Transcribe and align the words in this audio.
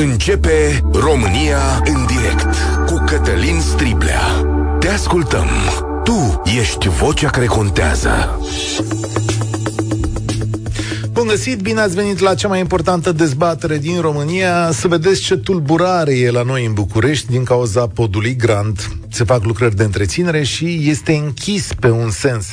Începe 0.00 0.80
România 0.92 1.82
în 1.84 2.06
direct 2.06 2.54
cu 2.86 3.04
Cătălin 3.06 3.60
Striblea. 3.60 4.20
Te 4.78 4.88
ascultăm. 4.88 5.46
Tu 6.04 6.42
ești 6.60 6.88
vocea 6.88 7.30
care 7.30 7.46
contează. 7.46 8.40
Bun 11.12 11.26
găsit, 11.26 11.60
bine 11.60 11.80
ați 11.80 11.94
venit 11.94 12.18
la 12.18 12.34
cea 12.34 12.48
mai 12.48 12.60
importantă 12.60 13.12
dezbatere 13.12 13.78
din 13.78 14.00
România. 14.00 14.70
Să 14.72 14.88
vedeți 14.88 15.20
ce 15.20 15.36
tulburare 15.36 16.18
e 16.18 16.30
la 16.30 16.42
noi 16.42 16.64
în 16.64 16.72
București 16.72 17.30
din 17.30 17.44
cauza 17.44 17.86
podului 17.86 18.36
Grand 18.36 18.97
se 19.18 19.24
fac 19.24 19.44
lucrări 19.44 19.76
de 19.76 19.82
întreținere 19.82 20.42
și 20.42 20.80
este 20.82 21.12
închis 21.12 21.72
pe 21.80 21.90
un 21.90 22.10
sens. 22.10 22.52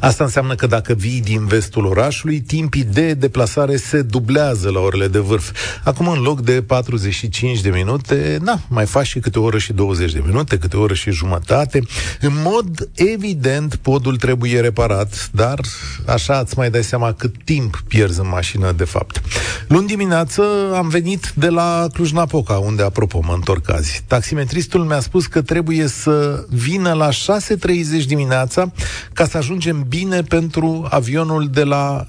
Asta 0.00 0.24
înseamnă 0.24 0.54
că 0.54 0.66
dacă 0.66 0.92
vii 0.92 1.20
din 1.20 1.46
vestul 1.46 1.84
orașului, 1.86 2.40
timpii 2.40 2.84
de 2.84 3.14
deplasare 3.14 3.76
se 3.76 4.02
dublează 4.02 4.70
la 4.70 4.80
orele 4.80 5.08
de 5.08 5.18
vârf. 5.18 5.50
Acum, 5.84 6.08
în 6.08 6.22
loc 6.22 6.40
de 6.40 6.62
45 6.62 7.60
de 7.60 7.68
minute, 7.68 8.38
na, 8.42 8.60
mai 8.68 8.86
faci 8.86 9.06
și 9.06 9.18
câte 9.18 9.38
o 9.38 9.42
oră 9.42 9.58
și 9.58 9.72
20 9.72 10.12
de 10.12 10.22
minute, 10.26 10.58
câte 10.58 10.76
o 10.76 10.80
oră 10.80 10.94
și 10.94 11.10
jumătate. 11.10 11.82
În 12.20 12.32
mod 12.42 12.88
evident, 12.94 13.74
podul 13.74 14.16
trebuie 14.16 14.60
reparat, 14.60 15.30
dar 15.32 15.60
așa 16.06 16.38
îți 16.38 16.58
mai 16.58 16.70
dai 16.70 16.84
seama 16.84 17.12
cât 17.12 17.34
timp 17.44 17.82
pierzi 17.88 18.20
în 18.20 18.28
mașină, 18.28 18.72
de 18.72 18.84
fapt. 18.84 19.22
Luni 19.68 19.86
dimineață 19.86 20.42
am 20.74 20.88
venit 20.88 21.32
de 21.34 21.48
la 21.48 21.86
Cluj-Napoca, 21.92 22.54
unde, 22.54 22.82
apropo, 22.82 23.20
mă 23.26 23.32
întorc 23.32 23.70
azi. 23.70 24.02
Taximetristul 24.06 24.80
mi-a 24.84 25.00
spus 25.00 25.26
că 25.26 25.42
trebuie 25.42 25.86
să 25.86 26.03
vină 26.48 26.92
la 26.92 27.08
6.30 27.08 28.04
dimineața 28.06 28.72
ca 29.12 29.26
să 29.26 29.36
ajungem 29.36 29.84
bine 29.88 30.22
pentru 30.22 30.86
avionul 30.90 31.48
de 31.52 31.64
la 31.64 32.06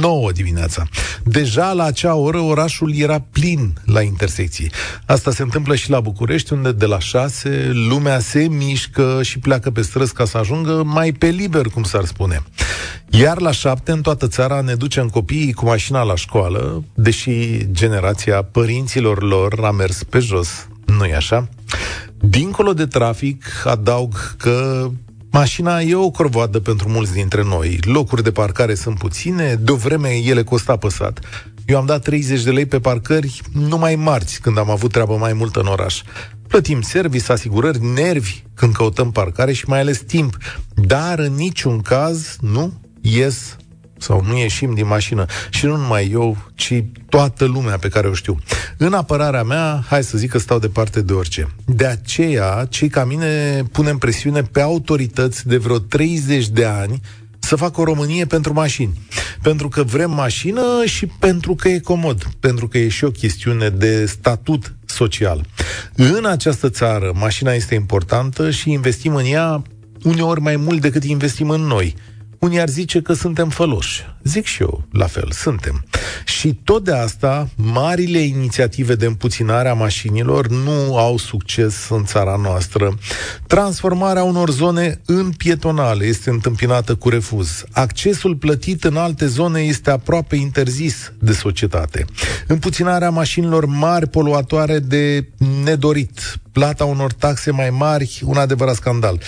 9 0.00 0.32
dimineața. 0.32 0.86
Deja 1.24 1.72
la 1.72 1.84
acea 1.84 2.14
oră 2.14 2.38
orașul 2.38 2.94
era 2.96 3.24
plin 3.32 3.72
la 3.84 4.00
intersecții. 4.00 4.70
Asta 5.06 5.30
se 5.30 5.42
întâmplă 5.42 5.74
și 5.74 5.90
la 5.90 6.00
București, 6.00 6.52
unde 6.52 6.72
de 6.72 6.86
la 6.86 6.98
6 6.98 7.70
lumea 7.88 8.18
se 8.18 8.48
mișcă 8.48 9.20
și 9.22 9.38
pleacă 9.38 9.70
pe 9.70 9.82
străzi 9.82 10.12
ca 10.12 10.24
să 10.24 10.38
ajungă 10.38 10.82
mai 10.84 11.12
pe 11.12 11.26
liber, 11.26 11.66
cum 11.66 11.82
s-ar 11.82 12.04
spune. 12.04 12.42
Iar 13.10 13.40
la 13.40 13.50
7 13.50 13.92
în 13.92 14.00
toată 14.00 14.28
țara 14.28 14.60
ne 14.60 14.74
ducem 14.74 15.08
copiii 15.08 15.52
cu 15.52 15.64
mașina 15.64 16.02
la 16.02 16.14
școală, 16.14 16.84
deși 16.94 17.30
generația 17.72 18.42
părinților 18.42 19.22
lor 19.22 19.60
a 19.64 19.70
mers 19.70 20.02
pe 20.02 20.18
jos. 20.18 20.68
Nu-i 20.84 21.14
așa? 21.14 21.48
Dincolo 22.20 22.72
de 22.72 22.86
trafic, 22.86 23.44
adaug 23.64 24.34
că 24.36 24.88
Mașina 25.30 25.80
e 25.80 25.94
o 25.94 26.10
corvoadă 26.10 26.60
pentru 26.60 26.88
mulți 26.88 27.12
dintre 27.12 27.42
noi. 27.42 27.78
Locuri 27.82 28.22
de 28.22 28.30
parcare 28.30 28.74
sunt 28.74 28.98
puține, 28.98 29.54
de 29.54 29.70
o 29.70 29.76
vreme 29.76 30.08
ele 30.08 30.42
costă 30.42 30.72
apăsat. 30.72 31.20
Eu 31.66 31.78
am 31.78 31.86
dat 31.86 32.02
30 32.02 32.42
de 32.42 32.50
lei 32.50 32.66
pe 32.66 32.80
parcări 32.80 33.40
numai 33.52 33.94
marți, 33.94 34.40
când 34.40 34.58
am 34.58 34.70
avut 34.70 34.92
treabă 34.92 35.16
mai 35.16 35.32
multă 35.32 35.60
în 35.60 35.66
oraș. 35.66 36.02
Plătim 36.46 36.80
service, 36.80 37.32
asigurări, 37.32 37.84
nervi 37.84 38.42
când 38.54 38.72
căutăm 38.74 39.10
parcare 39.10 39.52
și 39.52 39.68
mai 39.68 39.80
ales 39.80 39.98
timp. 39.98 40.36
Dar 40.74 41.18
în 41.18 41.34
niciun 41.34 41.80
caz 41.80 42.36
nu 42.40 42.72
ies 43.00 43.56
sau 43.98 44.24
nu 44.26 44.38
ieșim 44.38 44.74
din 44.74 44.86
mașină. 44.86 45.24
Și 45.50 45.66
nu 45.66 45.76
numai 45.76 46.08
eu, 46.12 46.36
ci 46.54 46.84
toată 47.08 47.44
lumea 47.44 47.78
pe 47.78 47.88
care 47.88 48.08
o 48.08 48.14
știu. 48.14 48.38
În 48.76 48.92
apărarea 48.92 49.42
mea, 49.42 49.84
hai 49.88 50.04
să 50.04 50.18
zic 50.18 50.30
că 50.30 50.38
stau 50.38 50.58
departe 50.58 51.02
de 51.02 51.12
orice. 51.12 51.48
De 51.64 51.86
aceea, 51.86 52.66
cei 52.70 52.88
ca 52.88 53.04
mine 53.04 53.62
punem 53.72 53.98
presiune 53.98 54.42
pe 54.42 54.60
autorități 54.60 55.46
de 55.46 55.56
vreo 55.56 55.78
30 55.78 56.48
de 56.48 56.64
ani 56.64 57.00
să 57.38 57.56
facă 57.56 57.80
o 57.80 57.84
Românie 57.84 58.24
pentru 58.24 58.52
mașini. 58.52 58.92
Pentru 59.42 59.68
că 59.68 59.82
vrem 59.82 60.10
mașină 60.10 60.62
și 60.84 61.06
pentru 61.06 61.54
că 61.54 61.68
e 61.68 61.78
comod. 61.78 62.22
Pentru 62.40 62.68
că 62.68 62.78
e 62.78 62.88
și 62.88 63.04
o 63.04 63.10
chestiune 63.10 63.68
de 63.68 64.06
statut 64.06 64.74
social. 64.86 65.46
În 65.94 66.24
această 66.24 66.70
țară, 66.70 67.12
mașina 67.14 67.52
este 67.52 67.74
importantă 67.74 68.50
și 68.50 68.70
investim 68.70 69.14
în 69.14 69.24
ea 69.24 69.62
uneori 70.02 70.40
mai 70.40 70.56
mult 70.56 70.80
decât 70.80 71.04
investim 71.04 71.50
în 71.50 71.60
noi. 71.60 71.94
Unii 72.38 72.60
ar 72.60 72.68
zice 72.68 73.02
că 73.02 73.12
suntem 73.12 73.48
făloși. 73.48 74.06
Zic 74.22 74.44
și 74.44 74.62
eu, 74.62 74.84
la 74.92 75.06
fel, 75.06 75.30
suntem. 75.30 75.84
Și 76.24 76.60
tot 76.64 76.84
de 76.84 76.92
asta, 76.92 77.48
marile 77.56 78.18
inițiative 78.18 78.94
de 78.94 79.06
împuținare 79.06 79.68
a 79.68 79.74
mașinilor 79.74 80.48
nu 80.48 80.96
au 80.96 81.16
succes 81.16 81.88
în 81.88 82.04
țara 82.04 82.36
noastră. 82.42 82.98
Transformarea 83.46 84.22
unor 84.22 84.50
zone 84.50 85.00
în 85.06 85.30
pietonale 85.30 86.04
este 86.04 86.30
întâmpinată 86.30 86.94
cu 86.94 87.08
refuz. 87.08 87.64
Accesul 87.72 88.36
plătit 88.36 88.84
în 88.84 88.96
alte 88.96 89.26
zone 89.26 89.60
este 89.60 89.90
aproape 89.90 90.36
interzis 90.36 91.12
de 91.18 91.32
societate. 91.32 92.04
Împuținarea 92.46 93.10
mașinilor 93.10 93.66
mari 93.66 94.08
poluatoare 94.08 94.78
de 94.78 95.28
nedorit. 95.64 96.38
Plata 96.52 96.84
unor 96.84 97.12
taxe 97.12 97.50
mai 97.50 97.70
mari, 97.70 98.22
un 98.24 98.36
adevărat 98.36 98.74
scandal. 98.74 99.20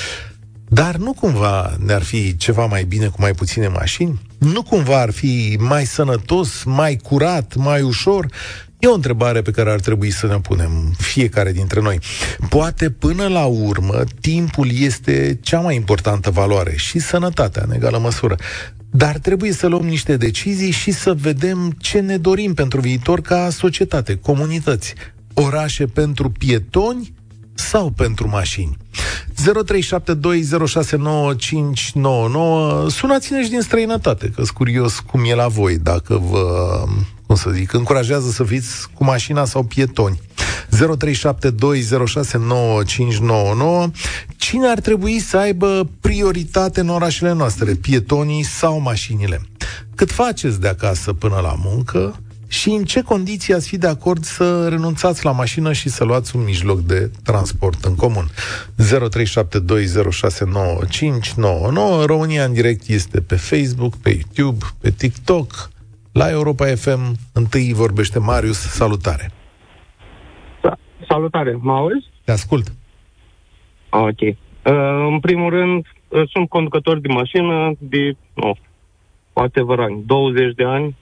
Dar 0.72 0.96
nu 0.96 1.12
cumva 1.12 1.76
ne-ar 1.84 2.02
fi 2.02 2.36
ceva 2.36 2.66
mai 2.66 2.84
bine 2.84 3.06
cu 3.06 3.16
mai 3.20 3.32
puține 3.32 3.68
mașini? 3.68 4.20
Nu 4.38 4.62
cumva 4.62 5.00
ar 5.00 5.10
fi 5.10 5.56
mai 5.60 5.84
sănătos, 5.84 6.62
mai 6.64 6.96
curat, 6.96 7.54
mai 7.54 7.82
ușor? 7.82 8.26
E 8.78 8.86
o 8.86 8.94
întrebare 8.94 9.42
pe 9.42 9.50
care 9.50 9.70
ar 9.70 9.80
trebui 9.80 10.10
să 10.10 10.26
ne 10.26 10.40
punem 10.40 10.94
fiecare 10.98 11.52
dintre 11.52 11.80
noi. 11.80 11.98
Poate 12.48 12.90
până 12.90 13.28
la 13.28 13.44
urmă 13.44 14.04
timpul 14.20 14.68
este 14.72 15.38
cea 15.42 15.60
mai 15.60 15.74
importantă 15.74 16.30
valoare 16.30 16.76
și 16.76 16.98
sănătatea 16.98 17.62
în 17.66 17.74
egală 17.74 17.98
măsură. 17.98 18.36
Dar 18.90 19.18
trebuie 19.18 19.52
să 19.52 19.66
luăm 19.66 19.86
niște 19.86 20.16
decizii 20.16 20.70
și 20.70 20.90
să 20.90 21.14
vedem 21.14 21.74
ce 21.78 22.00
ne 22.00 22.16
dorim 22.16 22.54
pentru 22.54 22.80
viitor 22.80 23.20
ca 23.20 23.50
societate, 23.50 24.16
comunități, 24.16 24.94
orașe 25.34 25.86
pentru 25.86 26.30
pietoni 26.30 27.12
sau 27.54 27.90
pentru 27.90 28.28
mașini. 28.28 28.76
0372069599 29.40 29.52
Sunați-ne 32.88 33.42
și 33.42 33.50
din 33.50 33.60
străinătate, 33.60 34.26
că 34.26 34.34
sunt 34.34 34.50
curios 34.50 34.98
cum 34.98 35.24
e 35.24 35.34
la 35.34 35.48
voi, 35.48 35.78
dacă 35.78 36.22
vă, 36.30 36.84
cum 37.26 37.36
să 37.36 37.50
zic, 37.50 37.72
încurajează 37.72 38.30
să 38.30 38.44
fiți 38.44 38.88
cu 38.94 39.04
mașina 39.04 39.44
sau 39.44 39.62
pietoni. 39.62 40.20
0372069599 40.70 40.76
Cine 44.36 44.66
ar 44.66 44.80
trebui 44.80 45.18
să 45.18 45.36
aibă 45.36 45.88
prioritate 46.00 46.80
în 46.80 46.88
orașele 46.88 47.32
noastre, 47.32 47.74
pietonii 47.74 48.42
sau 48.42 48.80
mașinile? 48.80 49.40
Cât 49.94 50.10
faceți 50.10 50.60
de 50.60 50.68
acasă 50.68 51.12
până 51.12 51.38
la 51.42 51.54
muncă? 51.64 52.20
Și 52.50 52.70
în 52.70 52.84
ce 52.84 53.02
condiții 53.02 53.54
ați 53.54 53.68
fi 53.68 53.78
de 53.78 53.86
acord 53.86 54.22
să 54.22 54.68
renunțați 54.68 55.24
la 55.24 55.32
mașină 55.32 55.72
și 55.72 55.88
să 55.88 56.04
luați 56.04 56.36
un 56.36 56.44
mijloc 56.44 56.80
de 56.80 57.10
transport 57.24 57.84
în 57.84 57.94
comun. 57.94 58.24
0372069599 58.24 58.28
România 62.06 62.44
în 62.44 62.52
direct 62.52 62.88
este 62.88 63.20
pe 63.20 63.36
Facebook, 63.36 63.96
pe 63.96 64.10
YouTube, 64.10 64.64
pe 64.80 64.90
TikTok, 64.90 65.70
la 66.12 66.30
Europa 66.30 66.66
FM. 66.66 67.16
Întâi 67.32 67.72
vorbește 67.72 68.18
Marius. 68.18 68.58
Salutare! 68.58 69.30
Da, 70.62 70.76
salutare! 71.08 71.58
Mă 71.60 71.72
auzi? 71.72 72.06
Te 72.24 72.32
ascult. 72.32 72.72
Ok. 73.90 74.20
Uh, 74.20 74.36
în 75.10 75.20
primul 75.20 75.50
rând, 75.50 75.86
uh, 76.08 76.22
sunt 76.30 76.48
conducător 76.48 76.98
de 76.98 77.08
mașină 77.08 77.72
de, 77.78 78.16
nu, 78.34 78.56
poate 79.32 79.62
vă 79.62 79.74
ani, 79.78 80.02
20 80.06 80.54
de 80.54 80.64
ani, 80.64 80.96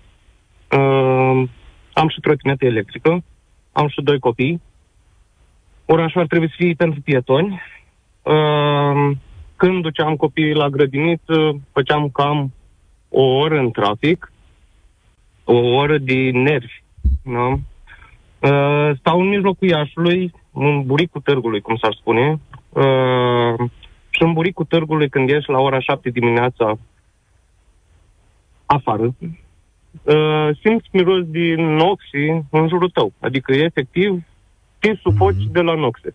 Uh, 0.71 1.49
am 1.93 2.09
și 2.09 2.21
trotinetă 2.21 2.65
electrică, 2.65 3.23
am 3.73 3.89
și 3.89 4.01
doi 4.03 4.19
copii. 4.19 4.61
Orașul 5.87 6.21
ar 6.21 6.27
trebui 6.27 6.49
să 6.49 6.55
fie 6.57 6.75
pentru 6.75 7.01
pietoni. 7.01 7.61
Uh, 8.23 9.17
când 9.57 9.83
duceam 9.83 10.17
copiii 10.17 10.55
la 10.55 10.69
grădiniță, 10.69 11.61
făceam 11.73 12.09
cam 12.09 12.53
o 13.09 13.23
oră 13.23 13.59
în 13.59 13.71
trafic, 13.71 14.33
o 15.45 15.57
oră 15.57 15.99
de 15.99 16.31
nervi. 16.31 16.83
Da? 17.23 17.59
Uh, 18.39 18.97
stau 18.99 19.21
în 19.21 19.29
mijlocul 19.29 19.69
Iașului, 19.69 20.33
în 20.53 20.83
buricul 20.87 21.21
târgului, 21.21 21.61
cum 21.61 21.77
s-ar 21.77 21.95
spune, 22.01 22.41
uh, 22.69 23.69
și 24.11 24.23
în 24.23 24.33
buricul 24.33 24.65
târgului, 24.65 25.09
când 25.09 25.29
ieși 25.29 25.51
la 25.51 25.59
ora 25.59 25.81
7 25.81 26.11
dimineața 26.11 26.79
afară, 28.67 29.15
uh, 30.03 30.49
simți 30.63 30.89
miros 30.93 31.25
din 31.25 31.75
noxi 31.75 32.45
în 32.51 32.69
jurul 32.69 32.91
tău. 32.91 33.13
Adică, 33.21 33.53
efectiv, 33.53 34.23
te 34.79 34.95
sufoci 35.03 35.35
mm-hmm. 35.35 35.53
de 35.53 35.61
la 35.61 35.75
noxe. 35.75 36.15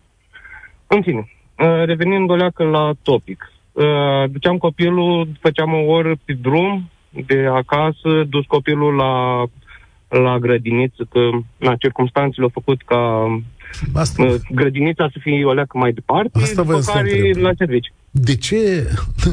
În 0.87 1.01
fine, 1.01 1.19
uh, 1.19 1.83
revenind 1.85 2.29
o 2.29 2.35
leacă 2.35 2.63
la 2.63 2.91
topic. 3.01 3.51
Uh, 3.71 4.29
duceam 4.31 4.57
copilul, 4.57 5.27
făceam 5.39 5.73
o 5.73 5.91
oră 5.91 6.15
pe 6.25 6.33
drum 6.33 6.89
de 7.25 7.45
acasă, 7.45 8.23
dus 8.29 8.45
copilul 8.45 8.95
la, 8.95 9.43
la 10.21 10.37
grădiniță, 10.39 11.07
că 11.09 11.29
na, 11.57 11.75
circumstanțele 11.75 12.43
au 12.45 12.51
făcut 12.53 12.81
ca 12.81 13.27
Asta... 13.93 14.23
Uh, 14.23 14.35
grădinița 14.51 15.09
să 15.11 15.17
fie 15.21 15.45
o 15.45 15.53
leacă 15.53 15.77
mai 15.77 15.91
departe, 15.91 16.39
Asta 16.41 16.63
după 16.63 16.79
care 16.85 17.31
la 17.39 17.51
serviciu. 17.57 17.93
De 18.11 18.35
ce, 18.35 18.89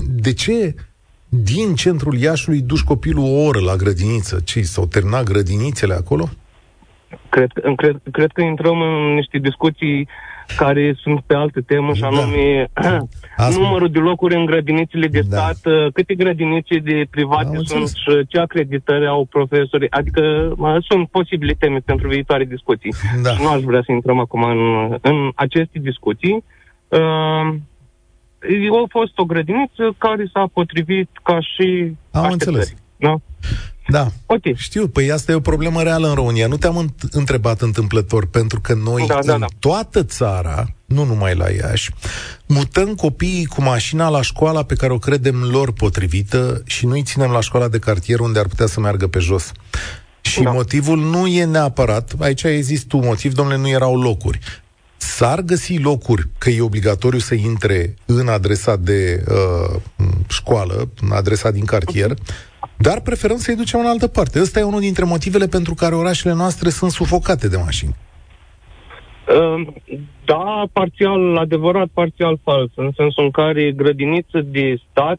de 0.08 0.32
ce 0.32 0.74
din 1.30 1.74
centrul 1.74 2.18
Iașului 2.18 2.60
duci 2.60 2.82
copilul 2.82 3.24
o 3.24 3.44
oră 3.44 3.60
la 3.60 3.76
grădiniță. 3.76 4.40
Ce, 4.44 4.62
s-au 4.62 4.86
terminat 4.86 5.24
grădinițele 5.24 5.94
acolo? 5.94 6.28
Cred, 7.28 7.50
cred, 7.76 8.00
cred 8.10 8.30
că 8.32 8.40
intrăm 8.42 8.80
în 8.80 9.14
niște 9.14 9.38
discuții 9.38 10.08
care 10.56 10.94
sunt 11.02 11.20
pe 11.26 11.34
altă 11.34 11.60
temă, 11.60 11.94
și 11.94 12.00
da. 12.00 12.06
anume 12.06 12.70
da. 13.36 13.48
numărul 13.58 13.90
de 13.90 13.98
locuri 13.98 14.34
în 14.34 14.44
grădinițele 14.44 15.06
de 15.06 15.20
da. 15.28 15.36
stat, 15.36 15.72
uh, 15.72 15.92
câte 15.92 16.14
grădinițe 16.14 16.78
de 16.78 17.06
private 17.10 17.56
Am 17.56 17.62
sunt 17.62 17.88
și 17.88 18.26
ce 18.28 18.38
acreditări 18.38 19.06
au 19.06 19.24
profesori. 19.24 19.90
Adică 19.90 20.54
sunt 20.88 21.08
posibile 21.08 21.54
teme 21.58 21.78
pentru 21.84 22.08
viitoare 22.08 22.44
discuții. 22.44 22.94
Da. 23.22 23.30
Și 23.30 23.42
nu 23.42 23.48
aș 23.48 23.60
vrea 23.60 23.82
să 23.84 23.92
intrăm 23.92 24.18
acum 24.18 24.42
în, 24.42 24.98
în 25.00 25.30
aceste 25.34 25.78
discuții. 25.78 26.44
Uh, 26.88 27.54
a 28.82 28.86
fost 28.88 29.18
o 29.18 29.24
grădiniță 29.24 29.94
care 29.98 30.30
s-a 30.32 30.50
potrivit 30.52 31.08
ca 31.22 31.40
și 31.40 31.96
Am 32.10 32.30
înțeles. 32.30 32.74
Da? 32.96 33.14
Da. 33.90 34.06
Okay. 34.26 34.54
Știu, 34.56 34.88
păi 34.88 35.10
asta 35.10 35.32
e 35.32 35.34
o 35.34 35.40
problemă 35.40 35.82
reală 35.82 36.08
în 36.08 36.14
România. 36.14 36.46
Nu 36.46 36.56
te-am 36.56 36.94
întrebat 37.10 37.60
întâmplător, 37.60 38.26
pentru 38.26 38.60
că 38.60 38.74
noi 38.74 39.06
da, 39.06 39.18
da, 39.24 39.34
în 39.34 39.40
da. 39.40 39.46
toată 39.58 40.02
țara, 40.02 40.66
nu 40.84 41.04
numai 41.04 41.34
la 41.34 41.50
Iași, 41.50 41.90
mutăm 42.46 42.94
copiii 42.94 43.44
cu 43.44 43.62
mașina 43.62 44.08
la 44.08 44.22
școala 44.22 44.62
pe 44.62 44.74
care 44.74 44.92
o 44.92 44.98
credem 44.98 45.42
lor 45.42 45.72
potrivită 45.72 46.62
și 46.66 46.86
nu-i 46.86 47.02
ținem 47.02 47.30
la 47.30 47.40
școala 47.40 47.68
de 47.68 47.78
cartier 47.78 48.20
unde 48.20 48.38
ar 48.38 48.46
putea 48.46 48.66
să 48.66 48.80
meargă 48.80 49.06
pe 49.06 49.18
jos. 49.18 49.52
Și 50.20 50.42
da. 50.42 50.50
motivul 50.50 50.98
nu 50.98 51.26
e 51.26 51.44
neapărat, 51.44 52.14
aici 52.18 52.42
există 52.42 52.96
un 52.96 53.04
motiv, 53.04 53.34
domnule, 53.34 53.58
nu 53.58 53.68
erau 53.68 54.00
locuri. 54.00 54.38
S-ar 55.00 55.40
găsi 55.40 55.78
locuri, 55.78 56.22
că 56.38 56.50
e 56.50 56.60
obligatoriu 56.60 57.18
să 57.18 57.34
intre 57.34 57.94
în 58.06 58.28
adresa 58.28 58.76
de 58.76 59.24
uh, 59.28 59.80
școală, 60.28 60.90
în 61.00 61.10
adresa 61.12 61.50
din 61.50 61.64
cartier, 61.64 62.10
uh-huh 62.10 62.50
dar 62.82 63.00
preferăm 63.00 63.36
să-i 63.36 63.56
ducem 63.56 63.80
în 63.80 63.86
altă 63.86 64.06
parte. 64.06 64.40
Ăsta 64.40 64.58
e 64.58 64.62
unul 64.62 64.80
dintre 64.80 65.04
motivele 65.04 65.46
pentru 65.46 65.74
care 65.74 65.94
orașele 65.94 66.34
noastre 66.34 66.68
sunt 66.68 66.90
sufocate 66.90 67.48
de 67.48 67.56
mașini. 67.56 67.96
Ehm, 69.28 69.82
da, 70.24 70.64
parțial 70.72 71.36
adevărat, 71.36 71.88
parțial 71.92 72.38
fals, 72.42 72.70
în 72.74 72.90
sensul 72.96 73.24
în 73.24 73.30
care 73.30 73.72
grădiniță 73.72 74.40
de 74.40 74.80
stat 74.90 75.18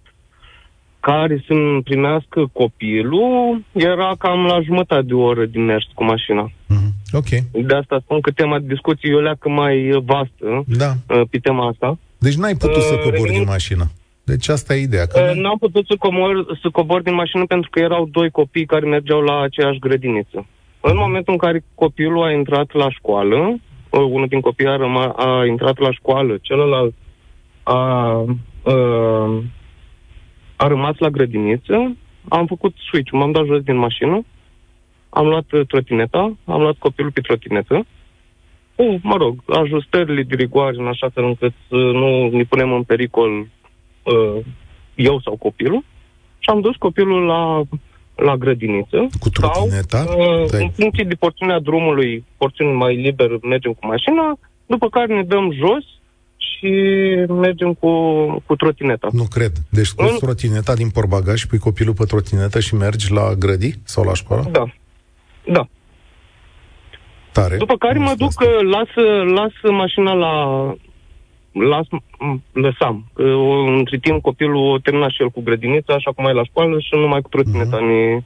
care 1.02 1.44
să 1.48 1.54
primească 1.84 2.50
copilul 2.54 3.64
era 3.72 4.16
cam 4.18 4.46
la 4.46 4.62
jumătate 4.62 5.02
de 5.02 5.14
oră 5.14 5.46
din 5.46 5.66
mers 5.66 5.86
cu 5.94 6.04
mașina. 6.04 6.52
Mm-hmm. 6.52 6.92
Ok. 7.12 7.30
De 7.68 7.76
asta 7.76 8.00
spun 8.04 8.22
că 8.22 8.32
tema 8.32 8.60
de 8.60 8.66
discuție 8.68 9.10
e 9.10 9.16
o 9.16 9.20
leacă 9.20 9.50
mai 9.50 10.02
vastă 10.06 10.64
da. 10.66 10.92
Eh, 11.08 11.22
pe 11.30 11.38
tema 11.38 11.68
asta. 11.68 11.98
Deci 12.18 12.36
n-ai 12.36 12.56
putut 12.56 12.76
uh, 12.76 12.88
să 12.90 12.96
cobori 12.96 13.22
revin... 13.22 13.34
din 13.34 13.44
mașină. 13.48 13.86
Deci 14.24 14.48
asta 14.48 14.76
e 14.76 14.82
ideea. 14.82 15.06
Că 15.06 15.20
uh, 15.30 15.42
N-am 15.42 15.58
putut 15.58 15.86
să 15.86 15.96
comor, 16.00 16.46
să 16.62 16.70
cobor 16.70 17.02
din 17.02 17.14
mașină 17.14 17.46
pentru 17.46 17.70
că 17.70 17.80
erau 17.80 18.08
doi 18.12 18.30
copii 18.30 18.66
care 18.66 18.86
mergeau 18.86 19.22
la 19.22 19.42
aceeași 19.42 19.80
grădiniță. 19.80 20.46
În 20.82 20.96
momentul 20.96 21.34
în 21.34 21.40
care 21.40 21.64
copilul 21.76 22.24
a 22.24 22.32
intrat 22.32 22.74
la 22.74 22.90
școală, 22.90 23.38
uh, 23.90 24.00
unul 24.00 24.28
din 24.28 24.40
copii 24.40 24.68
a, 24.68 24.76
răma, 24.76 25.06
a 25.06 25.46
intrat 25.46 25.78
la 25.78 25.92
școală, 25.92 26.38
celălalt 26.42 26.94
a, 27.64 27.74
a, 27.74 28.26
uh, 28.64 29.44
a 30.64 30.68
rămas 30.68 30.96
la 30.98 31.10
grădiniță, 31.10 31.98
am 32.30 32.46
făcut 32.46 32.74
switch 32.90 33.12
m-am 33.12 33.32
dat 33.32 33.46
jos 33.46 33.62
din 33.62 33.76
mașină, 33.76 34.26
am 35.10 35.28
luat 35.28 35.46
trotineta, 35.68 36.38
am 36.46 36.62
luat 36.62 36.76
copilul 36.78 37.12
pe 37.12 37.22
trotinetă, 37.22 37.86
cu, 38.76 39.00
mă 39.02 39.16
rog, 39.16 39.44
ajustările 39.48 40.24
de 40.24 40.36
rigoare 40.36 40.76
în 40.78 40.88
așa 40.88 41.10
fel 41.10 41.24
încât 41.24 41.54
să 41.70 41.76
nu 41.76 42.30
ne 42.30 42.44
punem 42.44 42.74
în 42.74 42.84
pericol 42.84 43.40
uh, 43.40 44.46
eu 44.96 45.20
sau 45.20 45.36
copilul 45.36 45.84
și 46.40 46.50
am 46.50 46.62
dus 46.62 46.76
copilul 46.76 47.26
la, 47.26 47.62
la 48.16 48.36
grădiniță. 48.36 49.08
Cu 49.20 49.30
trotineta? 49.30 49.98
Sau, 49.98 50.20
uh, 50.20 50.50
în 50.50 50.70
funcție 50.70 51.04
de 51.04 51.14
porțiunea 51.14 51.60
drumului, 51.60 52.26
porțiune 52.38 52.72
mai 52.72 52.96
liber, 52.96 53.30
mergem 53.42 53.72
cu 53.72 53.88
mașina, 53.88 54.40
după 54.66 54.90
care 54.90 55.14
ne 55.14 55.24
dăm 55.24 55.52
jos 55.52 55.86
și 56.42 56.72
mergem 57.28 57.74
cu, 57.74 57.90
cu 58.46 58.56
trotineta. 58.56 59.08
Nu 59.12 59.24
cred. 59.24 59.52
Deci 59.70 59.92
cu 59.92 60.04
în... 60.04 60.18
trotineta 60.20 60.74
din 60.74 60.90
porbagaj, 60.90 61.44
pui 61.46 61.58
copilul 61.58 61.94
pe 61.94 62.04
trotinetă 62.04 62.60
și 62.60 62.76
mergi 62.76 63.12
la 63.12 63.34
grădi 63.34 63.74
sau 63.84 64.04
la 64.04 64.14
școală? 64.14 64.50
Da. 64.52 64.66
Da. 65.46 65.68
Tare. 67.32 67.58
După 67.58 67.78
care 67.78 68.00
mă 68.00 68.14
duc, 68.18 68.28
asta. 68.28 68.46
las, 68.62 68.90
las 69.34 69.72
mașina 69.72 70.14
la, 70.14 70.36
las, 71.52 71.88
lăsam. 72.52 73.12
Că, 73.14 73.24
între 73.78 73.98
timp 73.98 74.22
copilul 74.22 74.80
termina 74.80 75.10
și 75.10 75.22
el 75.22 75.30
cu 75.30 75.42
grădinița, 75.42 75.94
așa 75.94 76.12
cum 76.12 76.26
ai 76.26 76.34
la 76.34 76.44
școală 76.44 76.80
și 76.80 76.96
numai 76.96 77.22
cu 77.22 77.30
trotineta 77.30 77.78
uh-huh. 77.78 77.90
ne, 77.92 78.24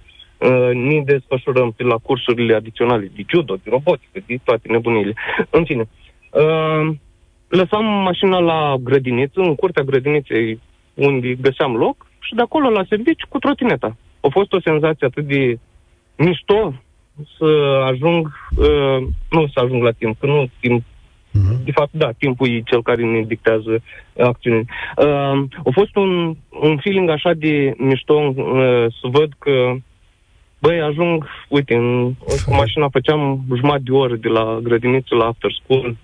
uh, 0.50 0.72
ne 0.74 1.02
desfășurăm 1.06 1.72
pe 1.72 1.84
la 1.84 1.98
cursurile 1.98 2.56
adiționale 2.56 3.12
de 3.16 3.24
judo, 3.28 3.54
de 3.54 3.70
robotică, 3.70 4.20
de 4.26 4.38
toate 4.44 4.68
nebunile. 4.68 5.14
În 5.50 5.66
fine, 5.66 5.90
uh, 6.32 6.96
lăsam 7.48 7.86
mașina 7.86 8.40
la 8.40 8.76
grădiniță, 8.84 9.40
în 9.40 9.56
curtea 9.56 9.84
grădiniței 9.84 10.60
unde 10.94 11.34
găseam 11.34 11.76
loc 11.76 12.08
și 12.20 12.34
de 12.36 12.42
acolo 12.42 12.70
la 12.70 12.86
serviciu 12.90 13.28
cu 13.30 13.40
trotineta. 13.40 13.98
A 14.20 14.28
fost 14.32 14.54
o 14.54 14.62
senzație 14.62 15.08
atât 15.08 15.26
de 15.26 15.60
mișto 16.18 16.74
să 17.38 17.46
ajung, 17.92 18.28
uh, 18.58 19.08
nu 19.30 19.48
să 19.54 19.60
ajung 19.64 19.84
la 19.84 19.92
timp, 19.92 20.20
că 20.20 20.26
nu 20.26 20.50
timp 20.60 20.84
Uh-huh. 21.36 21.64
De 21.64 21.72
fapt, 21.72 21.90
da, 21.92 22.12
timpul 22.18 22.48
e 22.48 22.62
cel 22.66 22.82
care 22.84 23.04
ne 23.04 23.22
dictează 23.22 23.84
acțiunile. 24.20 24.66
Uh, 24.98 25.06
a 25.64 25.70
fost 25.74 25.96
un, 25.96 26.36
un 26.62 26.78
feeling 26.78 27.10
așa 27.10 27.34
de 27.34 27.74
mișto 27.78 28.34
uh, 28.36 28.86
să 29.02 29.08
văd 29.12 29.34
că 29.40 29.76
Băi, 30.60 30.82
ajung, 30.82 31.26
uite, 31.48 31.76
în, 31.76 32.14
cu 32.46 32.54
mașina 32.54 32.90
făceam 32.90 33.44
jumătate 33.56 33.84
de 33.84 33.92
oră 33.92 34.16
de 34.16 34.28
la 34.28 34.60
grădiniță 34.64 35.16
la 35.16 35.26
after 35.26 35.52
school, 35.64 35.96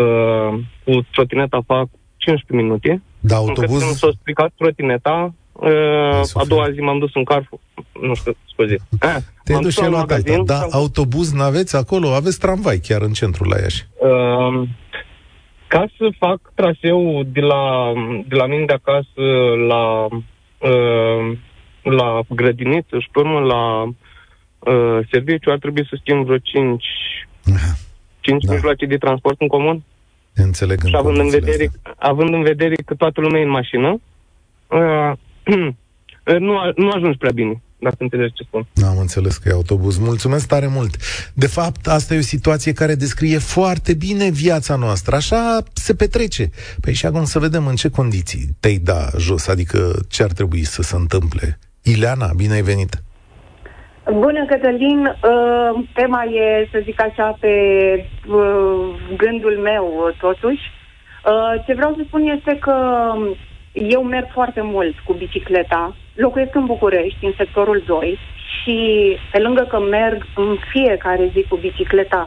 uh, 0.00 0.58
cu 0.84 1.06
trotineta 1.12 1.60
fac 1.66 1.88
15 2.16 2.66
minute. 2.66 3.02
Da, 3.20 3.36
autobuz? 3.36 3.82
Când 3.82 3.94
s-a 3.94 4.08
stricat 4.20 4.52
trotineta, 4.56 5.34
uh, 5.52 6.20
a 6.34 6.44
doua 6.48 6.70
zi 6.70 6.80
m-am 6.80 6.98
dus 6.98 7.14
în 7.14 7.24
Carrefour, 7.24 7.60
nu 8.00 8.14
știu, 8.14 8.36
scuze. 8.52 8.76
Ah, 9.00 9.16
Te-ai 9.44 9.60
dus 9.60 9.72
și 9.72 9.80
la 9.80 9.98
alta. 9.98 10.16
Da, 10.44 10.66
autobuz 10.70 11.32
n-aveți 11.32 11.76
acolo? 11.76 12.08
Aveți 12.08 12.38
tramvai 12.38 12.78
chiar 12.78 13.02
în 13.02 13.12
centrul 13.12 13.48
la 13.48 13.58
Iași. 13.60 13.86
Uh, 13.98 14.68
ca 15.68 15.86
să 15.98 16.08
fac 16.18 16.40
traseul 16.54 17.26
de 17.32 17.40
la, 17.40 17.92
de 18.28 18.34
la 18.34 18.46
mine 18.46 18.64
de 18.64 18.72
acasă 18.72 19.22
la, 19.68 20.04
uh, 20.04 21.38
la 21.82 22.20
grădiniță 22.28 22.98
și 22.98 23.08
pe 23.12 23.18
urmă 23.18 23.40
la 23.40 23.82
uh, 23.82 25.06
serviciu, 25.10 25.50
ar 25.50 25.58
trebui 25.58 25.86
să 25.88 25.98
schimb 26.00 26.24
vreo 26.24 26.38
5, 26.38 26.84
5 28.26 28.44
da. 28.44 28.52
mijloace 28.52 28.86
de 28.86 28.96
transport 28.96 29.40
în 29.40 29.46
comun. 29.46 29.82
Înțeleg 30.34 30.78
și 30.84 30.96
având 30.96 31.18
în, 31.18 31.28
vedere, 31.28 31.70
având 31.96 32.34
în 32.34 32.42
vedere 32.42 32.74
că 32.86 32.94
toată 32.94 33.20
lumea 33.20 33.40
e 33.40 33.44
în 33.44 33.56
mașină, 33.60 34.00
uh, 34.66 35.12
nu, 36.46 36.52
nu 36.76 36.90
ajungi 36.90 37.18
prea 37.18 37.32
bine 37.32 37.62
dacă 37.78 37.96
înțelegi 37.98 38.32
ce 38.34 38.42
spun. 38.42 38.66
Am 38.84 38.98
înțeles 38.98 39.36
că 39.36 39.48
e 39.48 39.52
autobuz. 39.52 39.98
Mulțumesc 39.98 40.46
tare 40.46 40.66
mult. 40.66 40.96
De 41.34 41.46
fapt, 41.46 41.86
asta 41.86 42.14
e 42.14 42.18
o 42.18 42.32
situație 42.36 42.72
care 42.72 42.94
descrie 42.94 43.38
foarte 43.38 43.94
bine 43.94 44.30
viața 44.30 44.76
noastră. 44.76 45.14
Așa 45.14 45.62
se 45.72 45.94
petrece. 45.94 46.50
Păi 46.80 46.92
și 46.92 47.06
acum 47.06 47.24
să 47.24 47.38
vedem 47.38 47.66
în 47.66 47.74
ce 47.74 47.88
condiții 47.88 48.56
te-ai 48.60 48.78
da 48.78 49.08
jos, 49.18 49.46
adică 49.48 50.04
ce 50.08 50.22
ar 50.22 50.32
trebui 50.32 50.64
să 50.64 50.82
se 50.82 50.96
întâmple. 50.96 51.58
Ileana, 51.82 52.32
bine 52.36 52.52
ai 52.52 52.62
venit! 52.62 53.02
Bună, 54.12 54.44
Cătălin! 54.44 55.04
Uh, 55.04 55.84
tema 55.92 56.24
e, 56.24 56.68
să 56.72 56.80
zic 56.84 57.00
așa, 57.02 57.36
pe 57.40 57.50
uh, 58.28 58.94
gândul 59.16 59.58
meu, 59.62 60.14
totuși. 60.20 60.60
Uh, 61.24 61.64
ce 61.66 61.74
vreau 61.74 61.94
să 61.96 62.02
spun 62.06 62.22
este 62.22 62.58
că 62.58 62.76
eu 63.72 64.02
merg 64.02 64.26
foarte 64.32 64.60
mult 64.60 64.98
cu 64.98 65.12
bicicleta. 65.12 65.96
Locuiesc 66.14 66.54
în 66.54 66.64
București, 66.64 67.24
în 67.24 67.32
sectorul 67.36 67.82
2 67.86 68.18
și 68.62 68.78
pe 69.32 69.38
lângă 69.38 69.66
că 69.68 69.80
merg 69.80 70.26
în 70.36 70.56
fiecare 70.70 71.30
zi 71.32 71.44
cu 71.48 71.56
bicicleta 71.56 72.26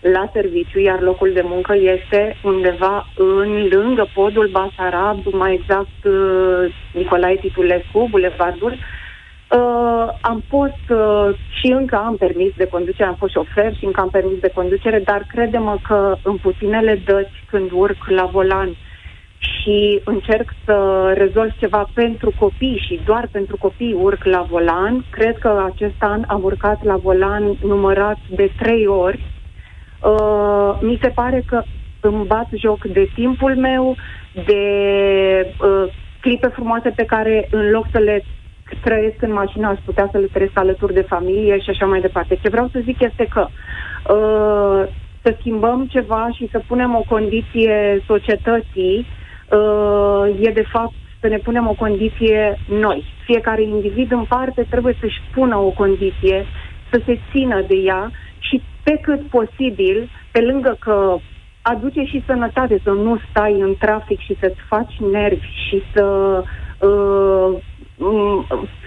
la 0.00 0.30
serviciu, 0.32 0.78
iar 0.78 1.00
locul 1.00 1.32
de 1.32 1.42
muncă 1.44 1.74
este 1.76 2.36
undeva 2.42 3.06
în 3.16 3.68
lângă 3.70 4.08
podul 4.14 4.48
Basarab, 4.52 5.18
mai 5.32 5.54
exact 5.54 6.04
uh, 6.04 6.74
Nicolae 6.92 7.36
Titulescu, 7.36 8.08
Bulevardul. 8.10 8.72
Uh, 8.72 8.97
am 10.20 10.42
fost 10.48 10.84
uh, 10.88 11.38
și 11.58 11.66
încă 11.72 11.96
am 11.96 12.16
permis 12.16 12.52
de 12.56 12.66
conducere, 12.66 13.08
am 13.08 13.14
fost 13.14 13.32
șofer 13.32 13.76
și 13.76 13.84
încă 13.84 14.00
am 14.00 14.08
permis 14.10 14.38
de 14.40 14.50
conducere, 14.54 15.00
dar 15.04 15.26
credem 15.28 15.80
că 15.88 16.16
în 16.22 16.36
puținele 16.36 17.02
dăți 17.04 17.44
când 17.50 17.70
urc 17.72 18.08
la 18.08 18.24
volan 18.24 18.76
și 19.38 20.00
încerc 20.04 20.50
să 20.64 20.76
rezolv 21.16 21.50
ceva 21.58 21.88
pentru 21.94 22.32
copii 22.38 22.84
și 22.86 23.00
doar 23.04 23.28
pentru 23.32 23.56
copii 23.56 23.92
urc 23.92 24.24
la 24.24 24.46
volan. 24.50 25.04
Cred 25.10 25.38
că 25.38 25.70
acest 25.72 25.94
an 25.98 26.22
am 26.26 26.42
urcat 26.42 26.84
la 26.84 26.96
volan 26.96 27.56
numărat 27.62 28.18
de 28.30 28.50
trei 28.58 28.86
ori. 28.86 29.20
Uh, 30.02 30.78
mi 30.80 30.98
se 31.02 31.08
pare 31.08 31.42
că 31.46 31.62
îmi 32.00 32.26
bat 32.26 32.48
joc 32.52 32.84
de 32.84 33.10
timpul 33.14 33.56
meu, 33.56 33.96
de 34.46 34.62
uh, 35.60 35.92
clipe 36.20 36.48
frumoase 36.48 36.92
pe 36.96 37.04
care 37.04 37.48
în 37.50 37.70
loc 37.70 37.86
să 37.92 37.98
le 37.98 38.24
trăiesc 38.82 39.22
în 39.22 39.32
mașină, 39.32 39.66
aș 39.68 39.78
putea 39.84 40.08
să 40.12 40.18
le 40.18 40.28
trăiesc 40.32 40.58
alături 40.58 40.94
de 40.94 41.00
familie 41.08 41.58
și 41.58 41.70
așa 41.70 41.86
mai 41.86 42.00
departe. 42.00 42.38
Ce 42.42 42.48
vreau 42.48 42.68
să 42.72 42.80
zic 42.84 43.00
este 43.00 43.26
că 43.34 43.46
uh, 43.48 44.88
să 45.22 45.34
schimbăm 45.38 45.86
ceva 45.86 46.28
și 46.34 46.48
să 46.50 46.60
punem 46.66 46.94
o 46.94 47.04
condiție 47.08 48.02
societății 48.06 49.06
uh, 49.50 50.38
e 50.40 50.50
de 50.50 50.64
fapt 50.72 50.92
să 51.20 51.28
ne 51.28 51.38
punem 51.38 51.68
o 51.68 51.72
condiție 51.72 52.58
noi. 52.68 53.04
Fiecare 53.24 53.62
individ 53.62 54.12
în 54.12 54.24
parte 54.24 54.66
trebuie 54.70 54.96
să-și 55.00 55.20
pună 55.34 55.56
o 55.56 55.68
condiție, 55.70 56.46
să 56.90 57.00
se 57.06 57.18
țină 57.30 57.62
de 57.68 57.74
ea 57.74 58.10
și 58.38 58.62
pe 58.82 58.98
cât 59.02 59.20
posibil, 59.20 60.10
pe 60.30 60.40
lângă 60.40 60.76
că 60.80 61.16
aduce 61.62 62.02
și 62.04 62.22
sănătate, 62.26 62.80
să 62.82 62.90
nu 62.90 63.18
stai 63.30 63.60
în 63.60 63.74
trafic 63.78 64.20
și 64.20 64.36
să-ți 64.40 64.60
faci 64.68 64.94
nervi 65.12 65.46
și 65.68 65.82
să 65.94 66.04
uh, 66.78 67.17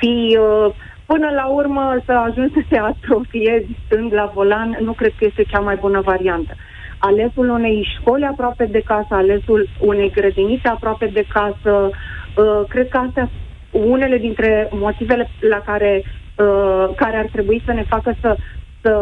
fii... 0.02 0.38
Uh, 0.38 0.74
până 1.12 1.30
la 1.40 1.46
urmă 1.46 2.02
să 2.06 2.12
ajungi 2.12 2.54
să 2.54 2.62
te 2.70 2.80
atrofiezi 2.80 3.78
stând 3.86 4.14
la 4.14 4.32
volan, 4.34 4.78
nu 4.82 4.92
cred 4.92 5.14
că 5.18 5.26
este 5.26 5.44
cea 5.44 5.60
mai 5.60 5.76
bună 5.76 6.02
variantă. 6.02 6.54
Alesul 6.98 7.50
unei 7.50 7.88
școli 7.96 8.26
aproape 8.26 8.66
de 8.66 8.82
casă, 8.86 9.14
alesul 9.14 9.70
unei 9.80 10.12
grădinițe 10.12 10.68
aproape 10.68 11.06
de 11.06 11.26
casă, 11.34 11.74
uh, 11.90 12.62
cred 12.68 12.88
că 12.90 12.98
astea 12.98 13.30
unele 13.72 14.18
dintre 14.18 14.70
motivele 14.72 15.30
la 15.40 15.60
care, 15.60 16.04
uh, 16.04 16.90
care 16.96 17.18
ar 17.18 17.28
trebui 17.32 17.62
să 17.66 17.74
ne 17.74 17.84
facă 17.84 18.16
să, 18.22 18.36
să 18.82 18.94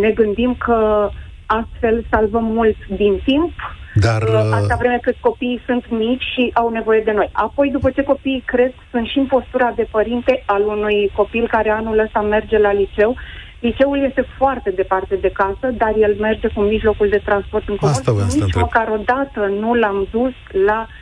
ne 0.00 0.10
gândim 0.10 0.54
că 0.58 1.08
astfel 1.46 2.04
salvăm 2.10 2.44
mult 2.44 2.76
din 2.86 3.20
timp, 3.24 3.52
dar, 3.94 4.22
uh, 4.22 4.50
Asta 4.52 4.76
vreme 4.78 4.98
cât 5.02 5.16
copiii 5.20 5.62
sunt 5.66 5.84
mici 5.90 6.22
și 6.22 6.50
au 6.54 6.68
nevoie 6.68 7.00
de 7.00 7.12
noi. 7.12 7.28
Apoi, 7.32 7.70
după 7.70 7.90
ce 7.90 8.02
copiii 8.02 8.42
cresc, 8.46 8.74
sunt 8.90 9.06
și 9.06 9.18
în 9.18 9.26
postura 9.26 9.72
de 9.76 9.86
părinte 9.90 10.42
al 10.46 10.62
unui 10.62 11.10
copil 11.16 11.46
care 11.48 11.70
anul 11.70 11.98
ăsta 11.98 12.20
merge 12.20 12.58
la 12.58 12.72
liceu. 12.72 13.16
Liceul 13.60 14.04
este 14.08 14.24
foarte 14.36 14.70
departe 14.70 15.14
de 15.16 15.30
casă, 15.34 15.66
dar 15.76 15.92
el 15.98 16.16
merge 16.20 16.48
cu 16.48 16.60
mijlocul 16.60 17.08
de 17.08 17.22
transport 17.24 17.68
în 17.68 17.76
comun. 17.76 17.94
Asta 17.94 18.12
Nici 18.34 18.54
măcar 18.54 18.88
o 18.88 19.02
dată 19.04 19.40
nu 19.60 19.74
l-am 19.74 20.06
dus 20.10 20.32
la 20.66 20.86
uh, 20.88 20.99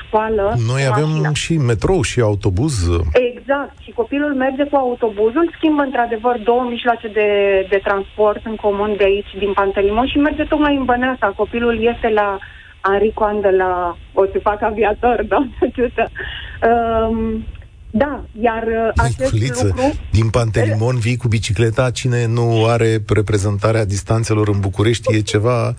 școală. 0.00 0.54
Noi 0.66 0.82
avem 0.90 1.08
mașina. 1.08 1.32
și 1.32 1.56
metrou 1.56 2.02
și 2.02 2.20
autobuz. 2.20 2.74
Exact. 3.12 3.74
Și 3.80 3.90
copilul 3.90 4.34
merge 4.34 4.64
cu 4.64 4.76
autobuzul, 4.76 5.52
schimbă 5.56 5.82
într-adevăr 5.82 6.38
două 6.44 6.66
mijloace 6.70 7.08
de, 7.08 7.28
de 7.70 7.80
transport 7.84 8.40
în 8.44 8.56
comun 8.56 8.94
de 8.96 9.04
aici, 9.04 9.32
din 9.38 9.52
Pantelimon 9.52 10.06
și 10.06 10.18
merge 10.18 10.44
tocmai 10.44 10.76
în 10.76 10.84
Băneasa. 10.84 11.34
Copilul 11.36 11.76
este 11.94 12.08
la 12.08 12.38
Enrico 12.92 13.24
Andă 13.24 13.50
la 13.50 13.96
o 14.12 14.24
să 14.24 14.38
fac 14.42 14.62
aviator, 14.62 15.24
da, 15.32 15.46
um, 16.68 17.44
da, 17.90 18.24
iar 18.40 18.62
uh, 18.62 18.90
acest 18.96 19.32
Liță, 19.32 19.66
lucru... 19.66 19.92
din 20.10 20.30
Pantelimon 20.30 20.98
vii 20.98 21.16
cu 21.16 21.28
bicicleta, 21.28 21.90
cine 21.90 22.26
nu 22.26 22.64
are 22.66 23.02
reprezentarea 23.08 23.84
distanțelor 23.84 24.48
în 24.48 24.60
București, 24.60 25.16
e 25.16 25.20
ceva 25.20 25.74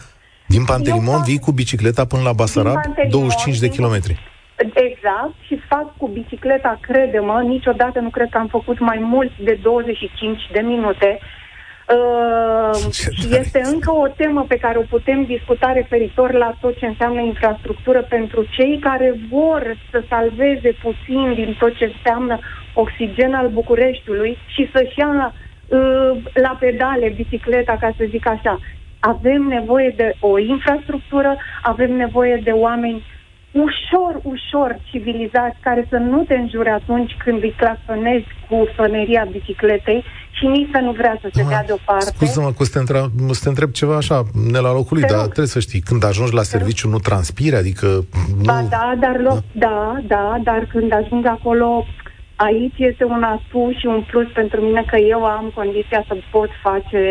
din 0.47 0.63
Pantelimon 0.65 1.15
fac, 1.15 1.25
vii 1.25 1.39
cu 1.39 1.51
bicicleta 1.51 2.05
până 2.05 2.21
la 2.23 2.33
Basarab, 2.33 2.79
25 3.09 3.59
de 3.59 3.69
kilometri. 3.69 4.19
Exact, 4.73 5.33
și 5.47 5.61
fac 5.69 5.97
cu 5.97 6.07
bicicleta, 6.07 6.79
crede-mă, 6.81 7.41
niciodată 7.41 7.99
nu 7.99 8.09
cred 8.09 8.29
că 8.31 8.37
am 8.37 8.47
făcut 8.47 8.79
mai 8.79 8.97
mult 9.01 9.31
de 9.37 9.59
25 9.61 10.39
de 10.51 10.59
minute. 10.59 11.19
Uh, 11.87 12.91
și 13.19 13.27
este 13.29 13.61
încă 13.63 13.91
o 13.91 14.07
temă 14.07 14.45
pe 14.47 14.57
care 14.57 14.77
o 14.77 14.81
putem 14.81 15.23
discuta 15.23 15.71
referitor 15.71 16.31
la 16.31 16.57
tot 16.61 16.77
ce 16.77 16.85
înseamnă 16.85 17.21
infrastructură 17.21 18.01
pentru 18.09 18.45
cei 18.51 18.79
care 18.79 19.15
vor 19.29 19.77
să 19.91 20.03
salveze 20.09 20.71
puțin 20.81 21.33
din 21.33 21.55
tot 21.59 21.75
ce 21.75 21.91
înseamnă 21.95 22.39
oxigen 22.73 23.33
al 23.33 23.49
Bucureștiului 23.49 24.37
și 24.53 24.69
să-și 24.73 24.99
ia 24.99 25.33
uh, 25.33 26.11
la 26.33 26.57
pedale 26.59 27.13
bicicleta, 27.15 27.77
ca 27.79 27.93
să 27.97 28.05
zic 28.09 28.27
așa. 28.27 28.59
Avem 29.11 29.41
nevoie 29.57 29.93
de 29.95 30.15
o 30.19 30.39
infrastructură, 30.39 31.37
avem 31.61 31.91
nevoie 31.95 32.41
de 32.43 32.51
oameni 32.51 33.03
ușor, 33.51 34.13
ușor 34.33 34.79
civilizați, 34.89 35.57
care 35.61 35.87
să 35.89 35.97
nu 35.97 36.23
te 36.23 36.35
înjure 36.35 36.69
atunci 36.69 37.11
când 37.23 37.43
îi 37.43 37.55
clasonezi 37.57 38.27
cu 38.49 38.67
soneria 38.75 39.27
bicicletei 39.31 40.03
și 40.31 40.45
nici 40.45 40.69
să 40.71 40.79
nu 40.79 40.91
vrea 40.91 41.17
să 41.21 41.29
se 41.33 41.43
dea 41.47 41.63
deoparte. 41.63 42.11
Scuză-mă, 42.15 42.51
cu 42.51 42.63
să 42.63 42.71
te, 42.71 42.79
întreb, 42.79 43.09
să 43.31 43.39
te 43.43 43.49
întreb 43.49 43.71
ceva 43.71 43.95
așa, 43.95 44.23
ne 44.51 44.59
la 44.59 44.71
locul 44.71 44.97
lui, 44.97 45.07
dar 45.07 45.21
trebuie 45.33 45.55
să 45.57 45.59
știi, 45.59 45.79
când 45.79 46.03
ajungi 46.05 46.33
la 46.33 46.41
serviciu 46.41 46.89
nu 46.89 46.99
transpiri, 46.99 47.55
adică 47.55 47.87
nu... 48.37 48.43
Ba 48.43 48.65
da, 48.69 48.93
dar 48.99 49.15
loc, 49.19 49.39
da. 49.51 49.67
da, 49.67 50.01
da, 50.07 50.39
dar 50.43 50.67
când 50.71 50.93
ajung 50.93 51.25
acolo, 51.25 51.85
aici 52.35 52.77
este 52.77 53.03
un 53.03 53.23
atu 53.23 53.71
și 53.79 53.85
un 53.85 54.03
plus 54.11 54.27
pentru 54.33 54.61
mine 54.61 54.83
că 54.91 54.97
eu 54.97 55.25
am 55.25 55.51
condiția 55.55 56.03
să 56.07 56.15
pot 56.31 56.49
face 56.61 57.03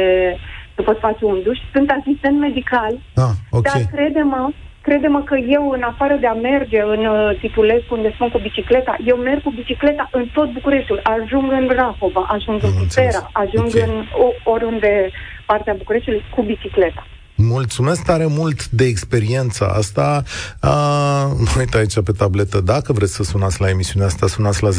să 0.74 0.82
pot 0.82 0.98
face 0.98 1.24
un 1.24 1.38
duș. 1.42 1.58
Sunt 1.74 1.90
asistent 1.90 2.38
medical, 2.38 2.92
ah, 3.14 3.34
okay. 3.50 3.72
dar 3.72 3.82
crede-mă, 3.94 4.50
crede-mă 4.80 5.22
că 5.22 5.36
eu, 5.36 5.70
în 5.70 5.82
afară 5.82 6.16
de 6.20 6.26
a 6.26 6.32
merge 6.32 6.80
în 6.80 7.04
uh, 7.04 7.38
Titulescu, 7.40 7.94
unde 7.94 8.14
sunt 8.16 8.32
cu 8.32 8.38
bicicleta, 8.38 8.96
eu 9.06 9.16
merg 9.16 9.42
cu 9.42 9.50
bicicleta 9.50 10.08
în 10.12 10.24
tot 10.34 10.52
Bucureștiul. 10.52 11.00
Ajung 11.02 11.52
în 11.52 11.68
Rahova, 11.68 12.24
ajung 12.28 12.62
în 12.62 12.72
Putera, 12.78 13.30
ajung 13.32 13.66
okay. 13.66 13.82
în 13.88 14.04
o, 14.24 14.50
oriunde 14.50 15.10
partea 15.46 15.74
Bucureștiului 15.78 16.24
cu 16.34 16.42
bicicleta. 16.42 17.06
Mulțumesc 17.48 18.04
tare 18.04 18.26
mult 18.28 18.68
de 18.68 18.84
experiența 18.84 19.66
asta. 19.66 20.22
Uh, 20.62 21.26
uite 21.58 21.76
aici 21.76 22.02
pe 22.02 22.12
tabletă, 22.18 22.60
dacă 22.60 22.92
vreți 22.92 23.14
să 23.14 23.22
sunați 23.22 23.60
la 23.60 23.68
emisiunea 23.68 24.06
asta, 24.06 24.26
sunați 24.26 24.62
la 24.62 24.70
0372069599. 24.70 24.74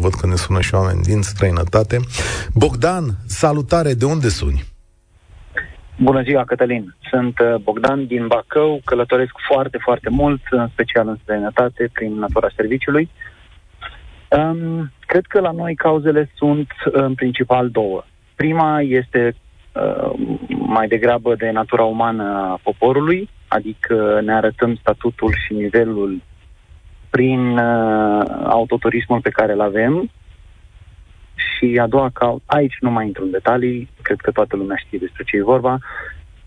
Văd 0.00 0.14
că 0.20 0.26
ne 0.26 0.34
sună 0.34 0.60
și 0.60 0.74
oameni 0.74 1.02
din 1.02 1.22
străinătate. 1.22 1.96
Bogdan, 2.54 3.04
salutare, 3.26 3.94
de 3.94 4.04
unde 4.04 4.28
suni? 4.28 4.64
Bună 5.98 6.22
ziua, 6.22 6.44
Cătălin. 6.44 6.94
Sunt 7.10 7.38
uh, 7.38 7.54
Bogdan 7.62 8.06
din 8.06 8.26
Bacău, 8.26 8.80
călătoresc 8.84 9.32
foarte, 9.48 9.78
foarte 9.80 10.08
mult, 10.10 10.40
în 10.50 10.68
special 10.72 11.08
în 11.08 11.18
străinătate, 11.22 11.88
prin 11.92 12.18
natura 12.18 12.48
serviciului. 12.56 13.10
Um, 14.28 14.92
cred 15.06 15.24
că 15.28 15.40
la 15.40 15.50
noi 15.50 15.74
cauzele 15.74 16.30
sunt 16.34 16.68
în 16.84 17.14
principal 17.14 17.70
două. 17.70 18.04
Prima 18.34 18.80
este 18.80 19.26
uh, 19.26 19.34
mai 20.48 20.88
degrabă 20.88 21.34
de 21.34 21.50
natura 21.50 21.82
umană 21.82 22.22
a 22.22 22.60
poporului, 22.62 23.28
adică 23.48 24.20
ne 24.24 24.32
arătăm 24.32 24.74
statutul 24.74 25.34
și 25.46 25.52
nivelul 25.52 26.22
prin 27.10 27.58
uh, 27.58 28.24
autoturismul 28.44 29.20
pe 29.20 29.30
care 29.30 29.52
îl 29.52 29.60
avem, 29.60 30.10
și 31.34 31.78
a 31.78 31.86
doua 31.86 32.10
cauză, 32.12 32.42
aici 32.46 32.76
nu 32.80 32.90
mai 32.90 33.06
intru 33.06 33.24
în 33.24 33.30
detalii, 33.30 33.88
cred 34.02 34.20
că 34.20 34.30
toată 34.30 34.56
lumea 34.56 34.76
știe 34.76 34.98
despre 34.98 35.24
ce 35.24 35.36
e 35.36 35.42
vorba, 35.42 35.78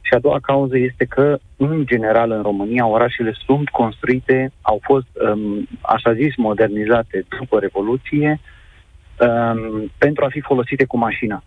și 0.02 0.14
a 0.14 0.20
doua 0.20 0.40
cauză 0.40 0.78
este 0.78 1.06
că, 1.06 1.38
în 1.58 1.86
general, 1.86 2.32
în 2.32 2.42
România, 2.42 2.86
orașele 2.86 3.34
sunt 3.46 3.70
construite, 3.70 4.52
au 4.62 4.80
fost, 4.82 5.08
um, 5.14 5.68
așa 5.82 6.14
zis, 6.14 6.36
modernizate 6.36 7.26
după 7.40 7.60
Revoluție, 7.60 8.40
um, 9.20 9.92
pentru 9.98 10.26
a 10.26 10.30
fi 10.30 10.42
folosite 10.42 10.86
cu 10.86 10.98
mașina. 10.98 11.44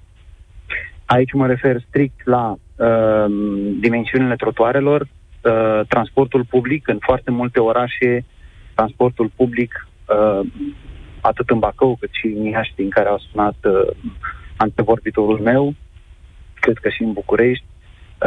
Aici 1.06 1.32
mă 1.32 1.46
refer 1.46 1.80
strict 1.88 2.26
la 2.26 2.54
um, 2.76 3.78
dimensiunile 3.80 4.36
trotuarelor, 4.36 5.00
uh, 5.00 5.80
transportul 5.88 6.44
public, 6.44 6.88
în 6.88 6.98
foarte 7.00 7.30
multe 7.30 7.60
orașe, 7.60 8.24
transportul 8.74 9.30
public 9.36 9.88
uh, 10.08 10.46
atât 11.20 11.50
în 11.50 11.58
Bacău 11.58 11.96
cât 12.00 12.10
și 12.12 12.26
în 12.26 12.44
Iași, 12.44 12.74
din 12.74 12.90
care 12.90 13.08
a 13.08 13.16
sunat 13.30 13.56
uh, 13.64 13.96
antevorbitorul 14.56 15.38
meu, 15.38 15.74
cred 16.60 16.78
că 16.78 16.88
și 16.88 17.02
în 17.02 17.12
București, 17.12 17.64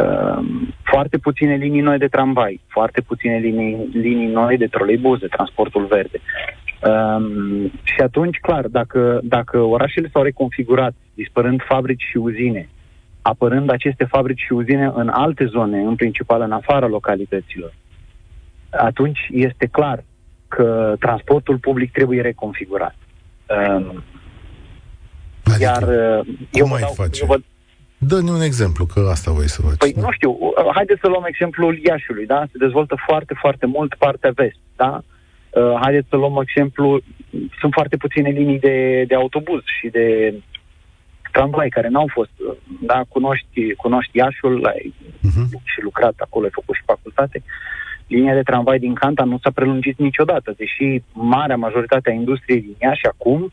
uh, 0.00 0.44
foarte 0.82 1.18
puține 1.18 1.54
linii 1.54 1.80
noi 1.80 1.98
de 1.98 2.08
tramvai, 2.08 2.60
foarte 2.66 3.00
puține 3.00 3.38
linii, 3.38 3.88
linii 3.92 4.26
noi 4.26 4.56
de 4.56 4.66
troleibuz, 4.66 5.18
de 5.18 5.26
transportul 5.26 5.84
verde. 5.84 6.20
Um, 6.82 7.70
și 7.82 8.00
atunci, 8.02 8.38
clar, 8.38 8.66
dacă, 8.66 9.20
dacă 9.22 9.58
orașele 9.58 10.08
s-au 10.12 10.22
reconfigurat, 10.22 10.94
dispărând 11.14 11.62
fabrici 11.68 12.02
și 12.10 12.16
uzine, 12.16 12.68
apărând 13.22 13.70
aceste 13.70 14.04
fabrici 14.04 14.40
și 14.40 14.52
uzine 14.52 14.90
în 14.94 15.08
alte 15.08 15.44
zone, 15.46 15.78
în 15.80 15.94
principal 15.94 16.40
în 16.40 16.52
afara 16.52 16.86
localităților, 16.86 17.74
atunci 18.70 19.18
este 19.30 19.66
clar 19.66 20.04
că 20.48 20.94
transportul 20.98 21.58
public 21.58 21.92
trebuie 21.92 22.20
reconfigurat. 22.20 22.96
Um, 23.48 24.02
adică, 25.44 25.62
Iar 25.62 25.82
uh, 25.82 26.26
eu 26.52 26.66
mai 26.66 26.80
dau, 26.80 26.92
face? 26.92 27.20
Eu 27.20 27.26
vă... 27.26 27.40
Dă-ne 27.98 28.30
un 28.30 28.42
exemplu, 28.42 28.84
că 28.84 29.08
asta 29.10 29.30
voi 29.30 29.48
să 29.48 29.62
faci. 29.62 29.76
Păi, 29.76 29.94
nu 29.96 30.10
știu, 30.10 30.30
uh, 30.30 30.70
haideți 30.74 31.00
să 31.00 31.08
luăm 31.08 31.24
exemplul 31.26 31.78
Iașiului, 31.84 32.26
da? 32.26 32.44
Se 32.50 32.58
dezvoltă 32.58 32.94
foarte, 33.06 33.34
foarte 33.40 33.66
mult 33.66 33.94
partea 33.94 34.30
vest, 34.34 34.58
da? 34.76 34.90
Uh, 34.96 35.18
haideți 35.80 36.08
să 36.08 36.16
luăm 36.16 36.40
exemplu, 36.40 37.00
sunt 37.60 37.72
foarte 37.72 37.96
puține 37.96 38.28
linii 38.30 38.58
de, 38.58 39.04
de 39.06 39.14
autobuz 39.14 39.62
și 39.80 39.88
de 39.88 40.34
tramvai 41.32 41.68
care 41.68 41.88
n-au 41.88 42.08
fost, 42.12 42.30
uh, 42.48 42.56
da? 42.80 43.02
Cunoști, 43.08 43.74
cunoști 43.74 44.16
Iașul, 44.16 44.66
ai 44.66 44.94
uh-huh. 45.02 45.62
și 45.64 45.82
lucrat 45.82 46.14
acolo, 46.18 46.44
ai 46.44 46.50
făcut 46.50 46.74
și 46.74 46.82
facultate. 46.84 47.42
Linia 48.06 48.34
de 48.34 48.42
tramvai 48.42 48.78
din 48.78 48.94
Canta 48.94 49.24
nu 49.24 49.38
s-a 49.42 49.50
prelungit 49.50 49.98
niciodată, 49.98 50.54
deși 50.56 51.02
marea 51.12 51.56
majoritate 51.56 52.10
a 52.10 52.14
industriei 52.14 52.60
din 52.60 52.76
ea 52.78 52.94
și 52.94 53.06
acum 53.06 53.50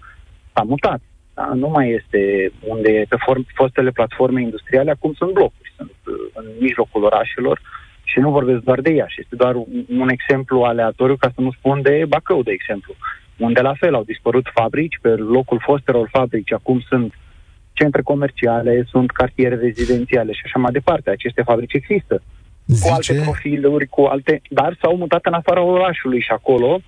s-a 0.53 0.61
mutat. 0.61 1.01
Da? 1.33 1.51
Nu 1.53 1.67
mai 1.67 1.89
este 1.89 2.51
unde 2.59 3.05
pe 3.09 3.15
form, 3.25 3.45
fostele 3.53 3.91
platforme 3.91 4.41
industriale, 4.41 4.91
acum 4.91 5.13
sunt 5.13 5.31
blocuri, 5.33 5.73
sunt 5.75 5.91
uh, 6.05 6.13
în 6.33 6.45
mijlocul 6.59 7.03
orașelor 7.03 7.59
și 8.11 8.19
nu 8.19 8.29
vorbesc 8.31 8.61
doar 8.63 8.81
de 8.81 8.91
Iași. 8.91 9.21
Este 9.21 9.35
doar 9.35 9.55
un, 9.55 9.85
un 10.03 10.09
exemplu 10.09 10.61
aleatoriu, 10.61 11.15
ca 11.15 11.31
să 11.35 11.41
nu 11.41 11.51
spun 11.51 11.81
de 11.81 12.05
Bacău, 12.07 12.41
de 12.43 12.51
exemplu, 12.51 12.93
unde 13.37 13.61
la 13.61 13.73
fel 13.73 13.93
au 13.95 14.03
dispărut 14.03 14.45
fabrici, 14.53 14.99
pe 15.01 15.09
locul 15.09 15.59
fostelor 15.63 16.07
fabrici 16.11 16.53
acum 16.53 16.79
sunt 16.89 17.13
centre 17.73 18.01
comerciale, 18.01 18.87
sunt 18.89 19.11
cartiere 19.11 19.55
rezidențiale 19.55 20.31
și 20.31 20.41
așa 20.45 20.59
mai 20.59 20.71
departe. 20.71 21.09
Aceste 21.09 21.41
fabrici 21.41 21.73
există. 21.73 22.21
Zice... 22.65 22.87
Cu 22.87 22.93
alte 22.93 23.13
profiluri, 23.13 23.87
cu 23.87 24.01
alte... 24.01 24.41
Dar 24.49 24.77
s-au 24.81 24.95
mutat 24.97 25.25
în 25.25 25.33
afara 25.33 25.61
orașului 25.61 26.21
și 26.21 26.31
acolo 26.31 26.79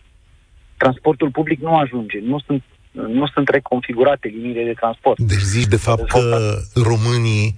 transportul 0.77 1.31
public 1.31 1.59
nu 1.59 1.75
ajunge. 1.75 2.19
Nu 2.23 2.39
sunt 2.39 2.63
nu 2.91 3.27
sunt 3.33 3.49
reconfigurate 3.49 4.27
liniile 4.27 4.63
de 4.63 4.73
transport. 4.73 5.19
Deci 5.19 5.39
zici 5.39 5.67
de 5.67 5.75
fapt 5.75 6.07
că 6.07 6.55
românii 6.73 7.55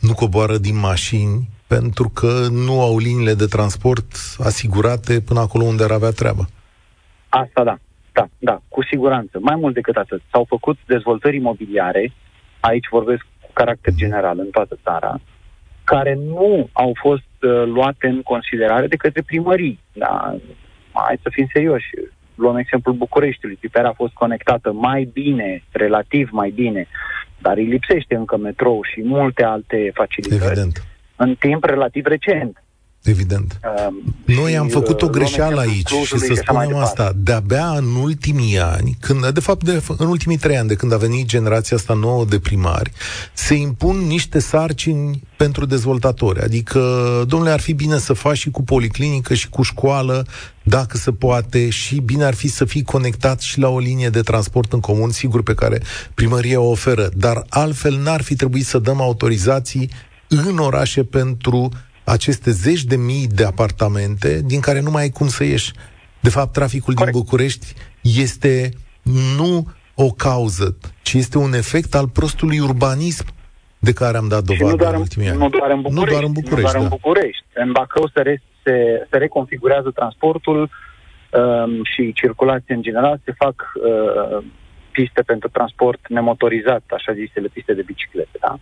nu 0.00 0.14
coboară 0.14 0.56
din 0.58 0.78
mașini 0.78 1.48
pentru 1.66 2.08
că 2.08 2.46
nu 2.50 2.80
au 2.80 2.98
liniile 2.98 3.34
de 3.34 3.46
transport 3.46 4.06
asigurate 4.38 5.20
până 5.20 5.40
acolo 5.40 5.64
unde 5.64 5.84
ar 5.84 5.90
avea 5.90 6.10
treabă. 6.10 6.48
Asta 7.28 7.64
da, 7.64 7.76
da, 8.12 8.28
da, 8.38 8.60
cu 8.68 8.82
siguranță. 8.82 9.38
Mai 9.40 9.56
mult 9.56 9.74
decât 9.74 9.96
atât, 9.96 10.22
s-au 10.30 10.44
făcut 10.48 10.78
dezvoltări 10.86 11.36
imobiliare, 11.36 12.12
aici 12.60 12.86
vorbesc 12.90 13.26
cu 13.40 13.50
caracter 13.52 13.92
general 13.94 14.38
în 14.38 14.50
toată 14.50 14.78
țara, 14.82 15.20
care 15.84 16.14
nu 16.14 16.68
au 16.72 16.92
fost 17.00 17.32
uh, 17.42 17.64
luate 17.66 18.06
în 18.06 18.22
considerare 18.22 18.86
de 18.86 18.96
către 18.96 19.22
primării. 19.22 19.78
Da? 19.92 20.36
Hai 20.92 21.18
să 21.22 21.28
fim 21.32 21.46
serioși 21.52 21.88
luăm 22.34 22.56
exemplul 22.56 22.94
Bucureștiului, 22.94 23.58
Pipera 23.60 23.88
a 23.88 23.92
fost 23.92 24.12
conectată 24.12 24.72
mai 24.72 25.10
bine, 25.12 25.62
relativ 25.70 26.28
mai 26.32 26.50
bine, 26.50 26.86
dar 27.38 27.56
îi 27.56 27.64
lipsește 27.64 28.14
încă 28.14 28.36
metrou 28.36 28.82
și 28.82 29.02
multe 29.04 29.44
alte 29.44 29.90
facilități 29.94 30.44
Evident. 30.44 30.86
În 31.16 31.36
timp 31.38 31.64
relativ 31.64 32.06
recent. 32.06 32.64
Evident. 33.04 33.60
Uh, 33.64 34.34
Noi 34.36 34.56
am 34.56 34.68
făcut 34.68 35.02
o 35.02 35.06
uh, 35.06 35.10
greșeală 35.10 35.60
aici 35.60 35.88
și 35.88 36.18
să 36.18 36.34
spunem 36.34 36.76
asta. 36.76 37.12
De-abia 37.16 37.68
în 37.68 37.94
ultimii 37.94 38.58
ani, 38.58 38.96
când, 39.00 39.28
de 39.28 39.40
fapt 39.40 39.64
de, 39.64 39.82
în 39.98 40.06
ultimii 40.06 40.36
trei 40.36 40.56
ani 40.56 40.68
de 40.68 40.74
când 40.74 40.92
a 40.92 40.96
venit 40.96 41.26
generația 41.26 41.76
asta 41.76 41.94
nouă 41.94 42.24
de 42.24 42.38
primari, 42.38 42.92
se 43.32 43.54
impun 43.54 43.96
niște 43.96 44.38
sarcini 44.38 45.22
pentru 45.36 45.66
dezvoltatori. 45.66 46.40
Adică, 46.40 46.80
domnule, 47.28 47.50
ar 47.50 47.60
fi 47.60 47.72
bine 47.72 47.98
să 47.98 48.12
faci 48.12 48.36
și 48.36 48.50
cu 48.50 48.62
policlinică 48.62 49.34
și 49.34 49.48
cu 49.48 49.62
școală, 49.62 50.26
dacă 50.62 50.96
se 50.96 51.12
poate, 51.12 51.70
și 51.70 52.00
bine 52.00 52.24
ar 52.24 52.34
fi 52.34 52.48
să 52.48 52.64
fii 52.64 52.82
conectat 52.82 53.40
și 53.40 53.58
la 53.58 53.68
o 53.68 53.78
linie 53.78 54.08
de 54.08 54.20
transport 54.20 54.72
în 54.72 54.80
comun, 54.80 55.10
sigur, 55.10 55.42
pe 55.42 55.54
care 55.54 55.82
primăria 56.14 56.60
o 56.60 56.70
oferă. 56.70 57.08
Dar 57.16 57.44
altfel 57.48 57.98
n-ar 58.02 58.22
fi 58.22 58.34
trebuit 58.34 58.66
să 58.66 58.78
dăm 58.78 59.00
autorizații 59.00 59.90
în 60.28 60.58
orașe 60.58 61.04
pentru 61.04 61.68
aceste 62.04 62.50
zeci 62.50 62.84
de 62.84 62.96
mii 62.96 63.26
de 63.26 63.44
apartamente 63.44 64.42
din 64.44 64.60
care 64.60 64.80
nu 64.80 64.90
mai 64.90 65.02
ai 65.02 65.10
cum 65.10 65.28
să 65.28 65.44
ieși. 65.44 65.72
De 66.20 66.28
fapt, 66.28 66.52
traficul 66.52 66.94
Corect. 66.94 67.12
din 67.12 67.22
București 67.22 67.74
este 68.02 68.70
nu 69.36 69.66
o 69.94 70.10
cauză, 70.10 70.76
ci 71.02 71.12
este 71.12 71.38
un 71.38 71.52
efect 71.52 71.94
al 71.94 72.08
prostului 72.08 72.58
urbanism 72.58 73.26
de 73.78 73.92
care 73.92 74.16
am 74.16 74.28
dat 74.28 74.42
dovadă 74.42 74.88
în 74.88 74.94
ultimii 74.94 75.28
ani. 75.28 75.38
Nu 75.38 75.48
doar 75.48 75.70
în 75.70 75.80
București. 75.80 76.04
Nu 76.04 76.10
doar 76.10 76.22
în 76.22 76.32
București. 76.32 76.64
Nu 76.64 76.70
doar 76.70 76.74
în, 76.74 76.88
da. 76.88 76.96
București. 76.96 77.44
în 77.54 77.72
Bacău 77.72 78.10
se, 78.14 78.20
re, 78.20 78.42
se, 78.62 79.06
se 79.10 79.16
reconfigurează 79.16 79.90
transportul 79.90 80.60
um, 80.60 81.84
și 81.84 82.12
circulația 82.12 82.74
în 82.74 82.82
general, 82.82 83.20
se 83.24 83.32
fac 83.36 83.54
uh, 83.74 84.44
piste 84.90 85.22
pentru 85.22 85.48
transport 85.48 86.00
nemotorizat, 86.08 86.82
așa 86.88 87.12
zisele 87.12 87.48
piste 87.48 87.74
de 87.74 87.82
biciclete. 87.82 88.38
Da? 88.40 88.58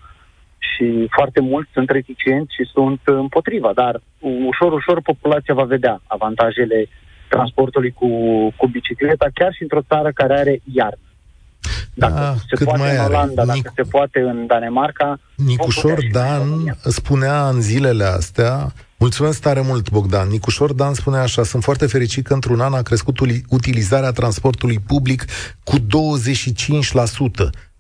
Și 0.70 1.06
foarte 1.10 1.40
mulți 1.40 1.70
sunt 1.72 1.90
reticenți 1.90 2.54
și 2.54 2.70
sunt 2.72 3.00
împotriva, 3.04 3.72
dar 3.74 4.02
ușor, 4.46 4.72
ușor 4.72 5.00
populația 5.02 5.54
va 5.54 5.64
vedea 5.64 6.00
avantajele 6.06 6.88
transportului 7.28 7.90
cu, 7.90 8.08
cu 8.56 8.66
bicicleta, 8.66 9.26
chiar 9.34 9.52
și 9.52 9.62
într-o 9.62 9.82
țară 9.88 10.10
care 10.14 10.34
are 10.38 10.60
iarnă. 10.72 11.06
Dacă 11.94 12.14
da, 12.14 12.34
se 12.34 12.56
cât 12.56 12.66
poate 12.66 12.82
mai 12.82 12.96
în 12.96 13.04
Olanda, 13.04 13.42
are. 13.42 13.52
Nic- 13.52 13.62
dacă 13.62 13.72
se 13.76 13.90
poate 13.90 14.20
în 14.20 14.46
Danemarca... 14.46 15.18
Nicușor 15.36 15.98
Dan 16.12 16.76
spunea 16.82 17.48
în 17.48 17.60
zilele 17.60 18.04
astea 18.04 18.72
Mulțumesc 19.02 19.40
tare 19.40 19.60
mult, 19.60 19.90
Bogdan. 19.90 20.28
Nicușor 20.28 20.72
Dan 20.72 20.94
spune 20.94 21.16
așa, 21.16 21.42
sunt 21.42 21.62
foarte 21.62 21.86
fericit 21.86 22.26
că 22.26 22.32
într-un 22.32 22.60
an 22.60 22.72
a 22.72 22.82
crescut 22.82 23.18
utilizarea 23.48 24.10
transportului 24.10 24.78
public 24.86 25.24
cu 25.64 25.76
25%. 25.78 25.82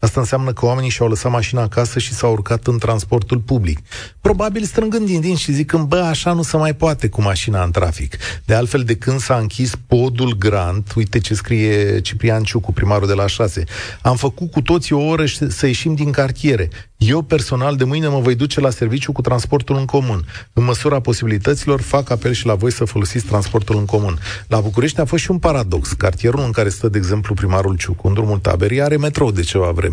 Asta 0.02 0.20
înseamnă 0.20 0.52
că 0.52 0.64
oamenii 0.64 0.90
și-au 0.90 1.08
lăsat 1.08 1.32
mașina 1.32 1.62
acasă 1.62 1.98
și 1.98 2.12
s-au 2.12 2.32
urcat 2.32 2.66
în 2.66 2.78
transportul 2.78 3.38
public. 3.38 3.78
Probabil 4.20 4.64
strângând 4.64 5.06
din 5.06 5.20
din 5.20 5.36
și 5.36 5.52
zicând, 5.52 5.86
bă, 5.86 5.96
așa 5.96 6.32
nu 6.32 6.42
se 6.42 6.56
mai 6.56 6.74
poate 6.74 7.08
cu 7.08 7.22
mașina 7.22 7.64
în 7.64 7.70
trafic. 7.70 8.16
De 8.44 8.54
altfel, 8.54 8.82
de 8.82 8.96
când 8.96 9.20
s-a 9.20 9.36
închis 9.36 9.72
podul 9.86 10.36
Grant, 10.38 10.92
uite 10.96 11.18
ce 11.18 11.34
scrie 11.34 12.00
Ciprian 12.00 12.42
Ciucu, 12.42 12.72
primarul 12.72 13.06
de 13.06 13.12
la 13.12 13.26
6, 13.26 13.64
am 14.00 14.16
făcut 14.16 14.50
cu 14.50 14.60
toții 14.62 14.94
o 14.94 15.00
oră 15.00 15.24
să 15.48 15.66
ieșim 15.66 15.94
din 15.94 16.10
cartiere. 16.10 16.70
Eu 16.96 17.22
personal 17.22 17.76
de 17.76 17.84
mâine 17.84 18.08
mă 18.08 18.18
voi 18.18 18.34
duce 18.34 18.60
la 18.60 18.70
serviciu 18.70 19.12
cu 19.12 19.20
transportul 19.20 19.76
în 19.76 19.84
comun. 19.84 20.24
În 20.52 20.64
măsura 20.64 21.00
posibilităților, 21.00 21.80
fac 21.80 22.10
apel 22.10 22.32
și 22.32 22.46
la 22.46 22.54
voi 22.54 22.72
să 22.72 22.84
folosiți 22.84 23.24
transportul 23.24 23.76
în 23.76 23.84
comun. 23.84 24.18
La 24.46 24.60
București 24.60 25.00
a 25.00 25.04
fost 25.04 25.22
și 25.22 25.30
un 25.30 25.38
paradox. 25.38 25.92
Cartierul 25.92 26.44
în 26.44 26.50
care 26.50 26.68
stă, 26.68 26.88
de 26.88 26.98
exemplu, 26.98 27.34
primarul 27.34 27.76
Ciucu, 27.76 28.06
în 28.06 28.14
drumul 28.14 28.38
taberii, 28.38 28.82
are 28.82 28.96
metrou 28.96 29.30
de 29.30 29.42
ceva 29.42 29.70
vreme. 29.70 29.91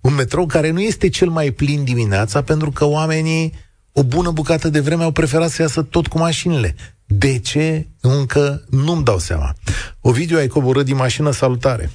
Un 0.00 0.14
metrou 0.14 0.46
care 0.46 0.70
nu 0.70 0.80
este 0.80 1.08
cel 1.08 1.28
mai 1.28 1.50
plin 1.50 1.84
dimineața, 1.84 2.42
pentru 2.42 2.70
că 2.70 2.84
oamenii 2.84 3.52
o 3.92 4.02
bună 4.04 4.30
bucată 4.30 4.68
de 4.68 4.80
vreme 4.80 5.02
au 5.02 5.12
preferat 5.12 5.48
să 5.48 5.62
iasă 5.62 5.82
tot 5.82 6.06
cu 6.06 6.18
mașinile. 6.18 6.74
De 7.06 7.38
ce? 7.38 7.86
Încă 8.02 8.64
nu-mi 8.70 9.04
dau 9.04 9.18
seama. 9.18 9.50
Ovidiu, 10.02 10.36
ai 10.36 10.46
coborât 10.46 10.84
din 10.84 10.96
mașină, 10.96 11.30
salutare! 11.30 11.88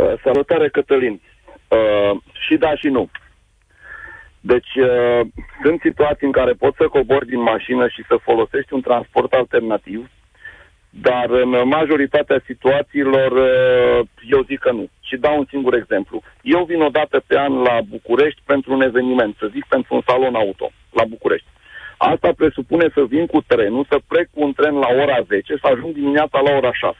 Uh, 0.00 0.14
salutare, 0.24 0.68
Cătălin! 0.68 1.20
Uh, 1.68 2.20
și 2.32 2.56
da 2.56 2.74
și 2.76 2.86
nu. 2.86 3.10
Deci 4.40 4.74
uh, 4.74 5.20
sunt 5.62 5.80
situații 5.80 6.26
în 6.26 6.32
care 6.32 6.52
poți 6.52 6.76
să 6.76 6.86
cobori 6.86 7.26
din 7.26 7.42
mașină 7.42 7.88
și 7.88 8.04
să 8.08 8.16
folosești 8.22 8.72
un 8.72 8.80
transport 8.80 9.32
alternativ, 9.32 10.10
dar 10.90 11.30
în 11.30 11.68
majoritatea 11.68 12.42
situațiilor 12.46 13.30
uh, 13.32 14.06
eu 14.30 14.42
zic 14.42 14.58
că 14.58 14.72
nu. 14.72 14.88
Și 15.00 15.16
dau 15.16 15.38
un 15.38 15.46
singur 15.48 15.74
exemplu. 15.74 16.22
Eu 16.42 16.64
vin 16.64 16.80
o 16.80 16.88
dată 16.88 17.22
pe 17.26 17.38
an 17.38 17.52
la 17.52 17.80
București 17.88 18.40
pentru 18.44 18.72
un 18.72 18.82
eveniment, 18.82 19.36
să 19.38 19.46
zic 19.52 19.64
pentru 19.68 19.94
un 19.94 20.02
salon 20.06 20.34
auto, 20.34 20.70
la 20.92 21.04
București. 21.04 21.46
Asta 21.96 22.32
presupune 22.36 22.90
să 22.94 23.04
vin 23.04 23.26
cu 23.26 23.40
trenul, 23.46 23.86
să 23.88 23.98
plec 24.08 24.28
cu 24.34 24.42
un 24.42 24.52
tren 24.52 24.74
la 24.74 24.88
ora 25.02 25.20
10, 25.28 25.54
să 25.60 25.66
ajung 25.70 25.94
dimineața 25.94 26.40
la 26.40 26.56
ora 26.56 26.72
6 26.72 26.96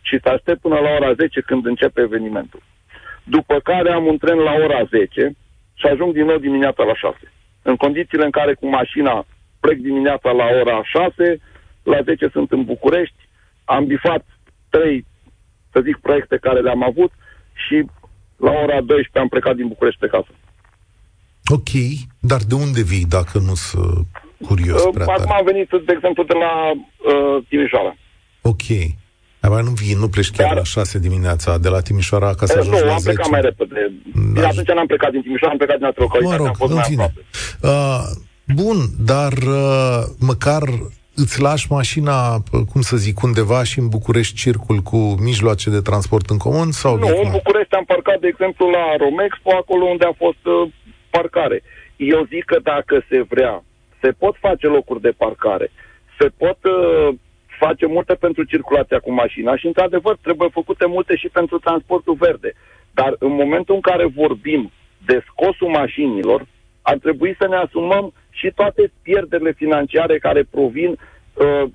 și 0.00 0.18
să 0.22 0.28
aștept 0.28 0.60
până 0.60 0.78
la 0.78 0.90
ora 0.90 1.12
10 1.12 1.40
când 1.40 1.66
începe 1.66 2.00
evenimentul. 2.00 2.62
După 3.24 3.58
care 3.58 3.92
am 3.92 4.06
un 4.06 4.18
tren 4.18 4.38
la 4.38 4.52
ora 4.52 4.84
10, 4.84 5.36
și 5.78 5.86
ajung 5.86 6.12
din 6.12 6.24
nou 6.24 6.38
dimineața 6.38 6.82
la 6.84 6.94
6. 6.94 7.16
În 7.62 7.76
condițiile 7.76 8.24
în 8.24 8.30
care 8.30 8.54
cu 8.54 8.66
mașina 8.68 9.26
plec 9.60 9.78
dimineața 9.78 10.30
la 10.30 10.46
ora 10.60 10.82
6, 10.84 11.40
la 11.82 12.00
10 12.02 12.28
sunt 12.28 12.52
în 12.52 12.64
București, 12.64 13.25
am 13.74 13.86
bifat 13.86 14.24
trei, 14.68 15.06
să 15.72 15.80
zic, 15.84 15.96
proiecte 15.96 16.36
care 16.46 16.60
le-am 16.60 16.82
avut 16.82 17.12
și 17.64 17.76
la 18.36 18.50
ora 18.50 18.80
12 18.80 19.18
am 19.18 19.28
plecat 19.28 19.54
din 19.56 19.68
București 19.68 20.00
pe 20.00 20.12
casă. 20.14 20.32
Ok, 21.58 21.70
dar 22.30 22.40
de 22.50 22.54
unde 22.54 22.82
vii 22.82 23.06
dacă 23.18 23.38
nu 23.38 23.54
sunt 23.54 24.06
curios 24.46 24.82
uh, 24.84 25.02
Acum 25.06 25.32
am 25.32 25.44
venit, 25.44 25.68
de 25.68 25.92
exemplu, 25.96 26.22
de 26.24 26.36
la 26.44 26.52
uh, 26.70 27.44
Timișoara. 27.48 27.96
Ok. 28.42 28.66
Dar 29.40 29.62
nu 29.62 29.70
vii, 29.70 29.94
nu 29.94 30.08
pleci 30.08 30.30
chiar 30.30 30.46
Dar... 30.46 30.56
la 30.56 30.62
6 30.62 30.98
dimineața 30.98 31.58
de 31.58 31.68
la 31.68 31.80
Timișoara 31.80 32.34
ca 32.34 32.46
să 32.46 32.52
eh, 32.56 32.60
ajungi 32.60 32.80
nu, 32.80 32.86
la 32.86 32.92
am 32.92 32.98
10. 32.98 33.12
plecat 33.12 33.30
mai 33.30 33.40
repede. 33.40 33.92
Dar... 34.34 34.44
Atunci 34.44 34.66
n-am 34.66 34.86
plecat 34.86 35.10
din 35.10 35.22
Timișoara, 35.22 35.52
am 35.52 35.58
plecat 35.58 35.76
din 35.76 35.86
altă 35.86 36.00
localitate, 36.00 36.36
mă 36.36 36.46
rog, 36.46 36.46
am 36.46 36.54
fost 36.58 36.70
în 36.70 36.76
mai 36.76 36.88
fine. 36.88 37.12
Uh, 37.62 38.04
bun, 38.54 38.76
dar 38.98 39.32
uh, 39.32 40.02
măcar 40.18 40.62
îți 41.22 41.40
lași 41.40 41.66
mașina, 41.70 42.34
uh, 42.34 42.60
cum 42.72 42.80
să 42.80 42.96
zic, 42.96 43.22
undeva 43.22 43.64
și 43.64 43.78
în 43.78 43.88
București 43.88 44.34
circul 44.34 44.78
cu 44.90 44.96
mijloace 45.28 45.70
de 45.70 45.80
transport 45.80 46.30
în 46.30 46.38
comun? 46.38 46.70
sau 46.70 46.98
Nu, 46.98 47.20
în 47.24 47.30
București 47.30 47.74
am 47.74 47.84
parcat, 47.84 48.18
de 48.20 48.26
exemplu, 48.26 48.64
la 48.68 48.96
Romexpo, 48.96 49.50
acolo 49.50 49.84
unde 49.84 50.04
a 50.04 50.14
fost 50.24 50.42
uh, 50.46 50.68
parcare. 51.10 51.62
Eu 51.96 52.26
zic 52.32 52.44
că 52.44 52.58
dacă 52.62 53.04
se 53.08 53.22
vrea, 53.28 53.64
se 54.00 54.10
pot 54.10 54.34
face 54.40 54.66
locuri 54.66 55.00
de 55.00 55.14
parcare, 55.16 55.70
se 56.18 56.26
pot 56.36 56.58
uh, 56.64 57.14
face 57.58 57.86
multe 57.86 58.14
pentru 58.14 58.42
circulația 58.44 58.98
cu 58.98 59.12
mașina 59.12 59.56
și, 59.56 59.66
într-adevăr, 59.66 60.16
trebuie 60.22 60.48
făcute 60.52 60.86
multe 60.86 61.16
și 61.16 61.28
pentru 61.28 61.58
transportul 61.58 62.14
verde. 62.14 62.52
Dar 62.90 63.16
în 63.18 63.32
momentul 63.32 63.74
în 63.74 63.80
care 63.80 64.06
vorbim 64.06 64.72
de 65.06 65.24
scosul 65.28 65.68
mașinilor, 65.68 66.46
ar 66.82 66.98
trebui 66.98 67.36
să 67.38 67.46
ne 67.48 67.56
asumăm 67.56 68.12
și 68.38 68.52
toate 68.54 68.92
pierderile 69.02 69.52
financiare 69.52 70.18
care 70.18 70.42
provin 70.50 70.90
uh, 70.90 71.70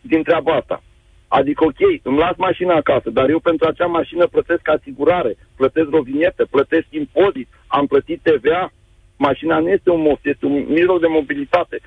din 0.00 0.22
treaba 0.22 0.52
asta. 0.52 0.82
Adică, 1.28 1.64
ok, 1.64 1.80
îmi 2.02 2.18
las 2.18 2.36
mașina 2.36 2.74
acasă, 2.74 3.10
dar 3.10 3.28
eu 3.28 3.38
pentru 3.38 3.68
acea 3.68 3.86
mașină 3.86 4.26
plătesc 4.26 4.68
asigurare, 4.68 5.36
plătesc 5.56 5.88
rovinietă, 5.90 6.46
plătesc 6.50 6.86
impozit, 6.90 7.48
am 7.66 7.86
plătit 7.86 8.20
TVA. 8.22 8.72
Mașina 9.16 9.58
nu 9.58 9.68
este 9.68 9.90
un 9.90 10.00
most, 10.00 10.20
este 10.22 10.46
un 10.46 10.64
mijloc 10.68 11.00
de 11.00 11.06
mobilitate. 11.06 11.80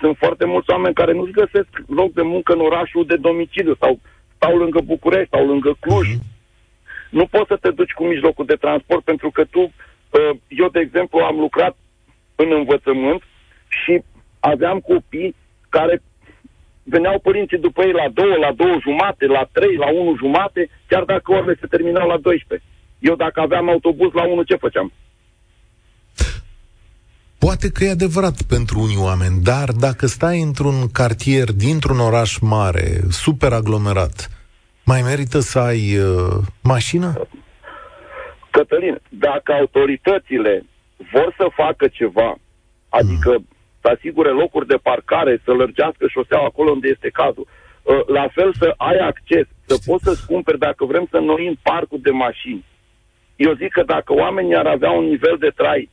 Sunt 0.00 0.16
foarte 0.16 0.44
mulți 0.44 0.70
oameni 0.70 0.94
care 0.94 1.12
nu-și 1.12 1.32
găsesc 1.32 1.68
loc 1.86 2.12
de 2.12 2.22
muncă 2.22 2.52
în 2.52 2.60
orașul 2.60 3.06
de 3.06 3.16
domiciliu 3.16 3.74
sau 3.80 4.00
stau 4.36 4.56
lângă 4.56 4.80
București, 4.80 5.26
stau 5.26 5.46
lângă 5.46 5.76
Cluj. 5.80 6.08
Mm-hmm. 6.08 6.32
Nu 7.10 7.26
poți 7.26 7.48
să 7.48 7.56
te 7.60 7.70
duci 7.70 7.92
cu 7.92 8.04
mijlocul 8.04 8.44
de 8.44 8.54
transport 8.54 9.04
pentru 9.04 9.30
că 9.30 9.44
tu, 9.44 9.60
uh, 9.60 10.30
eu, 10.48 10.68
de 10.68 10.80
exemplu, 10.80 11.18
am 11.18 11.38
lucrat 11.38 11.76
în 12.34 12.52
învățământ 12.52 13.22
și 13.82 14.02
aveam 14.40 14.78
copii 14.78 15.34
care 15.68 16.02
veneau 16.82 17.18
părinții 17.18 17.58
după 17.58 17.82
ei 17.82 17.92
la 17.92 18.08
două, 18.12 18.36
la 18.46 18.52
două 18.52 18.76
jumate, 18.82 19.26
la 19.26 19.48
trei, 19.52 19.76
la 19.76 19.92
unu 19.92 20.16
jumate, 20.16 20.68
chiar 20.86 21.04
dacă 21.04 21.32
orele 21.32 21.56
se 21.60 21.66
terminau 21.66 22.06
la 22.08 22.16
12. 22.16 22.68
Eu 22.98 23.14
dacă 23.14 23.40
aveam 23.40 23.68
autobuz 23.68 24.12
la 24.12 24.24
unu, 24.26 24.42
ce 24.42 24.56
făceam? 24.56 24.92
Poate 27.38 27.70
că 27.70 27.84
e 27.84 27.90
adevărat 27.90 28.42
pentru 28.42 28.80
unii 28.80 28.96
oameni, 29.08 29.40
dar 29.42 29.68
dacă 29.86 30.06
stai 30.06 30.40
într-un 30.40 30.88
cartier 30.92 31.52
dintr-un 31.52 31.98
oraș 31.98 32.38
mare, 32.38 32.86
super 33.10 33.52
aglomerat, 33.52 34.28
mai 34.84 35.02
merită 35.02 35.38
să 35.38 35.58
ai 35.58 35.98
uh, 35.98 36.36
mașină? 36.62 37.28
Cătălin, 38.50 39.00
dacă 39.08 39.52
autoritățile 39.52 40.64
vor 41.12 41.34
să 41.36 41.46
facă 41.56 41.88
ceva, 41.88 42.38
adică 42.88 43.30
mm. 43.38 43.46
Să 43.84 43.92
asigure 43.96 44.30
locuri 44.42 44.66
de 44.72 44.78
parcare, 44.88 45.32
să 45.44 45.50
lărgească 45.52 46.04
șoseaua 46.08 46.46
acolo 46.46 46.70
unde 46.70 46.88
este 46.94 47.10
cazul, 47.20 47.46
uh, 47.48 48.02
la 48.18 48.26
fel 48.36 48.50
să 48.60 48.74
ai 48.76 48.98
acces, 49.10 49.46
să 49.66 49.74
poți 49.86 50.04
să-ți 50.04 50.26
cumperi 50.26 50.64
dacă 50.66 50.82
vrem 50.84 51.06
să 51.10 51.18
noim 51.18 51.54
parcul 51.62 52.00
de 52.02 52.10
mașini. 52.10 52.64
Eu 53.36 53.52
zic 53.60 53.70
că 53.72 53.82
dacă 53.94 54.10
oamenii 54.24 54.56
ar 54.56 54.66
avea 54.66 54.90
un 54.90 55.04
nivel 55.04 55.36
de 55.44 55.50
trai 55.60 55.90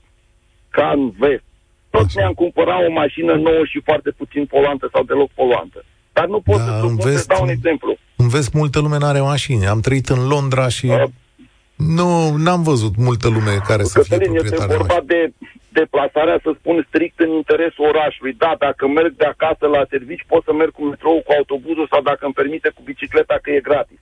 ca 0.70 0.88
în 0.96 1.12
vest, 1.24 1.44
toți 1.90 2.18
ne-am 2.18 2.34
cumpărat 2.34 2.80
o 2.88 2.92
mașină 2.92 3.34
nouă 3.34 3.64
și 3.72 3.82
foarte 3.84 4.10
puțin 4.12 4.46
poluantă 4.46 4.90
sau 4.94 5.04
deloc 5.04 5.30
poluantă. 5.40 5.80
Dar 6.14 6.28
nu 6.28 6.40
pot 6.42 6.58
da, 6.58 6.64
să 6.64 6.72
spun, 6.78 6.96
vest, 6.96 7.18
să 7.18 7.34
dau 7.34 7.44
un 7.44 7.50
exemplu. 7.50 7.98
În 8.16 8.28
vest 8.28 8.54
multă 8.54 8.80
lume 8.80 8.98
nu 8.98 9.06
are 9.06 9.20
mașini. 9.20 9.68
Am 9.68 9.80
trăit 9.80 10.08
în 10.08 10.28
Londra 10.28 10.68
și 10.68 10.86
uh, 10.86 11.04
nu, 11.88 12.36
n-am 12.38 12.64
văzut 12.64 12.96
multă 12.98 13.28
lume 13.30 13.58
care 13.68 13.84
să 13.84 14.02
fie 14.02 14.18
proprietar 14.18 14.70
este 14.70 14.78
vorba 14.78 15.00
de 15.06 15.34
deplasarea, 15.70 16.40
să 16.44 16.52
spun, 16.60 16.86
strict 16.88 17.20
în 17.20 17.30
interesul 17.30 17.86
orașului. 17.86 18.34
Da, 18.34 18.56
dacă 18.60 18.88
merg 18.88 19.16
de 19.16 19.26
acasă 19.26 19.66
la 19.68 19.86
servici, 19.90 20.26
pot 20.28 20.44
să 20.44 20.54
merg 20.54 20.72
cu 20.72 20.84
metrou, 20.84 21.22
cu 21.26 21.32
autobuzul 21.38 21.88
sau 21.92 22.02
dacă 22.02 22.26
îmi 22.26 22.34
permite 22.34 22.70
cu 22.76 22.82
bicicleta, 22.86 23.40
că 23.42 23.52
e 23.52 23.70
gratis. 23.70 24.00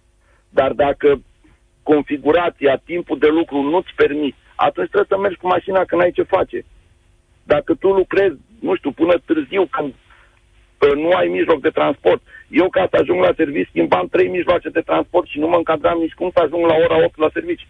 Dar 0.49 0.71
dacă 0.71 1.21
configurația, 1.83 2.81
timpul 2.85 3.17
de 3.17 3.27
lucru 3.27 3.61
nu-ți 3.61 3.93
permit, 3.95 4.35
atunci 4.55 4.89
trebuie 4.89 5.13
să 5.13 5.17
mergi 5.17 5.41
cu 5.41 5.47
mașina 5.47 5.83
când 5.85 6.01
ai 6.01 6.11
ce 6.11 6.23
face. 6.23 6.65
Dacă 7.43 7.73
tu 7.73 7.87
lucrezi, 7.87 8.37
nu 8.59 8.75
știu, 8.75 8.91
până 8.91 9.21
târziu, 9.25 9.65
când 9.65 9.93
nu 10.87 11.09
ai 11.11 11.27
mijloc 11.27 11.61
de 11.61 11.69
transport. 11.69 12.21
Eu, 12.49 12.69
ca 12.69 12.87
să 12.89 12.97
ajung 13.01 13.19
la 13.21 13.33
serviciu, 13.35 13.69
schimbam 13.69 14.07
trei 14.07 14.27
mijloace 14.27 14.69
de 14.69 14.81
transport 14.81 15.27
și 15.27 15.39
nu 15.39 15.47
mă 15.47 15.55
încadram 15.55 15.97
nici 15.99 16.13
cum 16.13 16.29
să 16.33 16.39
ajung 16.39 16.65
la 16.65 16.75
ora 16.75 17.03
8 17.05 17.17
la 17.17 17.29
serviciu. 17.33 17.67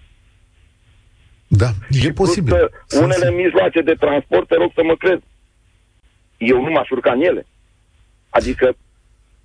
Da, 1.47 1.69
e 1.89 1.99
și 1.99 2.11
posibil. 2.11 2.53
Că 2.53 2.69
unele 3.01 3.31
mijloace 3.31 3.81
de 3.81 3.93
transport, 3.93 4.47
te 4.47 4.55
rog 4.55 4.71
să 4.75 4.83
mă 4.83 4.95
crezi, 4.95 5.23
eu 6.37 6.61
nu 6.61 6.71
m-aș 6.71 6.89
urca 6.89 7.11
în 7.11 7.21
ele. 7.21 7.45
Adică, 8.29 8.75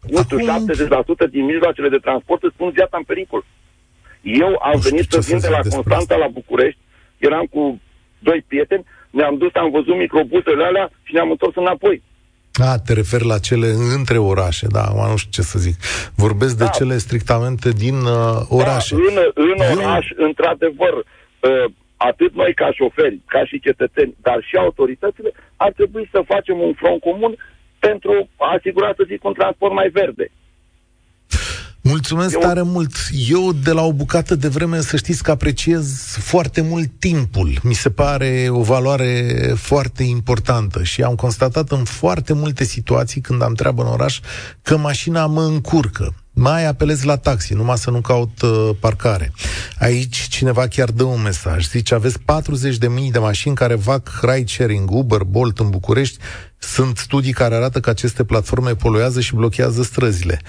nu 0.09 0.22
știu, 0.22 0.38
Acum... 0.50 1.27
70% 1.27 1.31
din 1.31 1.44
mijloacele 1.44 1.88
de 1.88 2.05
transport 2.07 2.42
îți 2.42 2.57
pun 2.57 2.70
viața 2.70 2.96
în 2.96 3.03
pericol. 3.03 3.44
Eu 4.22 4.59
am 4.62 4.79
venit 4.81 5.11
să 5.11 5.20
vin 5.20 5.38
de 5.38 5.48
la 5.48 5.61
Constanța 5.68 6.16
la 6.16 6.29
București, 6.29 6.81
eram 7.18 7.46
cu 7.46 7.81
doi 8.18 8.44
prieteni, 8.48 8.85
ne-am 9.11 9.37
dus, 9.37 9.55
am 9.55 9.70
văzut 9.70 9.96
microbusele 9.96 10.64
alea 10.64 10.90
și 11.03 11.14
ne-am 11.14 11.31
întors 11.31 11.55
înapoi. 11.57 12.03
A, 12.62 12.78
te 12.78 12.92
referi 12.92 13.26
la 13.26 13.38
cele 13.38 13.66
între 13.96 14.18
orașe, 14.18 14.66
da, 14.66 14.82
acum 14.82 15.10
nu 15.10 15.16
știu 15.16 15.30
ce 15.30 15.42
să 15.42 15.58
zic. 15.58 15.76
Vorbesc 16.14 16.56
da. 16.56 16.64
de 16.64 16.70
cele 16.74 16.96
strictamente 16.96 17.70
din 17.70 17.94
uh, 17.94 18.36
orașe. 18.48 18.94
Da, 18.96 19.20
în, 19.34 19.52
în 19.70 19.78
oraș, 19.78 20.06
Eu... 20.18 20.26
într-adevăr, 20.26 20.94
uh, 20.96 21.64
atât 21.96 22.34
noi 22.34 22.54
ca 22.54 22.72
șoferi, 22.72 23.20
ca 23.26 23.44
și 23.44 23.60
cetățeni, 23.60 24.14
dar 24.22 24.38
și 24.48 24.56
autoritățile, 24.56 25.32
ar 25.56 25.72
trebui 25.72 26.08
să 26.10 26.22
facem 26.26 26.60
un 26.60 26.72
front 26.72 27.00
comun 27.00 27.36
pentru 27.78 28.28
a 28.36 28.54
asigura, 28.58 28.92
să 28.96 29.04
zic, 29.06 29.24
un 29.24 29.32
transport 29.32 29.74
mai 29.74 29.88
verde. 29.88 30.30
Mulțumesc 31.87 32.35
Eu... 32.35 32.40
tare 32.40 32.62
mult. 32.62 32.92
Eu, 33.29 33.53
de 33.53 33.73
la 33.73 33.83
o 33.83 33.92
bucată 33.92 34.35
de 34.35 34.49
vreme, 34.49 34.81
să 34.81 34.97
știți 34.97 35.23
că 35.23 35.31
apreciez 35.31 36.16
foarte 36.18 36.61
mult 36.61 36.90
timpul. 36.99 37.59
Mi 37.62 37.75
se 37.75 37.90
pare 37.90 38.47
o 38.51 38.62
valoare 38.62 39.53
foarte 39.57 40.03
importantă 40.03 40.83
și 40.83 41.03
am 41.03 41.14
constatat 41.14 41.70
în 41.70 41.85
foarte 41.85 42.33
multe 42.33 42.64
situații 42.64 43.20
când 43.20 43.42
am 43.42 43.55
treabă 43.55 43.83
în 43.83 43.88
oraș 43.88 44.20
că 44.62 44.77
mașina 44.77 45.27
mă 45.27 45.42
încurcă 45.42 46.14
mai 46.35 46.66
apelez 46.66 47.03
la 47.03 47.16
taxi, 47.16 47.55
numai 47.55 47.79
să 47.79 47.90
nu 47.90 48.01
caut 48.01 48.42
uh, 48.42 48.70
parcare. 48.81 49.33
Aici 49.79 50.16
cineva 50.16 50.66
chiar 50.66 50.90
dă 50.90 51.03
un 51.03 51.23
mesaj. 51.23 51.68
Zice, 51.68 51.94
aveți 51.94 52.18
40.000 52.18 52.79
de 52.79 52.88
mii 52.88 53.11
de 53.11 53.18
mașini 53.18 53.55
care 53.55 53.75
fac 53.75 54.11
ride-sharing, 54.23 54.90
Uber, 54.90 55.23
Bolt 55.23 55.59
în 55.59 55.70
București. 55.70 56.18
Sunt 56.59 56.97
studii 56.97 57.33
care 57.33 57.55
arată 57.55 57.81
că 57.81 57.90
aceste 57.90 58.25
platforme 58.25 58.75
poluează 58.75 59.20
și 59.20 59.35
blochează 59.35 59.83
străzile. 59.83 60.40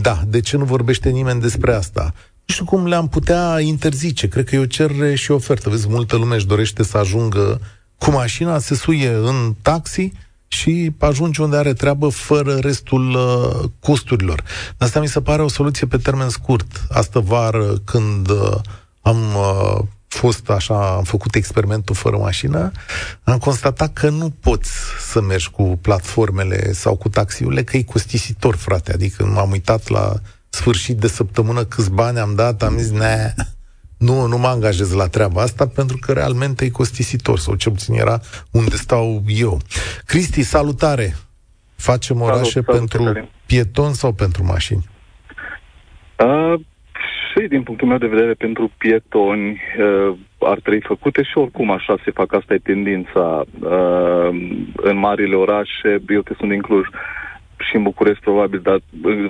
Da, 0.00 0.22
de 0.26 0.40
ce 0.40 0.56
nu 0.56 0.64
vorbește 0.64 1.08
nimeni 1.08 1.40
despre 1.40 1.74
asta? 1.74 2.14
Nu 2.46 2.54
știu 2.54 2.64
cum 2.64 2.86
le-am 2.86 3.08
putea 3.08 3.60
interzice. 3.60 4.28
Cred 4.28 4.48
că 4.48 4.54
e 4.54 4.58
o 4.58 4.66
cerere 4.66 5.14
și 5.14 5.30
ofertă. 5.30 5.70
Vezi, 5.70 5.88
multă 5.88 6.16
lume 6.16 6.34
își 6.34 6.46
dorește 6.46 6.82
să 6.82 6.98
ajungă 6.98 7.60
cu 7.98 8.10
mașina, 8.10 8.58
se 8.58 8.74
suie 8.74 9.08
în 9.08 9.54
taxi, 9.62 10.12
și 10.52 10.92
ajungi 10.98 11.40
unde 11.40 11.56
are 11.56 11.72
treabă 11.72 12.08
fără 12.08 12.54
restul 12.54 13.14
uh, 13.14 13.70
costurilor. 13.80 14.42
Asta 14.78 15.00
mi 15.00 15.08
se 15.08 15.20
pare 15.20 15.42
o 15.42 15.48
soluție 15.48 15.86
pe 15.86 15.96
termen 15.96 16.28
scurt. 16.28 16.86
Asta 16.90 17.20
vară, 17.20 17.78
când 17.84 18.30
uh, 18.30 18.54
am 19.02 19.34
uh, 19.34 19.84
fost 20.08 20.50
așa, 20.50 20.94
am 20.94 21.04
făcut 21.04 21.34
experimentul 21.34 21.94
fără 21.94 22.16
mașină, 22.16 22.70
am 23.24 23.38
constatat 23.38 23.92
că 23.92 24.08
nu 24.08 24.30
poți 24.40 24.70
să 25.10 25.20
mergi 25.20 25.50
cu 25.50 25.78
platformele 25.82 26.72
sau 26.72 26.96
cu 26.96 27.08
taxiurile, 27.08 27.62
că 27.62 27.76
e 27.76 27.82
costisitor, 27.82 28.56
frate. 28.56 28.92
Adică 28.92 29.24
m-am 29.24 29.50
uitat 29.50 29.88
la 29.88 30.12
sfârșit 30.48 30.96
de 30.96 31.08
săptămână 31.08 31.64
câți 31.64 31.90
bani 31.90 32.18
am 32.18 32.34
dat, 32.34 32.62
am 32.62 32.78
zis, 32.78 32.90
ne, 32.90 33.34
nu, 34.02 34.26
nu 34.26 34.38
mă 34.38 34.46
angajez 34.46 34.92
la 34.92 35.06
treaba 35.06 35.42
asta 35.42 35.66
pentru 35.66 35.96
că 36.00 36.12
realmente 36.12 36.64
e 36.64 36.68
costisitor, 36.68 37.38
sau 37.38 37.54
ce 37.54 37.70
puțin 37.70 37.94
era 37.94 38.20
unde 38.50 38.76
stau 38.76 39.22
eu. 39.26 39.58
Cristi, 40.06 40.42
salutare! 40.42 41.14
Facem 41.76 42.20
orașe 42.20 42.60
salut, 42.60 42.78
pentru 42.78 43.02
salut, 43.02 43.28
pietoni 43.46 43.94
sau 43.94 44.12
pentru 44.12 44.44
mașini? 44.44 44.84
Uh, 46.18 46.54
și 47.28 47.48
din 47.48 47.62
punctul 47.62 47.88
meu 47.88 47.98
de 47.98 48.06
vedere 48.06 48.32
pentru 48.32 48.70
pietoni 48.78 49.60
uh, 49.78 50.16
ar 50.38 50.58
trebui 50.60 50.82
făcute 50.86 51.22
și 51.22 51.38
oricum 51.38 51.70
așa 51.70 51.94
se 52.04 52.10
fac, 52.10 52.34
asta 52.34 52.54
e 52.54 52.58
tendința. 52.58 53.44
Uh, 53.60 54.28
în 54.76 54.96
marile 54.96 55.34
orașe, 55.34 56.02
eu 56.08 56.20
te 56.20 56.34
sunt 56.38 56.50
din 56.50 56.60
Cluj, 56.60 56.86
și 57.58 57.76
în 57.76 57.82
București 57.82 58.22
probabil, 58.22 58.60
dar 58.60 58.80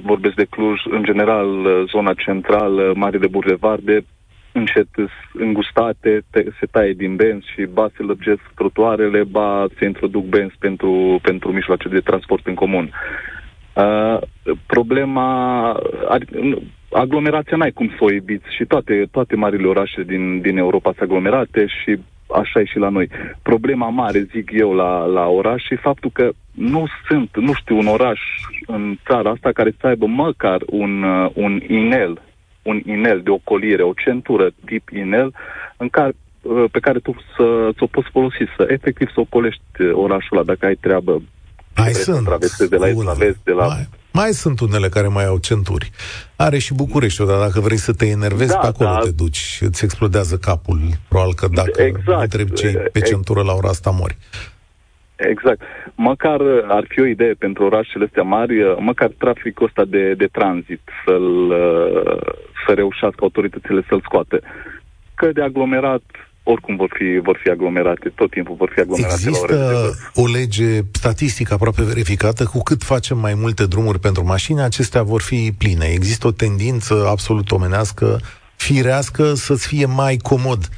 vorbesc 0.02 0.34
de 0.34 0.46
Cluj, 0.50 0.80
în 0.90 1.02
general, 1.02 1.48
zona 1.86 2.12
centrală, 2.14 2.92
marile 2.94 3.26
bulevarde, 3.26 4.04
încet 4.52 4.88
îngustate, 5.32 6.22
te, 6.30 6.44
se 6.60 6.66
taie 6.70 6.92
din 6.92 7.16
benzi 7.16 7.46
și 7.54 7.66
ba 7.72 7.90
se 7.96 8.02
lărgesc 8.02 8.40
trotuarele, 8.54 9.22
ba 9.24 9.66
se 9.78 9.84
introduc 9.84 10.24
benzi 10.24 10.54
pentru, 10.58 11.18
pentru 11.22 11.52
mijloace 11.52 11.88
de 11.88 12.00
transport 12.00 12.46
în 12.46 12.54
comun. 12.54 12.90
Uh, 13.74 14.18
problema, 14.66 15.68
aglomerația 16.90 17.56
n-ai 17.56 17.70
cum 17.70 17.88
să 17.88 17.96
o 17.98 18.12
eviți 18.12 18.54
și 18.56 18.64
toate, 18.64 19.08
toate 19.10 19.36
marile 19.36 19.66
orașe 19.66 20.02
din, 20.02 20.40
din 20.40 20.56
Europa 20.56 20.92
sunt 20.96 21.10
aglomerate 21.10 21.66
și 21.66 21.98
așa 22.34 22.60
e 22.60 22.64
și 22.64 22.78
la 22.78 22.88
noi. 22.88 23.08
Problema 23.42 23.88
mare, 23.88 24.20
zic 24.20 24.50
eu, 24.52 24.72
la, 24.72 25.04
la 25.04 25.26
oraș 25.26 25.70
e 25.70 25.76
faptul 25.76 26.10
că 26.12 26.30
nu 26.54 26.86
sunt, 27.08 27.36
nu 27.36 27.52
știu, 27.52 27.76
un 27.78 27.86
oraș 27.86 28.20
în 28.66 28.98
țara 29.06 29.30
asta 29.30 29.52
care 29.52 29.74
să 29.80 29.86
aibă 29.86 30.06
măcar 30.06 30.62
un, 30.66 31.02
uh, 31.02 31.30
un 31.34 31.60
inel 31.66 32.20
un 32.62 32.80
inel 32.86 33.20
de 33.22 33.30
ocolire, 33.30 33.82
o 33.82 33.92
centură 34.04 34.50
tip 34.64 34.88
inel, 34.88 35.34
în 35.76 35.88
care, 35.88 36.12
uh, 36.42 36.64
pe 36.70 36.80
care 36.80 36.98
tu 36.98 37.14
să, 37.36 37.70
să 37.76 37.80
o 37.84 37.86
poți 37.86 38.08
folosi, 38.12 38.44
să 38.56 38.66
efectiv 38.68 39.08
să 39.14 39.20
ocolești 39.20 39.82
orașul 39.92 40.36
ăla 40.36 40.46
dacă 40.46 40.66
ai 40.66 40.74
treabă. 40.74 41.22
Mai 41.76 41.92
sunt. 41.92 42.28
de 42.68 42.76
la 42.76 42.88
est 42.88 43.02
la 43.02 43.12
vest, 43.12 43.38
de 43.44 43.52
la... 43.52 43.66
Mai, 43.66 43.88
mai 44.12 44.32
sunt 44.32 44.60
unele 44.60 44.88
care 44.88 45.08
mai 45.08 45.26
au 45.26 45.38
centuri. 45.38 45.90
Are 46.36 46.58
și 46.58 46.74
București, 46.74 47.24
dar 47.24 47.38
dacă 47.38 47.60
vrei 47.60 47.76
să 47.76 47.92
te 47.92 48.06
enervezi, 48.06 48.52
da, 48.52 48.58
pe 48.58 48.66
acolo 48.66 48.88
da. 48.88 48.98
te 48.98 49.10
duci, 49.10 49.58
îți 49.60 49.84
explodează 49.84 50.36
capul. 50.36 50.80
Probabil 51.08 51.34
că 51.34 51.48
dacă 51.52 51.82
exact. 51.82 52.22
întrebi 52.22 52.52
ce 52.52 52.88
pe 52.92 53.00
centură 53.00 53.42
la 53.42 53.52
ora 53.52 53.68
asta 53.68 53.90
mori. 53.90 54.16
Exact. 55.16 55.60
Măcar 55.94 56.40
ar 56.68 56.84
fi 56.88 57.00
o 57.00 57.06
idee 57.06 57.34
pentru 57.38 57.64
orașele 57.64 58.04
astea 58.04 58.22
mari, 58.22 58.54
măcar 58.78 59.10
traficul 59.18 59.66
ăsta 59.66 59.84
de, 59.84 60.14
de 60.14 60.26
tranzit 60.26 60.80
să-l, 61.04 61.48
să 62.66 62.72
reușească 62.72 63.18
autoritățile 63.20 63.84
să-l 63.88 64.00
scoate. 64.00 64.40
Că 65.14 65.32
de 65.32 65.42
aglomerat 65.42 66.02
oricum 66.42 66.76
vor 66.76 66.90
fi, 66.98 67.18
vor 67.22 67.38
fi 67.42 67.50
aglomerate, 67.50 68.12
tot 68.14 68.30
timpul 68.30 68.54
vor 68.58 68.70
fi 68.74 68.80
aglomerate 68.80 69.14
Există 69.14 69.54
la 70.14 70.22
o 70.22 70.26
lege 70.26 70.80
statistică 70.92 71.54
aproape 71.54 71.82
verificată, 71.82 72.44
cu 72.44 72.62
cât 72.62 72.82
facem 72.82 73.18
mai 73.18 73.34
multe 73.34 73.66
drumuri 73.66 73.98
pentru 73.98 74.24
mașini, 74.24 74.60
acestea 74.60 75.02
vor 75.02 75.20
fi 75.20 75.52
pline. 75.58 75.86
Există 75.92 76.26
o 76.26 76.30
tendință 76.30 77.06
absolut 77.08 77.50
omenească, 77.50 78.20
firească, 78.56 79.34
să-ți 79.34 79.66
fie 79.66 79.86
mai 79.86 80.16
comod 80.16 80.68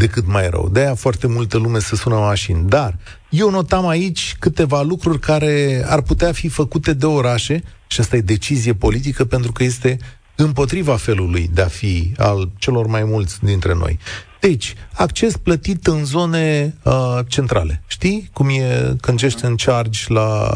decât 0.00 0.26
mai 0.26 0.48
rău. 0.50 0.68
De-aia 0.68 0.94
foarte 0.94 1.26
multă 1.26 1.58
lume 1.58 1.78
se 1.78 1.96
sună 1.96 2.14
mașini. 2.14 2.68
Dar 2.68 2.96
eu 3.28 3.50
notam 3.50 3.86
aici 3.86 4.36
câteva 4.38 4.82
lucruri 4.82 5.18
care 5.18 5.84
ar 5.86 6.02
putea 6.02 6.32
fi 6.32 6.48
făcute 6.48 6.92
de 6.92 7.06
orașe, 7.06 7.62
și 7.86 8.00
asta 8.00 8.16
e 8.16 8.20
decizie 8.20 8.74
politică 8.74 9.24
pentru 9.24 9.52
că 9.52 9.62
este 9.62 9.98
împotriva 10.34 10.96
felului 10.96 11.50
de 11.52 11.62
a 11.62 11.66
fi 11.66 12.12
al 12.16 12.50
celor 12.58 12.86
mai 12.86 13.04
mulți 13.04 13.44
dintre 13.44 13.74
noi. 13.74 13.98
Deci, 14.40 14.74
acces 14.94 15.36
plătit 15.36 15.86
în 15.86 16.04
zone 16.04 16.74
uh, 16.82 17.18
centrale. 17.26 17.82
Știi 17.86 18.30
cum 18.32 18.48
e 18.48 18.96
când 19.00 19.22
ești 19.22 19.44
în 19.44 19.54
charge 19.56 20.00
la, 20.12 20.48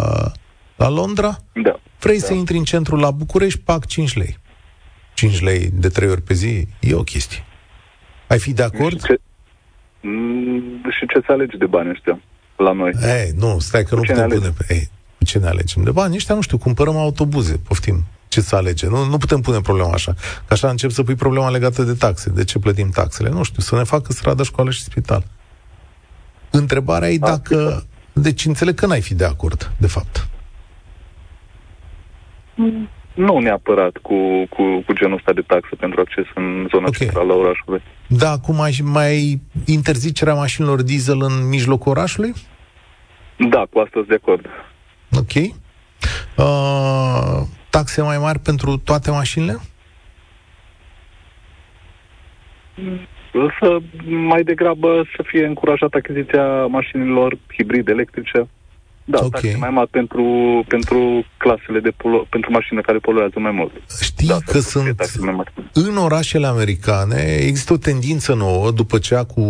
la 0.76 0.88
Londra? 0.88 1.38
Da. 1.62 1.80
Vrei 1.98 2.18
da. 2.18 2.26
să 2.26 2.32
intri 2.32 2.56
în 2.56 2.64
centru 2.64 2.96
la 2.96 3.10
București, 3.10 3.60
pac 3.60 3.86
5 3.86 4.14
lei. 4.14 4.38
5 5.14 5.40
lei 5.40 5.70
de 5.72 5.88
3 5.88 6.08
ori 6.08 6.22
pe 6.22 6.34
zi 6.34 6.66
e 6.80 6.94
o 6.94 7.02
chestie. 7.02 7.44
Ai 8.26 8.38
fi 8.38 8.52
de 8.52 8.62
acord? 8.62 9.00
Și 9.00 9.06
ce, 9.06 9.12
mm, 9.12 9.33
și 10.90 11.06
ce 11.06 11.22
să 11.26 11.32
alegi 11.32 11.56
de 11.56 11.66
bani 11.66 11.90
ăștia 11.90 12.20
la 12.56 12.72
noi? 12.72 12.92
Ei, 13.02 13.32
nu, 13.36 13.58
stai 13.58 13.82
că 13.82 13.88
Cu 13.88 13.94
nu 13.94 14.04
ce 14.04 14.12
putem 14.12 14.28
ne 14.28 14.34
pune 14.34 14.52
pe... 14.58 14.74
Ei, 14.74 14.88
cu 15.18 15.24
ce 15.24 15.38
ne 15.38 15.46
alegem? 15.46 15.82
De 15.82 15.90
bani 15.90 16.14
ăștia, 16.14 16.34
nu 16.34 16.40
știu, 16.40 16.58
cumpărăm 16.58 16.96
autobuze, 16.96 17.60
poftim. 17.68 18.04
Ce 18.28 18.40
să 18.40 18.56
alege? 18.56 18.88
Nu, 18.88 19.04
nu 19.04 19.16
putem 19.16 19.40
pune 19.40 19.60
problema 19.60 19.92
așa. 19.92 20.12
Că 20.46 20.52
așa 20.52 20.68
încep 20.70 20.90
să 20.90 21.02
pui 21.02 21.14
problema 21.14 21.50
legată 21.50 21.82
de 21.82 21.92
taxe. 21.92 22.30
De 22.30 22.44
ce 22.44 22.58
plătim 22.58 22.90
taxele? 22.90 23.28
Nu 23.28 23.42
știu, 23.42 23.62
să 23.62 23.76
ne 23.76 23.82
facă 23.82 24.12
stradă, 24.12 24.42
școală 24.42 24.70
și 24.70 24.82
spital. 24.82 25.24
Întrebarea 26.50 27.10
e 27.10 27.18
dacă... 27.18 27.86
Deci 28.12 28.44
înțeleg 28.44 28.74
că 28.74 28.86
n-ai 28.86 29.00
fi 29.00 29.14
de 29.14 29.24
acord, 29.24 29.72
de 29.76 29.86
fapt. 29.86 30.28
Nu 33.14 33.38
neapărat 33.38 33.96
cu, 33.96 34.46
cu, 34.48 34.82
cu 34.86 34.92
genul 34.92 35.16
ăsta 35.16 35.32
de 35.32 35.40
taxă 35.40 35.74
pentru 35.78 36.00
acces 36.00 36.24
în 36.34 36.66
zona 36.70 36.86
Ok. 36.86 36.96
centrală 36.96 37.32
a 37.32 37.36
orașului. 37.36 37.82
Da, 38.06 38.30
acum 38.30 38.60
ai 38.60 38.78
mai 38.82 39.40
interzicerea 39.66 40.34
mașinilor 40.34 40.82
diesel 40.82 41.22
în 41.22 41.48
mijlocul 41.48 41.90
orașului? 41.90 42.32
Da, 43.36 43.66
cu 43.70 43.78
asta 43.78 43.90
sunt 43.92 44.08
de 44.08 44.14
acord. 44.22 44.46
Ok. 45.18 45.34
Uh, 46.36 47.46
taxe 47.70 48.02
mai 48.02 48.18
mari 48.18 48.38
pentru 48.38 48.76
toate 48.76 49.10
mașinile? 49.10 49.56
Să 53.60 53.78
mai 54.04 54.42
degrabă 54.42 55.04
să 55.16 55.22
fie 55.26 55.46
încurajată 55.46 55.96
achiziția 55.96 56.66
mașinilor 56.66 57.38
hibride 57.56 57.90
electrice. 57.92 58.48
Da, 59.06 59.18
Ok. 59.22 59.30
taxe 59.30 59.56
mai 59.58 59.70
mari 59.70 59.88
pentru, 59.88 60.24
pentru 60.68 61.24
clasele 61.36 61.80
de 61.80 61.90
polo- 61.90 62.28
pentru 62.30 62.50
mașini 62.50 62.82
care 62.82 62.98
poluează 62.98 63.38
mai 63.38 63.50
mult. 63.50 63.72
Știi 64.00 64.28
da, 64.28 64.38
că 64.46 64.52
să 64.52 64.60
fie 64.60 64.80
sunt 64.82 64.96
taxe 64.96 65.18
mai 65.20 65.34
mari. 65.34 65.52
în 65.72 65.96
orașele 65.96 66.46
americane 66.46 67.22
există 67.40 67.72
o 67.72 67.76
tendință 67.76 68.34
nouă 68.34 68.70
după 68.70 68.98
cea 68.98 69.24
cu 69.24 69.42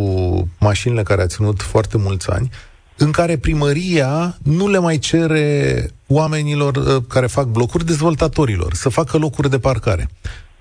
mașinile 0.60 1.02
care 1.02 1.22
a 1.22 1.26
ținut 1.26 1.62
foarte 1.62 1.98
mulți 1.98 2.30
ani, 2.30 2.50
în 2.96 3.10
care 3.10 3.36
primăria 3.36 4.36
nu 4.42 4.68
le 4.68 4.78
mai 4.78 4.98
cere 4.98 5.86
oamenilor 6.06 6.76
uh, 6.76 7.02
care 7.08 7.26
fac 7.26 7.46
blocuri 7.46 7.84
dezvoltatorilor 7.86 8.74
să 8.74 8.88
facă 8.88 9.16
locuri 9.18 9.50
de 9.50 9.58
parcare. 9.58 10.08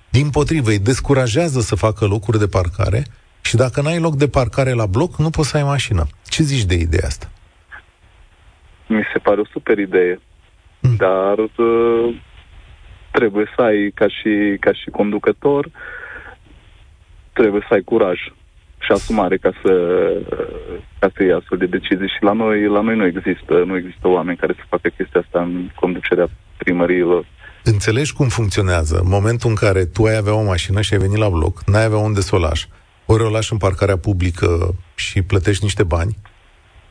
Din 0.10 0.30
potrivă, 0.30 0.70
îi 0.70 0.80
descurajează 0.80 1.60
să 1.62 1.76
facă 1.76 2.06
locuri 2.06 2.40
de 2.40 2.48
parcare 2.48 3.06
și 3.42 3.56
dacă 3.56 3.82
n-ai 3.82 4.00
loc 4.00 4.16
de 4.16 4.28
parcare 4.28 4.74
la 4.74 4.86
bloc, 4.86 5.18
nu 5.18 5.30
poți 5.30 5.50
să 5.50 5.58
ai 5.58 5.64
mașină. 5.64 6.08
Ce 6.28 6.44
zici 6.44 6.64
de 6.64 6.76
ideea 6.76 7.08
asta? 7.08 7.32
Mi 8.96 9.08
se 9.14 9.20
pare 9.20 9.40
o 9.40 9.46
super 9.46 9.78
idee. 9.78 10.20
Mm. 10.80 10.96
Dar 10.96 11.38
uh, 11.38 12.16
trebuie 13.12 13.46
să 13.56 13.62
ai, 13.62 13.92
ca 13.96 14.08
și, 14.08 14.58
ca 14.60 14.74
și 14.74 14.90
conducător, 14.90 15.70
trebuie 17.34 17.66
să 17.68 17.74
ai 17.74 17.82
curaj 17.82 18.20
și 18.80 18.92
asumare 18.92 19.38
ca 19.38 19.52
să, 19.64 19.74
ca 21.00 21.12
să 21.16 21.24
iei 21.24 21.34
astfel 21.34 21.58
de 21.58 21.66
decizii. 21.66 22.14
Și 22.16 22.24
la 22.24 22.34
noi, 22.34 22.68
la 22.68 22.82
noi 22.82 22.96
nu 22.96 23.06
există, 23.06 23.54
nu 23.66 23.76
există 23.78 24.08
oameni 24.08 24.38
care 24.38 24.54
să 24.58 24.64
facă 24.70 24.90
chestia 24.98 25.20
asta 25.20 25.42
în 25.42 25.70
conducerea 25.76 26.28
primăriilor. 26.58 27.26
Înțelegi 27.64 28.14
cum 28.14 28.28
funcționează? 28.28 29.00
În 29.04 29.10
momentul 29.10 29.50
în 29.50 29.56
care 29.56 29.86
tu 29.86 30.04
ai 30.04 30.16
avea 30.16 30.34
o 30.34 30.44
mașină 30.44 30.82
și 30.82 30.94
ai 30.94 31.00
venit 31.00 31.18
la 31.18 31.30
bloc, 31.30 31.64
n-ai 31.66 31.84
avea 31.84 31.98
unde 31.98 32.22
să 32.22 32.36
o 32.36 32.40
lași. 32.40 32.68
Ori 33.06 33.24
o 33.24 33.30
lași 33.30 33.52
în 33.52 33.58
parcarea 33.58 33.98
publică 33.98 34.76
și 34.96 35.22
plătești 35.22 35.64
niște 35.64 35.84
bani, 35.84 36.18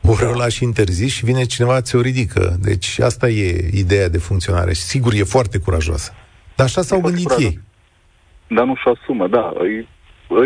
ori 0.07 0.23
o 0.23 0.33
lași 0.37 0.63
interzis 0.63 1.13
și 1.13 1.25
vine 1.25 1.43
cineva, 1.43 1.81
ți-o 1.81 2.01
ridică. 2.01 2.55
Deci 2.61 2.99
asta 2.99 3.29
e 3.29 3.69
ideea 3.73 4.09
de 4.09 4.17
funcționare. 4.17 4.73
Și 4.73 4.81
sigur, 4.81 5.13
e 5.13 5.23
foarte 5.23 5.57
curajoasă. 5.57 6.13
Dar 6.55 6.65
așa 6.65 6.81
s-au 6.81 6.97
E 6.97 7.01
foarte 7.01 7.17
gândit 7.17 7.35
curajos. 7.35 7.53
ei. 7.53 7.59
Dar 8.47 8.65
nu 8.65 8.75
și 8.75 8.91
asumă, 8.99 9.27
da. 9.27 9.53
E, 9.63 9.87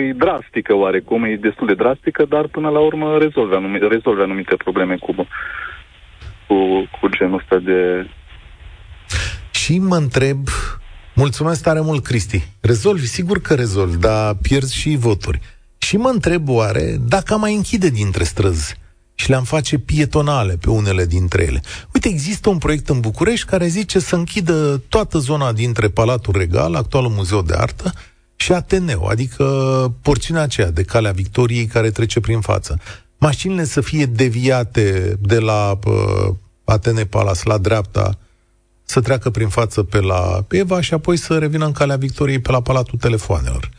e 0.08 0.14
drastică 0.14 0.74
oarecum, 0.74 1.24
e 1.24 1.36
destul 1.42 1.68
de 1.68 1.74
drastică, 1.74 2.26
dar 2.30 2.48
până 2.48 2.70
la 2.70 2.80
urmă 2.80 3.18
rezolve 3.18 3.56
anumite, 3.56 3.88
rezolve 3.88 4.24
anumite 4.24 4.56
probleme 4.56 4.96
cu, 4.96 5.14
cu, 6.48 6.56
cu 7.00 7.08
genul 7.18 7.40
ăsta 7.40 7.58
de... 7.58 8.10
Și 9.52 9.80
mă 9.80 9.96
întreb, 9.96 10.38
mulțumesc 11.16 11.64
tare 11.64 11.80
mult, 11.82 12.04
Cristi. 12.04 12.48
Rezolvi, 12.62 13.06
sigur 13.06 13.42
că 13.42 13.54
rezolvi, 13.54 13.98
dar 13.98 14.36
pierzi 14.42 14.76
și 14.76 14.96
voturi. 14.96 15.40
Și 15.78 15.98
mă 15.98 16.10
întreb 16.10 16.50
oare 16.50 16.96
dacă 17.08 17.34
am 17.34 17.40
mai 17.40 17.56
închide 17.56 17.90
dintre 17.90 18.24
străzi 18.24 18.76
și 19.20 19.30
le-am 19.30 19.44
face 19.44 19.78
pietonale 19.78 20.58
pe 20.58 20.70
unele 20.70 21.06
dintre 21.06 21.44
ele. 21.44 21.62
Uite, 21.94 22.08
există 22.08 22.50
un 22.50 22.58
proiect 22.58 22.90
în 22.90 23.00
București 23.00 23.46
care 23.46 23.68
zice 23.68 24.00
să 24.00 24.16
închidă 24.16 24.82
toată 24.90 25.18
zona 25.18 25.52
dintre 25.52 25.90
Palatul 25.90 26.34
Regal, 26.38 26.76
actualul 26.76 27.10
Muzeu 27.10 27.42
de 27.42 27.54
Artă, 27.54 27.94
și 28.36 28.52
Ateneu, 28.52 29.06
adică 29.06 29.44
porțiunea 30.02 30.42
aceea 30.42 30.72
de 30.72 30.84
Calea 30.84 31.12
Victoriei 31.12 31.66
care 31.66 31.90
trece 31.90 32.20
prin 32.20 32.40
față. 32.40 32.80
Mașinile 33.18 33.66
să 33.66 33.82
fie 33.82 34.06
deviate 34.06 35.18
de 35.22 35.40
la 35.40 35.80
uh, 35.86 36.34
Atene 36.64 37.06
Palace 37.06 37.42
la 37.44 37.58
dreapta, 37.58 38.18
să 38.84 39.02
treacă 39.02 39.30
prin 39.30 39.48
față 39.48 39.84
pe 39.84 40.00
la 40.00 40.46
Eva 40.50 40.82
și 40.82 40.94
apoi 40.94 41.18
să 41.18 41.38
revină 41.38 41.66
în 41.66 41.72
calea 41.72 41.96
Victoriei 41.96 42.40
pe 42.40 42.52
la 42.52 42.62
Palatul 42.62 43.00
Telefoanelor. 43.00 43.70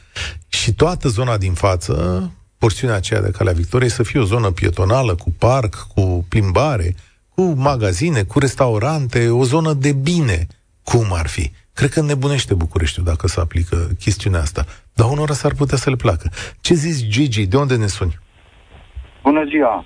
Și 0.49 0.73
toată 0.75 1.09
zona 1.09 1.37
din 1.37 1.53
față, 1.53 2.31
porțiunea 2.59 2.97
aceea 2.97 3.21
de 3.21 3.31
calea 3.31 3.53
Victoriei, 3.53 3.91
să 3.91 4.03
fie 4.03 4.21
o 4.21 4.25
zonă 4.25 4.51
pietonală, 4.51 5.15
cu 5.15 5.31
parc, 5.39 5.87
cu 5.95 6.27
plimbare, 6.29 6.95
cu 7.35 7.43
magazine, 7.43 8.23
cu 8.23 8.39
restaurante, 8.39 9.29
o 9.29 9.45
zonă 9.45 9.73
de 9.73 9.93
bine, 9.93 10.47
cum 10.83 11.07
ar 11.13 11.27
fi. 11.27 11.51
Cred 11.73 11.91
că 11.91 12.03
nebunește 12.03 12.55
Bucureștiul 12.55 13.05
dacă 13.05 13.29
se 13.29 13.41
aplică 13.41 13.89
chestiunea 13.99 14.41
asta. 14.41 14.67
Dar 14.93 15.11
unora 15.11 15.33
s-ar 15.35 15.55
putea 15.55 15.77
să 15.77 15.91
le 15.91 15.97
placă. 15.97 16.31
Ce 16.61 16.75
zici, 16.75 17.09
Gigi? 17.09 17.47
De 17.47 17.57
unde 17.57 17.77
ne 17.77 17.87
suni? 17.87 18.19
Bună 19.23 19.45
ziua! 19.49 19.85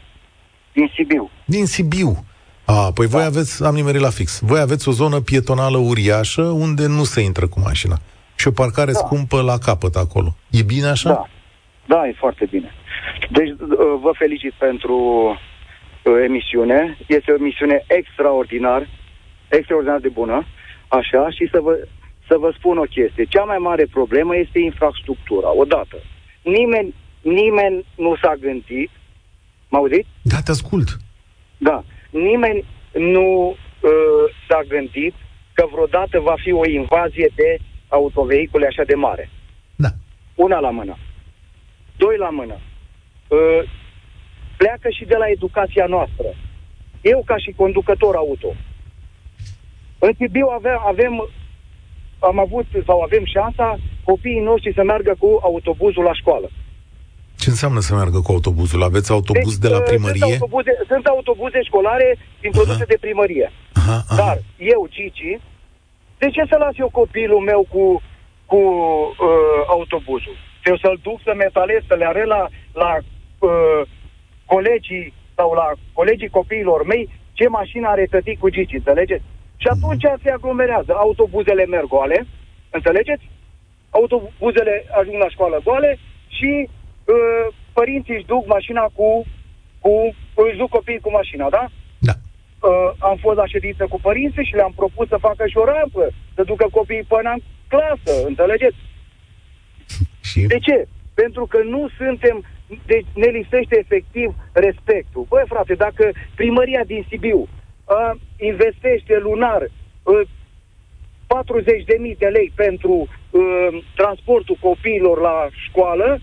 Din 0.73 0.91
Sibiu. 0.97 1.31
Din 1.45 1.67
Sibiu. 1.67 2.25
A, 2.65 2.91
păi 2.93 3.07
voi 3.07 3.25
aveți, 3.25 3.65
am 3.65 3.75
nimerit 3.75 4.01
la 4.01 4.11
fix, 4.11 4.39
voi 4.41 4.61
aveți 4.61 4.89
o 4.89 4.93
zonă 4.93 5.21
pietonală 5.21 5.77
uriașă 5.77 6.43
unde 6.43 6.87
nu 6.87 7.05
se 7.05 7.21
intră 7.21 7.47
cu 7.47 7.61
mașina. 7.61 8.01
Și 8.35 8.49
o 8.49 8.51
parcare 8.51 8.93
Da. 8.93 8.99
scumpă 8.99 9.41
la 9.41 9.59
capăt 9.59 9.97
acolo. 9.97 10.37
E 10.51 10.63
bine 10.63 10.87
așa? 10.87 11.09
Da. 11.09 11.29
Da, 11.87 12.07
e 12.09 12.13
foarte 12.13 12.47
bine. 12.51 12.73
Deci 13.31 13.49
uh, 13.49 13.59
vă 14.01 14.11
felicit 14.15 14.53
pentru 14.53 14.97
uh, 15.29 16.13
emisiune. 16.25 16.97
Este 17.07 17.33
o 17.33 17.35
emisiune 17.35 17.85
extraordinar, 17.87 18.89
extraordinar 19.49 20.01
de 20.01 20.09
bună, 20.09 20.47
așa, 20.89 21.31
și 21.31 21.49
să 21.51 21.61
vă, 21.61 21.89
să 22.29 22.37
vă 22.39 22.53
spun 22.59 22.79
o 22.79 22.83
chestie. 22.83 23.25
Cea 23.25 23.45
mai 23.45 23.59
mare 23.59 23.87
problemă 23.91 24.37
este 24.37 24.59
infrastructura. 24.59 25.57
Odată, 25.57 25.97
nimeni, 26.43 26.95
nimeni 27.21 27.85
nu 27.97 28.17
s-a 28.23 28.35
gândit, 28.41 28.91
mă 29.69 29.79
auziți? 29.79 30.09
Da, 30.23 30.41
te 30.45 30.51
ascult. 30.51 30.89
Da. 31.59 31.85
Nimeni 32.11 32.65
nu 32.93 33.49
uh, 33.49 34.35
s-a 34.49 34.61
gândit 34.69 35.15
că 35.53 35.69
vreodată 35.73 36.21
va 36.21 36.35
fi 36.43 36.53
o 36.53 36.67
invazie 36.67 37.29
de 37.35 37.59
autovehicule 37.89 38.67
așa 38.67 38.83
de 38.85 38.95
mare. 38.95 39.31
Da. 39.77 39.89
Una 40.35 40.59
la 40.59 40.71
mână. 40.71 40.97
Doi 42.05 42.17
la 42.25 42.31
mână. 42.39 42.57
Uh, 43.29 43.63
pleacă 44.57 44.89
și 44.97 45.05
de 45.05 45.17
la 45.23 45.27
educația 45.37 45.87
noastră. 45.87 46.29
Eu, 47.13 47.23
ca 47.31 47.37
și 47.45 47.51
conducător 47.63 48.15
auto, 48.17 48.51
în 49.99 50.13
Sibiu 50.19 50.47
avem, 50.59 50.79
avem, 50.93 51.13
am 52.19 52.39
avut 52.39 52.67
sau 52.87 53.01
avem 53.01 53.25
șansa 53.25 53.79
copiii 54.05 54.47
noștri 54.51 54.75
să 54.75 54.83
meargă 54.83 55.15
cu 55.19 55.41
autobuzul 55.43 56.05
la 56.05 56.15
școală. 56.15 56.49
Ce 57.39 57.51
înseamnă 57.51 57.81
să 57.81 57.95
meargă 57.95 58.21
cu 58.21 58.33
autobuzul? 58.33 58.83
Aveți 58.83 59.11
autobuz 59.11 59.59
deci, 59.59 59.65
de 59.65 59.69
la 59.69 59.79
uh, 59.79 59.83
primărie? 59.91 60.21
Sunt 60.21 60.33
autobuze, 60.33 60.73
sunt 60.87 61.07
autobuze 61.07 61.63
școlare 61.63 62.19
introduse 62.45 62.85
de 62.85 62.97
primărie. 63.01 63.53
Aha, 63.73 64.05
aha. 64.09 64.17
Dar 64.17 64.37
eu, 64.59 64.87
Cici, 64.91 65.41
de 66.19 66.29
ce 66.35 66.43
să 66.51 66.57
las 66.59 66.75
eu 66.79 66.89
copilul 67.01 67.41
meu 67.41 67.67
cu, 67.73 68.03
cu 68.47 68.57
uh, 68.57 69.61
autobuzul? 69.69 70.37
Eu 70.65 70.77
să-l 70.77 70.99
duc 71.03 71.21
să 71.25 71.33
metalez, 71.37 71.81
să 71.87 71.95
le 71.95 72.07
arăt 72.07 72.27
la, 72.27 72.49
la 72.73 72.97
uh, 73.39 73.83
colegii 74.45 75.15
sau 75.35 75.53
la 75.53 75.73
colegii 75.93 76.29
copiilor 76.29 76.85
mei 76.87 77.09
ce 77.33 77.49
mașină 77.49 77.89
are 77.89 78.07
tătic 78.11 78.39
cu 78.39 78.49
Gigi, 78.49 78.75
înțelegeți? 78.75 79.25
Și 79.57 79.69
atunci 79.69 80.05
se 80.23 80.31
aglomerează. 80.31 80.93
Autobuzele 80.95 81.65
merg 81.67 81.87
goale, 81.87 82.27
înțelegeți? 82.71 83.25
Autobuzele 83.91 84.85
ajung 85.01 85.19
la 85.19 85.29
școală 85.29 85.61
goale 85.65 85.99
și 86.27 86.69
uh, 86.69 87.55
părinții 87.73 88.15
își 88.15 88.31
duc 88.33 88.47
mașina 88.47 88.85
cu, 88.95 89.27
cu 89.81 90.15
își 90.35 90.57
duc 90.57 90.69
copiii 90.69 91.01
cu 91.01 91.11
mașina, 91.11 91.49
da? 91.49 91.65
Da. 91.99 92.13
Uh, 92.69 92.91
am 92.99 93.17
fost 93.17 93.37
la 93.37 93.47
ședință 93.47 93.87
cu 93.89 93.99
părinții 94.01 94.45
și 94.45 94.55
le-am 94.55 94.73
propus 94.77 95.09
să 95.09 95.17
facă 95.17 95.47
și 95.47 95.57
o 95.57 95.65
rampă, 95.65 96.09
să 96.35 96.43
ducă 96.43 96.67
copiii 96.71 97.11
până 97.15 97.31
în 97.31 97.41
clasă, 97.69 98.27
înțelegeți? 98.27 98.77
Și? 100.33 100.41
De 100.41 100.59
ce? 100.59 100.89
Pentru 101.15 101.47
că 101.47 101.59
nu 101.75 101.89
suntem, 101.97 102.45
deci 102.87 103.07
ne 103.15 103.29
lipsește 103.39 103.79
efectiv 103.79 104.35
respectul. 104.53 105.27
Băi, 105.29 105.45
frate, 105.47 105.75
dacă 105.75 106.05
primăria 106.35 106.85
din 106.87 107.05
Sibiu 107.09 107.41
uh, 107.41 108.11
investește 108.37 109.19
lunar 109.19 109.63
uh, 109.63 110.21
40.000 112.13 112.19
de 112.19 112.27
lei 112.27 112.53
pentru 112.55 112.93
uh, 112.99 113.85
transportul 113.97 114.57
copiilor 114.61 115.21
la 115.21 115.49
școală, 115.69 116.21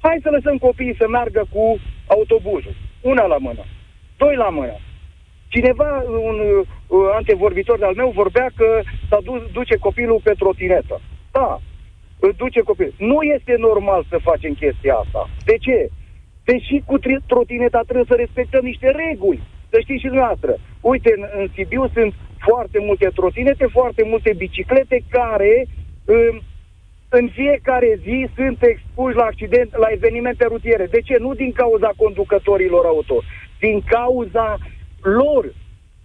hai 0.00 0.18
să 0.22 0.30
lăsăm 0.30 0.56
copiii 0.58 0.96
să 0.98 1.08
meargă 1.08 1.46
cu 1.52 1.78
autobuzul. 2.06 2.74
Una 3.00 3.26
la 3.26 3.36
mână. 3.36 3.64
Doi 4.16 4.36
la 4.36 4.48
mână. 4.48 4.76
Cineva, 5.48 6.04
un 6.08 6.38
uh, 6.40 7.10
antevorbitor 7.14 7.78
de-al 7.78 7.94
meu, 7.94 8.10
vorbea 8.14 8.48
că 8.56 8.80
s-a 9.08 9.18
du- 9.24 9.48
duce 9.52 9.76
copilul 9.76 10.20
pe 10.22 10.34
trotinetă. 10.38 11.00
Da, 11.30 11.48
îl 11.52 11.69
duce 12.36 12.60
copilul. 12.60 12.94
Nu 12.98 13.22
este 13.22 13.54
normal 13.58 14.04
să 14.08 14.18
facem 14.22 14.52
chestia 14.52 14.94
asta. 14.94 15.30
De 15.44 15.56
ce? 15.56 15.88
Deși 16.44 16.82
cu 16.86 16.98
tri- 16.98 17.26
trotineta 17.26 17.80
trebuie 17.82 18.12
să 18.12 18.14
respectăm 18.14 18.64
niște 18.64 18.88
reguli. 18.90 19.42
Să 19.70 19.76
știți 19.80 20.00
și 20.00 20.06
dumneavoastră. 20.06 20.52
Uite, 20.80 21.10
în, 21.16 21.22
în 21.40 21.48
Sibiu 21.54 21.88
sunt 21.96 22.14
foarte 22.38 22.78
multe 22.80 23.08
trotinete, 23.14 23.66
foarte 23.66 24.02
multe 24.04 24.32
biciclete 24.36 25.04
care 25.08 25.66
um, 26.04 26.40
în 27.08 27.28
fiecare 27.28 27.98
zi 28.02 28.28
sunt 28.34 28.62
expuși 28.62 29.16
la 29.16 29.24
accident, 29.24 29.76
la 29.76 29.88
evenimente 29.90 30.44
rutiere. 30.44 30.86
De 30.86 31.00
ce? 31.00 31.16
Nu 31.18 31.34
din 31.34 31.52
cauza 31.52 31.92
conducătorilor 31.96 32.84
auto, 32.86 33.22
din 33.58 33.82
cauza 33.86 34.58
lor, 35.02 35.52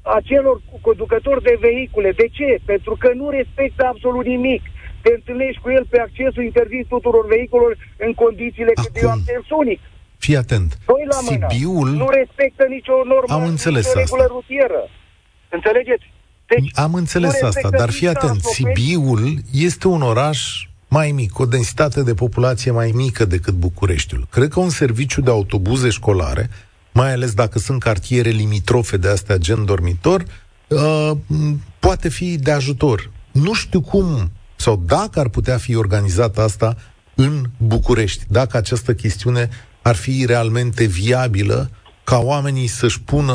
acelor 0.02 0.62
conducători 0.82 1.44
de 1.44 1.58
vehicule. 1.60 2.12
De 2.12 2.28
ce? 2.32 2.58
Pentru 2.66 2.96
că 3.00 3.12
nu 3.14 3.30
respectă 3.30 3.86
absolut 3.86 4.26
nimic. 4.26 4.62
Te 5.06 5.12
întâlnești 5.20 5.62
cu 5.64 5.70
el 5.78 5.86
pe 5.94 6.00
accesul 6.08 6.44
interzis 6.50 6.86
tuturor 6.94 7.24
vehiculelor 7.34 7.74
în 8.06 8.12
condițiile 8.24 8.72
Acum. 8.76 8.84
cât 8.86 9.02
eu 9.04 9.10
am 9.16 9.22
sensunic. 9.34 9.80
Fii 10.26 10.38
atent. 10.44 10.70
Doi 10.92 11.04
la 11.14 11.20
mână. 11.22 11.48
Sibiul... 11.50 11.88
Nu 12.04 12.08
respectă 12.20 12.64
nicio 12.76 12.96
normă, 13.14 13.34
Am 13.38 13.44
înțeles 13.54 13.86
nicio 13.86 14.00
asta. 14.00 14.00
regulă 14.04 14.26
rutieră. 14.36 14.82
Înțelegeți? 15.58 16.06
Deci, 16.52 16.70
Am 16.86 16.94
înțeles 16.94 17.30
nu 17.32 17.36
asta, 17.36 17.46
respectă 17.46 17.78
dar 17.82 17.90
fii 17.98 18.08
nici 18.08 18.16
atent. 18.16 18.32
transportul. 18.32 18.76
Sibiul 18.76 19.28
este 19.68 19.88
un 19.88 20.02
oraș 20.02 20.40
mai 20.88 21.12
mic, 21.12 21.32
cu 21.32 21.42
o 21.42 21.46
densitate 21.46 22.04
de 22.04 22.14
populație 22.14 22.72
mai 22.72 22.92
mică 23.04 23.26
decât 23.26 23.54
Bucureștiul. 23.54 24.28
Cred 24.32 24.50
că 24.50 24.60
un 24.60 24.70
serviciu 24.70 25.22
de 25.22 25.30
autobuze 25.30 25.90
școlare, 25.90 26.50
mai 26.92 27.12
ales 27.12 27.34
dacă 27.34 27.60
sunt 27.60 27.80
cartiere 27.82 28.30
limitrofe 28.30 28.98
de 28.98 29.08
astea 29.10 29.38
gen 29.38 29.66
dormitor, 29.66 30.24
uh, 30.68 31.12
m, 31.28 31.62
poate 31.80 32.10
fi 32.10 32.38
de 32.38 32.52
ajutor. 32.52 33.12
Nu 33.32 33.54
știu 33.54 33.82
cum 33.82 34.32
sau 34.66 34.82
dacă 34.86 35.20
ar 35.20 35.30
putea 35.30 35.58
fi 35.58 35.76
organizată 35.76 36.42
asta 36.42 36.76
în 37.16 37.44
București, 37.58 38.24
dacă 38.28 38.58
această 38.58 38.94
chestiune 38.94 39.50
ar 39.82 39.96
fi 39.96 40.26
realmente 40.26 40.86
viabilă 40.86 41.70
ca 42.04 42.18
oamenii 42.18 42.68
să-și 42.68 43.02
pună 43.02 43.34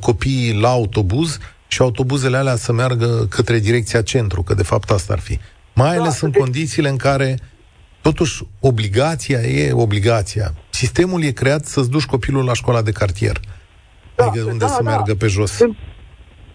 copiii 0.00 0.58
la 0.60 0.68
autobuz 0.68 1.38
și 1.66 1.82
autobuzele 1.82 2.36
alea 2.36 2.56
să 2.56 2.72
meargă 2.72 3.26
către 3.30 3.58
direcția 3.58 4.02
centru, 4.02 4.42
că 4.42 4.54
de 4.54 4.62
fapt 4.62 4.90
asta 4.90 5.12
ar 5.12 5.18
fi. 5.18 5.38
Mai 5.74 5.96
ales 5.96 6.20
în 6.20 6.30
deci- 6.30 6.40
condițiile 6.40 6.88
în 6.88 6.96
care 6.96 7.38
totuși 8.00 8.42
obligația 8.60 9.40
e 9.40 9.72
obligația. 9.72 10.54
Sistemul 10.70 11.22
e 11.22 11.30
creat 11.30 11.64
să-ți 11.64 11.90
duci 11.90 12.06
copilul 12.06 12.44
la 12.44 12.54
școala 12.54 12.82
de 12.82 12.92
cartier. 12.92 13.40
Da, 14.14 14.24
adică 14.24 14.44
unde 14.44 14.64
da, 14.64 14.66
să 14.66 14.82
da. 14.82 14.90
meargă 14.90 15.14
pe 15.14 15.26
jos. 15.26 15.50
Sunt, 15.50 15.76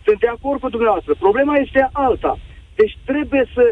sunt 0.05 0.19
de 0.19 0.27
acord 0.27 0.59
cu 0.59 0.69
dumneavoastră. 0.69 1.15
Problema 1.19 1.55
este 1.57 1.89
alta. 1.91 2.39
Deci 2.75 2.97
trebuie 3.05 3.43
să, 3.55 3.63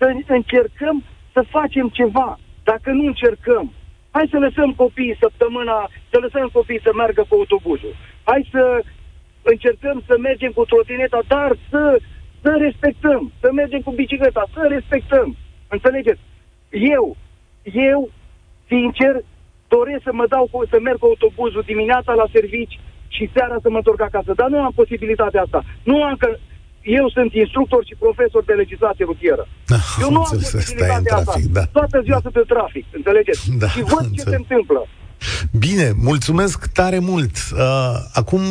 să 0.00 0.32
încercăm 0.32 0.96
să 1.32 1.40
facem 1.56 1.88
ceva. 1.88 2.38
Dacă 2.64 2.90
nu 2.90 3.04
încercăm, 3.06 3.72
hai 4.10 4.26
să 4.30 4.38
lăsăm 4.38 4.70
copiii 4.72 5.16
săptămâna, 5.20 5.90
să 6.10 6.18
lăsăm 6.18 6.48
copiii 6.52 6.86
să 6.86 6.92
meargă 6.94 7.22
cu 7.28 7.34
autobuzul. 7.34 7.94
Hai 8.24 8.48
să 8.50 8.82
încercăm 9.42 10.02
să 10.06 10.14
mergem 10.18 10.52
cu 10.52 10.64
trotineta, 10.64 11.20
dar 11.26 11.50
să, 11.70 11.98
să 12.42 12.54
respectăm, 12.58 13.32
să 13.40 13.48
mergem 13.52 13.80
cu 13.80 13.90
bicicleta, 13.90 14.44
să 14.54 14.66
respectăm. 14.68 15.36
Înțelegeți? 15.68 16.20
Eu, 16.70 17.16
eu, 17.62 18.10
sincer, 18.66 19.14
doresc 19.68 20.02
să 20.02 20.12
mă 20.12 20.26
dau, 20.28 20.48
cu- 20.50 20.66
să 20.70 20.78
merg 20.80 20.98
cu 20.98 21.06
autobuzul 21.06 21.62
dimineața 21.66 22.12
la 22.12 22.26
servici 22.32 22.78
și 23.08 23.30
seara 23.34 23.56
să 23.62 23.70
mă 23.70 23.76
întorc 23.76 24.00
acasă, 24.00 24.32
dar 24.34 24.48
nu 24.48 24.62
am 24.62 24.72
posibilitatea 24.74 25.42
asta. 25.42 25.64
Nu 25.82 26.02
am 26.02 26.16
că 26.16 26.36
eu 26.82 27.08
sunt 27.16 27.32
instructor 27.32 27.84
și 27.88 27.94
profesor 27.98 28.42
de 28.44 28.52
legislație 28.52 29.04
rutieră. 29.04 29.48
Da, 29.66 29.80
Eu 30.00 30.06
am 30.06 30.12
nu 30.12 30.20
am 30.20 30.28
înțeles, 30.30 30.48
stai 30.48 30.60
în 30.60 30.66
posibilitatea 30.66 31.22
trafic, 31.22 31.44
asta. 31.46 31.60
da. 31.60 31.64
Toată 31.78 32.00
ziua 32.06 32.18
sunt 32.22 32.36
în 32.36 32.44
trafic, 32.54 32.84
înțelegeți? 32.98 33.50
Da, 33.62 33.68
și 33.68 33.80
văd 33.80 34.00
ce 34.00 34.06
înțeleg. 34.06 34.28
se 34.28 34.36
întâmplă. 34.42 34.80
Bine, 35.58 35.92
mulțumesc 35.96 36.66
tare 36.66 36.98
mult. 36.98 37.36
Uh, 37.52 37.58
acum 38.12 38.42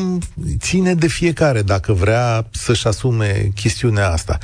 ține 0.58 0.94
de 0.94 1.08
fiecare 1.08 1.62
dacă 1.62 1.94
vrea 1.94 2.48
să-și 2.52 2.88
asume 2.88 3.50
chestiunea 3.56 4.10
asta. 4.12 4.38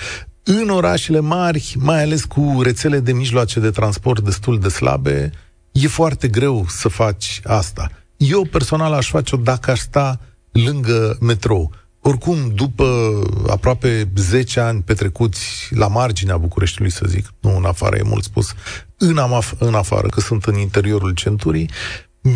În 0.44 0.70
orașele 0.70 1.20
mari, 1.20 1.76
mai 1.80 2.02
ales 2.02 2.26
cu 2.26 2.60
rețele 2.64 3.00
de 3.00 3.14
mijloace 3.14 3.60
de 3.60 3.70
transport 3.70 4.24
destul 4.24 4.60
de 4.60 4.70
slabe, 4.70 5.32
e 5.72 5.88
foarte 5.88 6.28
greu 6.28 6.66
să 6.68 6.88
faci 6.90 7.42
asta. 7.44 7.90
Eu 8.18 8.46
personal 8.46 8.94
aș 8.94 9.10
face-o 9.10 9.38
dacă 9.38 9.72
aș 9.72 9.80
sta 9.80 10.20
lângă 10.52 11.18
metrou. 11.22 11.72
Oricum, 12.08 12.52
după 12.56 13.20
aproape 13.50 14.12
10 14.16 14.60
ani 14.60 14.82
petrecuți 14.82 15.68
la 15.70 15.88
marginea 15.88 16.38
Bucureștiului, 16.38 16.92
să 16.92 17.06
zic, 17.08 17.34
nu 17.40 17.56
în 17.58 17.66
afară, 17.66 17.96
e 17.98 18.02
mult 18.04 18.24
spus, 18.24 18.54
în, 18.98 19.18
amaf- 19.18 19.58
în 19.58 19.74
afară, 19.74 20.08
că 20.08 20.20
sunt 20.20 20.44
în 20.44 20.58
interiorul 20.58 21.14
centurii, 21.14 21.70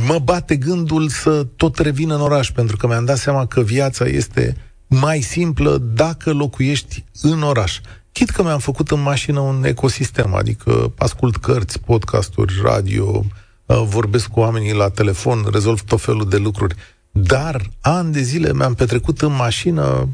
mă 0.07 0.19
bate 0.19 0.55
gândul 0.55 1.09
să 1.09 1.47
tot 1.55 1.77
revin 1.77 2.11
în 2.11 2.21
oraș, 2.21 2.51
pentru 2.51 2.77
că 2.77 2.87
mi-am 2.87 3.05
dat 3.05 3.17
seama 3.17 3.45
că 3.45 3.61
viața 3.61 4.05
este 4.05 4.55
mai 4.87 5.21
simplă 5.21 5.77
dacă 5.77 6.33
locuiești 6.33 7.03
în 7.21 7.41
oraș. 7.41 7.79
Chit 8.11 8.29
că 8.29 8.43
mi-am 8.43 8.59
făcut 8.59 8.91
în 8.91 9.01
mașină 9.01 9.39
un 9.39 9.63
ecosistem, 9.65 10.33
adică 10.33 10.93
ascult 10.97 11.37
cărți, 11.37 11.79
podcasturi, 11.79 12.53
radio, 12.63 13.25
uh, 13.65 13.83
vorbesc 13.85 14.27
cu 14.27 14.39
oamenii 14.39 14.73
la 14.73 14.89
telefon, 14.89 15.47
rezolv 15.51 15.81
tot 15.81 16.01
felul 16.01 16.29
de 16.29 16.37
lucruri. 16.37 16.75
Dar 17.11 17.55
ani 17.81 18.11
de 18.13 18.19
zile 18.19 18.53
mi-am 18.53 18.73
petrecut 18.73 19.21
în 19.21 19.35
mașină 19.35 20.07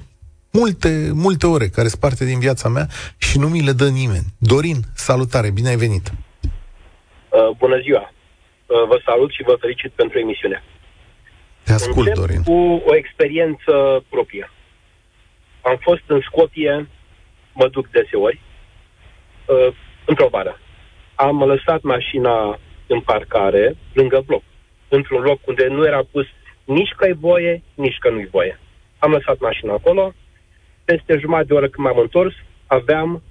multe, 0.51 1.09
multe 1.13 1.45
ore, 1.47 1.67
care 1.67 1.87
sunt 1.87 2.01
parte 2.01 2.25
din 2.25 2.39
viața 2.39 2.69
mea 2.69 2.87
și 3.17 3.37
nu 3.39 3.47
mi 3.47 3.61
le 3.61 3.71
dă 3.71 3.89
nimeni. 3.89 4.25
Dorin, 4.37 4.77
salutare, 4.95 5.51
bine 5.51 5.69
ai 5.69 5.75
venit! 5.75 6.11
Uh, 6.11 7.49
bună 7.57 7.79
ziua! 7.79 8.13
Uh, 8.65 8.87
vă 8.87 9.01
salut 9.05 9.31
și 9.31 9.43
vă 9.43 9.55
felicit 9.59 9.91
pentru 9.91 10.19
emisiune. 10.19 10.63
Te 11.63 11.73
ascult, 11.73 11.97
Încep 12.07 12.15
Dorin. 12.15 12.43
cu 12.43 12.83
o 12.85 12.95
experiență 12.95 14.03
proprie. 14.09 14.51
Am 15.61 15.77
fost 15.81 16.01
în 16.07 16.21
Scopie, 16.21 16.89
mă 17.53 17.67
duc 17.67 17.89
deseori, 17.89 18.41
uh, 19.45 19.75
într-o 20.05 20.27
vară. 20.31 20.59
Am 21.15 21.43
lăsat 21.43 21.81
mașina 21.81 22.59
în 22.87 22.99
parcare, 22.99 23.75
lângă 23.93 24.23
bloc, 24.25 24.43
într-un 24.87 25.21
loc 25.21 25.39
unde 25.47 25.67
nu 25.67 25.85
era 25.85 26.01
pus 26.11 26.25
nici 26.65 26.93
că 26.97 27.07
e 27.07 27.13
voie, 27.13 27.61
nici 27.73 27.97
că 27.97 28.09
nu-i 28.09 28.27
voie. 28.31 28.59
Am 28.99 29.11
lăsat 29.11 29.39
mașina 29.39 29.73
acolo, 29.73 30.13
peste 30.85 31.17
jumătate 31.17 31.47
de 31.47 31.53
oră 31.53 31.67
când 31.69 31.87
m-am 31.87 31.99
întors, 31.99 32.33
aveam 32.67 33.21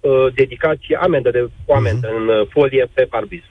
uh, 0.00 0.26
dedicație, 0.34 0.96
amendă 0.96 1.30
de, 1.30 1.48
o 1.66 1.74
amendă 1.74 2.08
în 2.08 2.28
uh, 2.28 2.46
folie 2.48 2.88
pe 2.94 3.04
parbriz. 3.04 3.42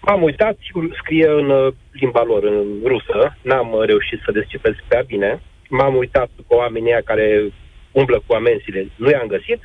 M-am 0.00 0.22
uitat, 0.22 0.56
sigur, 0.62 0.88
scrie 1.02 1.28
în 1.28 1.50
uh, 1.50 1.72
limba 1.90 2.22
lor, 2.22 2.44
în 2.44 2.64
rusă, 2.84 3.36
n-am 3.42 3.72
uh, 3.72 3.86
reușit 3.86 4.20
să 4.24 4.32
descifrez 4.32 4.74
prea 4.88 5.02
bine. 5.02 5.42
M-am 5.68 5.96
uitat 5.96 6.30
după 6.36 6.54
oamenii 6.54 6.92
aia 6.92 7.00
care 7.04 7.52
umblă 7.90 8.22
cu 8.26 8.34
amenziile, 8.34 8.88
nu 8.96 9.10
i-am 9.10 9.26
găsit. 9.26 9.60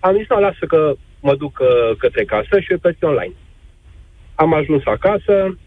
Am 0.00 0.16
zis, 0.16 0.28
nu, 0.28 0.40
lasă 0.40 0.66
că 0.66 0.94
mă 1.20 1.34
duc 1.34 1.58
uh, 1.60 1.96
către 1.98 2.24
casă 2.24 2.60
și 2.60 2.72
o 2.72 2.76
plăti 2.76 3.04
online. 3.04 3.34
Am 4.34 4.54
ajuns 4.54 4.82
acasă, 4.84 5.58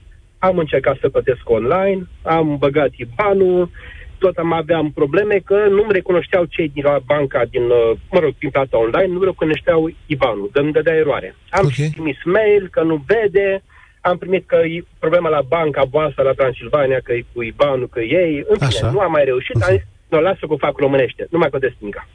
am 0.45 0.57
încercat 0.57 0.97
să 1.01 1.09
plătesc 1.09 1.49
online, 1.49 2.07
am 2.21 2.57
băgat 2.57 2.89
IBAN-ul, 2.95 3.69
tot 4.17 4.37
am 4.37 4.53
aveam 4.53 4.91
probleme 4.91 5.35
că 5.45 5.57
nu-mi 5.69 5.91
recunoșteau 5.91 6.43
cei 6.45 6.69
din 6.69 6.83
la 6.83 6.99
banca, 7.05 7.45
din, 7.49 7.63
uh, 7.63 7.91
mă 8.11 8.19
rog, 8.19 8.33
din 8.39 8.49
plata 8.49 8.77
online, 8.77 9.13
nu 9.13 9.23
recunoșteau 9.23 9.91
IBAN-ul, 10.05 10.49
îmi 10.53 10.71
dădea 10.71 10.95
eroare. 10.95 11.35
Am 11.49 11.65
Ok. 11.65 11.71
okay. 11.71 11.89
trimis 11.91 12.17
mail 12.23 12.67
că 12.71 12.81
nu 12.83 13.03
vede, 13.05 13.63
am 14.01 14.17
primit 14.17 14.47
că 14.47 14.55
e 14.55 14.83
problema 14.99 15.29
la 15.29 15.41
banca 15.41 15.83
voastră 15.83 16.23
la 16.23 16.31
Transilvania, 16.31 16.99
că 17.03 17.13
e 17.13 17.25
cu 17.33 17.43
IBAN-ul, 17.43 17.87
că 17.87 17.99
ei, 17.99 18.45
în 18.47 18.57
fine, 18.57 18.79
Așa. 18.79 18.91
nu 18.91 18.99
am 18.99 19.11
mai 19.11 19.23
reușit, 19.25 19.55
am 19.61 19.71
zis, 19.71 19.85
nu, 20.09 20.21
lasă 20.21 20.39
că 20.47 20.53
o 20.53 20.57
fac 20.57 20.77
românește, 20.77 21.27
nu 21.29 21.37
mai 21.37 21.49
contest 21.49 21.75
nimic. 21.79 22.07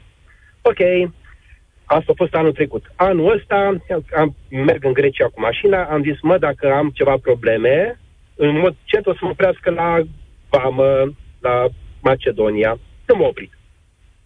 Ok, 0.61 1.11
asta 1.85 2.11
a 2.11 2.21
fost 2.21 2.35
anul 2.35 2.51
trecut. 2.51 2.91
Anul 2.95 3.35
ăsta 3.37 3.75
am, 4.15 4.35
merg 4.49 4.83
în 4.85 4.93
Grecia 4.93 5.25
cu 5.25 5.39
mașina, 5.41 5.83
am 5.83 6.01
zis, 6.01 6.21
mă, 6.21 6.37
dacă 6.37 6.71
am 6.71 6.89
ceva 6.93 7.15
probleme, 7.21 7.99
în 8.35 8.57
mod 8.57 8.75
cert 8.83 9.05
o 9.05 9.13
să 9.13 9.19
mă 9.21 9.29
oprească 9.29 9.69
la 9.71 10.01
Vamă, 10.49 11.13
la 11.39 11.67
Macedonia. 12.01 12.79
Nu 13.07 13.15
m-a 13.15 13.27
oprit. 13.27 13.57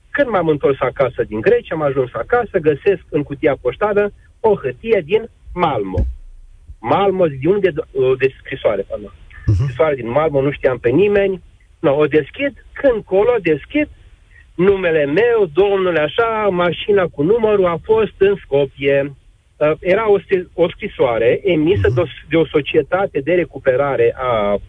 Când 0.10 0.30
m-am 0.30 0.48
întors 0.48 0.80
acasă 0.80 1.24
din 1.24 1.42
Grecia, 1.42 1.76
am 1.76 1.82
ajuns 1.82 2.10
acasă, 2.14 2.58
găsesc 2.58 3.04
în 3.10 3.24
cutia 3.24 3.58
poștală 3.62 4.14
o 4.40 4.56
hârtie 4.56 5.02
din 5.06 5.30
Malmo. 5.54 6.06
Malmo, 6.80 7.28
de 7.28 7.48
unde 7.48 7.74
uh, 7.92 8.18
de 8.18 8.34
scrisoare, 8.40 8.82
pardon. 8.82 9.14
Scrisoare 9.54 9.96
din 9.96 10.10
Malmo, 10.10 10.42
nu 10.42 10.52
știam 10.52 10.78
pe 10.78 10.90
nimeni. 10.90 11.42
No, 11.80 11.96
o 11.96 12.06
deschid, 12.06 12.66
când 12.74 13.04
colo 13.04 13.36
deschid, 13.42 13.88
numele 14.56 15.06
meu, 15.06 15.50
domnule 15.54 16.00
așa, 16.00 16.48
mașina 16.52 17.08
cu 17.08 17.24
numărul 17.24 17.66
a 17.66 17.78
fost 17.84 18.14
în 18.18 18.36
Scopie. 18.44 19.16
Uh, 19.58 19.72
era 19.80 20.10
o, 20.12 20.20
sti- 20.20 20.48
o 20.54 20.70
scrisoare 20.70 21.40
emisă 21.44 21.90
de, 21.96 22.00
o, 22.02 22.04
de 22.30 22.36
o 22.36 22.46
societate 22.46 23.20
de 23.20 23.34
recuperare 23.34 24.16
a 24.18 24.60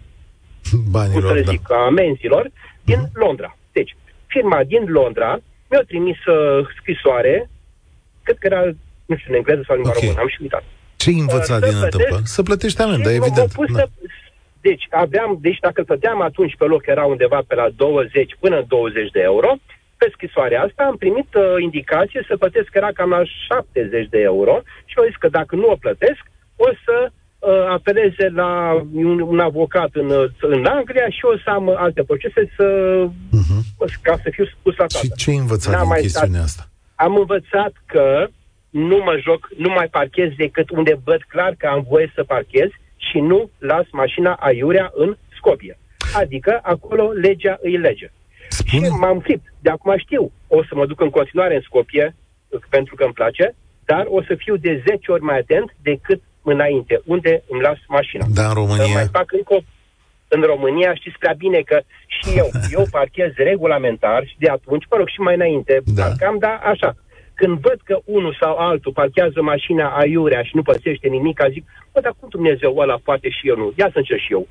cum 0.70 0.84
Banilor, 0.90 1.36
să 1.36 1.42
da. 1.44 1.50
zic, 1.50 1.70
a 1.70 1.84
amenzilor 1.84 2.50
din 2.84 3.00
Londra. 3.14 3.56
Deci, 3.72 3.96
firma 4.26 4.64
din 4.64 4.84
Londra 4.86 5.38
mi-a 5.70 5.82
trimis 5.86 6.24
uh, 6.24 6.66
scrisoare, 6.80 7.50
cred 8.22 8.36
că 8.38 8.46
era, 8.46 8.62
nu 9.06 9.16
știu, 9.16 9.30
în 9.32 9.34
engleză 9.36 9.62
sau 9.66 9.76
în 9.76 9.80
limba 9.82 9.94
Ok. 9.96 10.02
română, 10.02 10.20
am 10.20 10.28
și 10.28 10.42
uitat. 10.42 10.64
Ce 10.96 11.08
ai 11.10 11.18
învățat 11.18 11.60
Să 11.60 11.66
din 11.66 11.76
plătesc- 11.78 11.82
întâmplare? 11.84 12.22
Să 12.24 12.42
plătești 12.42 12.82
amendă, 12.82 13.10
Și 13.12 13.18
m-au 13.18 13.26
evident. 13.26 13.52
pus 13.52 13.72
Da. 13.72 13.78
să, 13.78 13.88
deci, 14.60 14.86
aveam, 14.90 15.38
deci 15.40 15.58
dacă 15.58 15.80
îl 15.80 15.86
plăteam 15.86 16.20
atunci 16.20 16.54
pe 16.58 16.64
loc 16.64 16.86
era 16.86 17.04
undeva 17.04 17.42
pe 17.46 17.54
la 17.54 17.68
20 17.76 18.30
până 18.40 18.56
în 18.56 18.64
20 18.68 19.10
de 19.10 19.20
euro, 19.20 19.50
pe 19.96 20.08
scrisoarea 20.12 20.62
asta 20.62 20.82
am 20.84 20.96
primit 20.96 21.34
uh, 21.34 21.42
indicație 21.62 22.24
să 22.28 22.36
plătesc, 22.36 22.68
era 22.72 22.90
cam 22.92 23.10
la 23.10 23.22
70 23.24 24.08
de 24.08 24.18
euro 24.18 24.54
și 24.84 24.92
mi-au 24.96 25.08
zis 25.08 25.16
că 25.16 25.28
dacă 25.28 25.56
nu 25.56 25.66
o 25.70 25.76
plătesc, 25.76 26.22
o 26.56 26.68
să 26.84 26.96
uh, 27.10 27.66
apeleze 27.68 28.28
la 28.28 28.72
un, 28.94 29.20
un 29.20 29.40
avocat 29.40 29.90
în, 29.92 30.08
uh, 30.10 30.30
în 30.40 30.64
Anglia 30.64 31.08
și 31.08 31.24
o 31.24 31.36
să 31.44 31.50
am 31.50 31.68
alte 31.76 32.02
procese 32.02 32.52
să, 32.56 32.66
Mhm. 33.30 33.64
ca 34.02 34.14
să 34.22 34.28
fiu 34.30 34.44
spus 34.46 34.76
la 34.76 34.86
toată. 34.86 35.06
Și 35.06 35.12
ce 35.12 35.30
ai 35.30 35.36
învățat 35.36 35.72
N-am 35.72 35.80
din 35.80 35.88
mai 35.90 36.00
chestiunea 36.00 36.40
stat- 36.40 36.44
asta? 36.44 36.70
Am 36.94 37.16
învățat 37.16 37.72
că 37.86 38.26
nu 38.70 38.96
mă 38.96 39.18
joc, 39.22 39.48
nu 39.56 39.68
mai 39.68 39.88
parchez 39.88 40.30
decât 40.36 40.70
unde 40.70 41.00
văd 41.04 41.22
clar 41.28 41.54
că 41.58 41.66
am 41.66 41.86
voie 41.88 42.12
să 42.14 42.24
parchez 42.24 42.68
și 42.96 43.18
nu 43.18 43.50
las 43.58 43.86
mașina 43.92 44.32
aiurea 44.32 44.90
în 44.94 45.16
Scopie. 45.36 45.78
Adică 46.14 46.58
acolo 46.62 47.10
legea 47.10 47.58
îi 47.62 47.76
lege. 47.76 48.10
Spune, 48.66 48.86
Și 48.86 48.92
m-am 48.92 49.18
fript. 49.20 49.46
De 49.60 49.70
acum 49.70 49.94
știu. 49.98 50.32
O 50.48 50.62
să 50.64 50.72
mă 50.74 50.86
duc 50.86 51.00
în 51.00 51.10
continuare 51.10 51.54
în 51.54 51.60
Scopie, 51.60 52.14
pentru 52.68 52.94
că 52.94 53.04
îmi 53.04 53.12
place, 53.12 53.54
dar 53.84 54.04
o 54.08 54.22
să 54.22 54.34
fiu 54.34 54.56
de 54.56 54.82
10 54.88 55.10
ori 55.12 55.22
mai 55.22 55.38
atent 55.38 55.68
decât 55.82 56.20
înainte, 56.42 57.00
unde 57.04 57.42
îmi 57.48 57.60
las 57.60 57.78
mașina. 57.88 58.24
da, 58.34 58.42
în 58.42 58.48
Să 58.48 58.54
România, 58.54 58.94
mai 58.94 59.08
fac 59.12 59.32
încă 59.32 59.54
o... 59.54 59.58
În 60.28 60.42
România 60.42 60.94
știți 60.94 61.18
prea 61.18 61.34
bine 61.38 61.60
că 61.70 61.80
și 62.06 62.28
eu, 62.36 62.48
eu 62.76 62.84
parchez 62.90 63.32
regulamentar 63.36 64.26
și 64.26 64.34
de 64.38 64.48
atunci, 64.48 64.86
mă 64.90 64.96
rog, 64.96 65.08
și 65.08 65.20
mai 65.20 65.34
înainte 65.34 65.74
Da. 65.84 66.02
parcam, 66.04 66.38
dar 66.38 66.60
așa. 66.72 66.90
Când 67.34 67.58
văd 67.58 67.78
că 67.84 67.98
unul 68.04 68.36
sau 68.40 68.56
altul 68.56 68.92
parchează 68.92 69.42
mașina 69.42 69.86
aiurea 70.02 70.42
și 70.42 70.56
nu 70.56 70.62
păsește 70.62 71.08
nimic, 71.08 71.40
zic, 71.52 71.64
bă, 71.92 72.00
dar 72.00 72.14
cum 72.18 72.28
Dumnezeu 72.28 72.76
ăla 72.78 72.98
poate 73.04 73.28
și 73.36 73.48
eu 73.48 73.56
nu? 73.56 73.72
Ia 73.76 73.88
să 73.92 73.98
încerc 73.98 74.20
și 74.20 74.32
eu. 74.32 74.46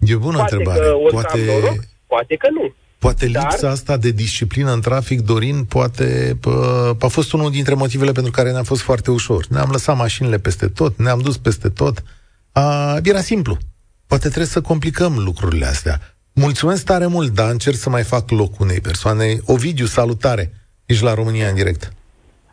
e 0.00 0.16
bună 0.16 0.36
Poate 0.36 0.54
întrebare. 0.54 0.80
că 0.86 0.94
o 1.04 1.08
să 1.08 1.12
Poate, 1.14 1.38
am 1.38 1.40
noroc, 1.46 1.78
poate 2.06 2.34
că 2.42 2.48
nu. 2.50 2.74
Poate 3.04 3.26
Dar- 3.26 3.42
lipsa 3.42 3.68
asta 3.70 3.96
de 3.96 4.10
disciplină 4.10 4.72
în 4.72 4.80
trafic, 4.80 5.20
Dorin, 5.20 5.64
poate 5.64 6.36
pă, 6.40 6.50
a 7.00 7.06
fost 7.06 7.32
unul 7.32 7.50
dintre 7.50 7.74
motivele 7.74 8.12
pentru 8.12 8.32
care 8.32 8.50
ne-a 8.52 8.62
fost 8.62 8.82
foarte 8.82 9.10
ușor. 9.10 9.46
Ne-am 9.48 9.68
lăsat 9.72 9.96
mașinile 9.96 10.38
peste 10.38 10.66
tot, 10.66 10.98
ne-am 10.98 11.20
dus 11.20 11.36
peste 11.38 11.68
tot. 11.68 12.02
A, 12.52 12.96
era 13.02 13.18
simplu. 13.20 13.56
Poate 14.06 14.26
trebuie 14.26 14.46
să 14.56 14.60
complicăm 14.60 15.12
lucrurile 15.24 15.66
astea. 15.66 16.00
Mulțumesc 16.34 16.84
tare 16.84 17.06
mult, 17.06 17.34
dar 17.34 17.50
încerc 17.50 17.76
să 17.76 17.90
mai 17.90 18.02
fac 18.02 18.30
loc 18.30 18.60
unei 18.60 18.80
persoane. 18.80 19.24
Ovidiu, 19.46 19.84
salutare! 19.84 20.52
Ești 20.86 21.04
la 21.04 21.14
România 21.14 21.48
în 21.48 21.54
direct. 21.54 21.92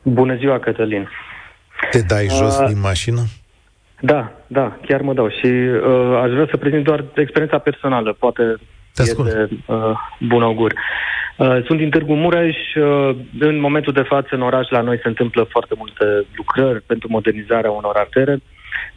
Bună 0.03 0.35
ziua, 0.35 0.59
Cătălin. 0.59 1.07
Te 1.91 2.01
dai 2.01 2.27
jos 2.29 2.57
A- 2.57 2.67
din 2.67 2.79
mașină? 2.79 3.21
Da, 4.01 4.31
da, 4.47 4.79
chiar 4.87 5.01
mă 5.01 5.13
dau 5.13 5.29
și 5.29 5.45
uh, 5.45 6.19
aș 6.23 6.31
vrea 6.31 6.47
să 6.49 6.57
prezint 6.57 6.83
doar 6.83 7.05
experiența 7.15 7.57
personală, 7.57 8.13
poate 8.13 8.43
Te 8.97 9.03
e 9.07 9.11
ascult. 9.11 9.29
de 9.33 9.49
uh, 9.65 9.91
bun 10.19 10.41
augur. 10.41 10.73
Uh, 11.37 11.57
sunt 11.65 11.77
din 11.77 11.89
Târgu 11.89 12.13
Mureș, 12.13 12.57
uh, 12.75 13.15
în 13.39 13.59
momentul 13.59 13.93
de 13.93 14.01
față 14.01 14.27
în 14.31 14.41
oraș 14.41 14.69
la 14.69 14.81
noi 14.81 14.99
se 15.01 15.07
întâmplă 15.07 15.43
foarte 15.49 15.73
multe 15.77 16.25
lucrări 16.35 16.81
pentru 16.81 17.07
modernizarea 17.11 17.71
unor 17.71 17.95
artere, 17.95 18.39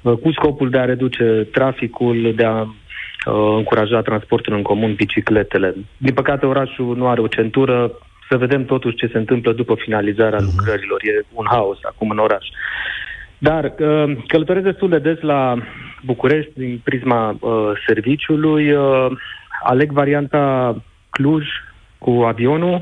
uh, 0.02 0.12
cu 0.22 0.32
scopul 0.32 0.70
de 0.70 0.78
a 0.78 0.84
reduce 0.84 1.48
traficul, 1.52 2.32
de 2.36 2.44
a 2.44 2.60
uh, 2.60 3.54
încuraja 3.56 4.00
transportul 4.02 4.54
în 4.54 4.62
comun, 4.62 4.94
bicicletele. 4.94 5.74
Din 5.96 6.14
păcate 6.14 6.46
orașul 6.46 6.96
nu 6.96 7.08
are 7.08 7.20
o 7.20 7.26
centură, 7.26 7.92
să 8.28 8.36
vedem 8.36 8.64
totuși 8.64 8.96
ce 8.96 9.06
se 9.12 9.18
întâmplă 9.18 9.52
după 9.52 9.74
finalizarea 9.78 10.38
Mhm. 10.38 10.50
lucrărilor. 10.56 11.00
E 11.02 11.26
un 11.32 11.46
haos 11.50 11.78
acum 11.82 12.10
în 12.10 12.18
oraș. 12.18 12.46
Dar 13.38 13.64
uh, 13.64 14.16
călătoresc 14.26 14.64
destul 14.64 14.88
de 14.88 14.98
des 14.98 15.20
la 15.20 15.56
București 16.04 16.50
din 16.54 16.80
prisma 16.84 17.36
uh, 17.40 17.70
serviciului. 17.86 18.72
Uh, 18.72 19.06
aleg 19.62 19.92
varianta 19.92 20.74
Cluj 21.10 21.44
cu 21.98 22.10
avionul, 22.10 22.80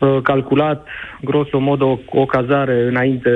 uh, 0.00 0.18
calculat 0.22 0.86
grosomodo 1.24 1.86
o, 1.86 2.20
o 2.20 2.26
cazare 2.26 2.86
înainte 2.88 3.30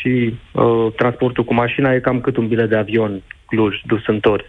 și 0.00 0.34
uh, 0.52 0.92
transportul 0.96 1.44
cu 1.44 1.54
mașina 1.54 1.94
e 1.94 2.00
cam 2.00 2.20
cât 2.20 2.36
un 2.36 2.48
bilet 2.48 2.68
de 2.68 2.76
avion 2.76 3.22
Cluj 3.46 3.74
dus 3.86 4.06
întors. 4.06 4.44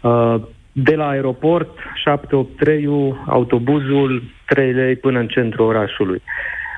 Uh, 0.00 0.34
de 0.72 0.94
la 0.94 1.08
aeroport, 1.08 1.68
783 2.04 2.88
autobuzul, 3.26 4.22
3 4.46 4.72
lei 4.72 4.96
până 4.96 5.18
în 5.18 5.28
centrul 5.28 5.66
orașului. 5.66 6.22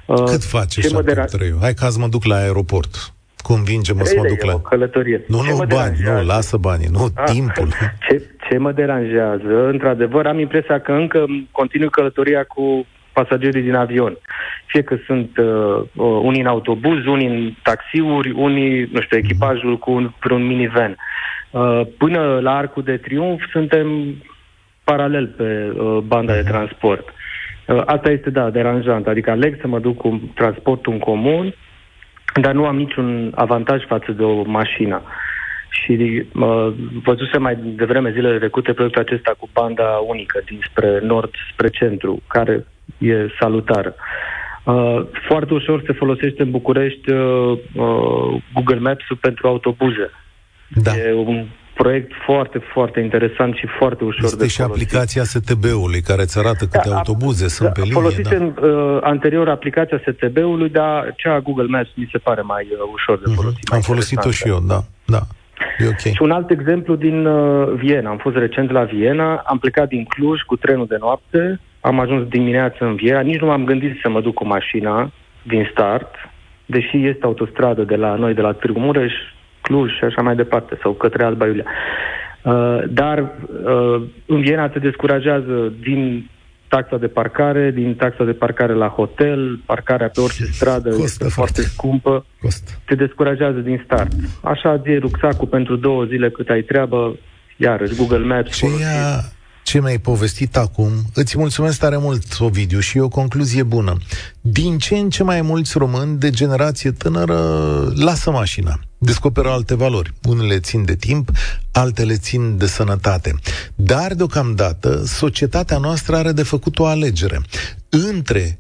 Uh, 0.07 0.23
Cât 0.25 0.45
face 0.45 0.81
ce 0.81 0.89
mă 0.93 1.03
dera- 1.03 1.25
783 1.25 1.55
Hai 1.61 1.75
că 1.75 1.85
azi 1.85 1.99
mă 1.99 2.09
duc 2.09 2.25
la 2.25 2.37
aeroport. 2.37 3.15
Convinge-mă 3.43 4.05
să 4.05 4.05
Trei 4.05 4.17
mă 4.23 4.27
lei 4.27 4.37
duc 4.37 4.47
e 4.47 4.49
o 4.49 4.53
la... 4.53 4.61
călătorie. 4.69 5.25
Nu, 5.29 5.43
Ce 5.43 5.51
nu, 5.51 5.57
mă 5.57 5.65
bani, 5.69 5.69
deranjează? 5.97 6.21
nu, 6.21 6.27
lasă 6.27 6.57
banii, 6.57 6.89
nu, 6.93 7.09
Ah. 7.15 7.25
timpul. 7.33 7.69
Ce, 8.09 8.23
ce 8.49 8.59
mă 8.59 8.73
deranjează, 8.73 9.69
într-adevăr, 9.73 10.27
am 10.27 10.39
impresia 10.39 10.81
că 10.81 10.93
încă 10.93 11.25
continui 11.51 11.91
călătoria 11.91 12.45
cu 12.45 12.87
pasagerii 13.13 13.63
din 13.63 13.75
avion. 13.75 14.19
Fie 14.67 14.83
că 14.83 14.97
sunt 15.07 15.37
uh, 15.39 15.47
uh, 15.95 16.21
unii 16.23 16.41
în 16.41 16.47
autobuz, 16.47 17.05
unii 17.07 17.27
în 17.27 17.55
taxiuri, 17.63 18.31
unii, 18.31 18.89
nu 18.93 19.01
știu, 19.01 19.17
echipajul 19.17 19.79
cu 19.79 19.91
un, 19.93 20.13
un 20.31 20.47
minivan. 20.47 20.97
Uh, 21.51 21.81
până 21.99 22.39
la 22.43 22.57
Arcul 22.57 22.83
de 22.83 22.97
Triunf 22.97 23.41
suntem 23.53 24.15
paralel 24.85 25.27
pe 25.27 25.73
uh, 25.81 25.99
banda 26.07 26.33
de 26.35 26.43
transport. 26.43 27.09
Uh, 27.67 27.83
asta 27.87 28.11
este, 28.11 28.31
da, 28.31 28.51
deranjant. 28.51 29.07
Adică 29.07 29.31
aleg 29.31 29.57
să 29.61 29.67
mă 29.67 29.79
duc 29.79 29.97
cu 29.97 30.21
transportul 30.35 30.93
în 30.93 30.99
comun, 30.99 31.55
dar 32.35 32.55
nu 32.55 32.65
am 32.67 32.77
niciun 32.77 33.33
avantaj 33.35 33.87
față 33.87 34.13
de 34.13 34.23
o 34.23 34.43
mașină. 34.43 35.03
Și 35.71 36.25
uh, 36.35 36.73
văzusem 37.05 37.43
mai 37.43 37.59
devreme 37.77 38.13
zilele 38.13 38.39
trecute 38.39 38.73
proiectul 38.73 39.03
acesta 39.03 39.35
cu 39.39 39.49
banda 39.53 39.89
unică 40.07 40.41
dinspre 40.45 41.01
nord 41.03 41.31
spre 41.53 41.69
centru, 41.69 42.23
care 42.27 42.67
e 42.99 43.15
salutar. 43.41 43.95
Uh, 44.65 45.07
foarte 45.29 45.55
ușor 45.55 45.83
se 45.87 45.93
folosește 45.93 46.43
în 46.43 46.51
București 46.51 47.11
uh, 47.11 47.59
uh, 47.75 48.43
Google 48.55 48.79
Maps-ul 48.79 49.17
pentru 49.17 49.47
autobuze. 49.47 50.11
Da. 50.69 50.97
E 50.97 51.13
un 51.13 51.47
proiect 51.83 52.13
foarte, 52.27 52.59
foarte 52.73 53.01
interesant 53.01 53.55
și 53.55 53.67
foarte 53.79 54.05
ușor 54.05 54.25
Este 54.25 54.37
de 54.37 54.47
și 54.49 54.61
folosit. 54.61 54.83
aplicația 54.83 55.23
STB-ului 55.25 56.01
care 56.01 56.23
îți 56.23 56.39
arată 56.39 56.65
câte 56.65 56.89
Da, 56.89 56.97
autobuze 56.97 57.49
sunt 57.49 57.73
pe 57.73 57.81
linie. 57.81 57.95
Folosit 58.01 58.29
Da. 58.29 58.37
uh, 58.67 58.99
anterior 59.01 59.49
aplicația 59.49 60.01
STB-ului, 60.07 60.69
dar 60.69 61.15
cea 61.17 61.33
a 61.35 61.39
Google 61.41 61.67
Maps 61.69 61.89
mi 61.95 62.09
se 62.13 62.19
pare 62.19 62.41
mai 62.41 62.67
uh, 62.73 62.79
ușor 62.93 63.17
de 63.19 63.25
Mhm. 63.27 63.35
folosit. 63.41 63.69
mai 63.71 63.79
Am 63.79 63.85
folosit-o 63.91 64.29
interesantă. 64.29 64.59
și 64.59 64.65
eu, 64.65 64.69
da. 64.73 64.81
Da. 65.17 65.23
E 65.85 65.87
ok. 65.89 66.15
Și 66.15 66.23
un 66.23 66.31
alt 66.31 66.51
exemplu 66.51 66.95
din 66.95 67.27
uh, 67.27 67.73
Viena. 67.83 68.11
Am 68.11 68.17
fost 68.19 68.37
recent 68.37 68.71
la 68.71 68.83
Viena, 68.85 69.43
am 69.47 69.59
plecat 69.59 69.89
din 69.89 70.05
Cluj 70.05 70.41
cu 70.41 70.57
trenul 70.57 70.87
de 70.87 70.97
noapte, 71.01 71.61
am 71.81 72.01
ajuns 72.01 72.29
dimineața 72.29 72.87
în 72.87 72.95
Viena, 72.95 73.21
nici 73.21 73.41
nu 73.41 73.47
m-am 73.47 73.65
gândit 73.65 73.99
să 74.03 74.09
mă 74.09 74.21
duc 74.21 74.35
cu 74.35 74.47
mașina 74.47 75.11
din 75.43 75.69
start, 75.73 76.15
deși 76.67 77.07
este 77.07 77.25
autostradă 77.25 77.83
de 77.83 77.97
la 77.97 78.15
noi, 78.15 78.35
de 78.35 78.41
la 78.41 78.53
Târgu 78.53 78.79
Mureș, 78.81 79.13
Cluj 79.61 79.91
și 79.91 80.05
așa 80.05 80.23
mai 80.23 80.35
departe, 80.35 80.79
sau 80.83 80.93
către 80.93 81.25
Alba 81.25 81.47
Iulia. 81.47 81.65
Uh, 82.43 82.83
dar 82.89 83.19
uh, 83.19 84.03
în 84.27 84.41
Viena 84.41 84.69
te 84.69 84.79
descurajează 84.79 85.73
din 85.81 86.31
taxa 86.69 86.97
de 86.97 87.07
parcare, 87.07 87.71
din 87.71 87.95
taxa 87.95 88.25
de 88.25 88.33
parcare 88.33 88.75
la 88.75 88.89
hotel, 88.89 89.61
parcarea 89.67 90.09
pe 90.09 90.21
orice 90.21 90.45
stradă 90.45 90.89
Costă 90.89 91.03
este 91.05 91.29
foarte 91.29 91.63
scumpă, 91.63 92.25
Costă. 92.41 92.71
te 92.85 92.95
descurajează 92.95 93.59
din 93.59 93.81
start. 93.85 94.13
Așa 94.43 94.77
de 94.77 94.97
rucsacul 95.01 95.49
pentru 95.49 95.77
două 95.77 96.05
zile 96.05 96.31
cât 96.31 96.49
ai 96.49 96.63
treabă, 96.63 97.17
iarăși 97.57 97.97
Google 97.97 98.27
Maps. 98.35 98.57
Ce, 98.57 98.67
ea, 98.81 99.21
ce 99.71 99.81
mi-ai 99.81 99.99
povestit 99.99 100.57
acum, 100.57 100.91
îți 101.15 101.39
mulțumesc 101.39 101.79
tare 101.79 101.97
mult, 101.97 102.41
Ovidiu, 102.41 102.81
și 102.81 102.99
e 102.99 103.01
o 103.01 103.09
concluzie 103.09 103.63
bună. 103.63 103.97
Din 104.41 104.79
ce 104.79 104.97
în 104.97 105.11
ce 105.11 105.23
mai 105.23 105.43
mulți 105.43 105.79
români 105.79 106.19
de 106.19 106.31
generație 106.31 106.91
tânără 106.91 107.39
lasă 107.95 108.31
mașina 108.31 108.81
descoperă 108.99 109.49
alte 109.49 109.75
valori. 109.75 110.13
Unele 110.29 110.61
țin 110.61 110.85
de 110.85 110.97
timp, 110.97 111.31
altele 111.73 112.17
țin 112.17 112.57
de 112.57 112.67
sănătate. 112.67 113.35
Dar, 113.75 114.15
deocamdată, 114.15 115.05
societatea 115.07 115.79
noastră 115.79 116.17
are 116.17 116.33
de 116.33 116.43
făcut 116.43 116.79
o 116.79 116.87
alegere 116.87 117.41
între 117.89 118.59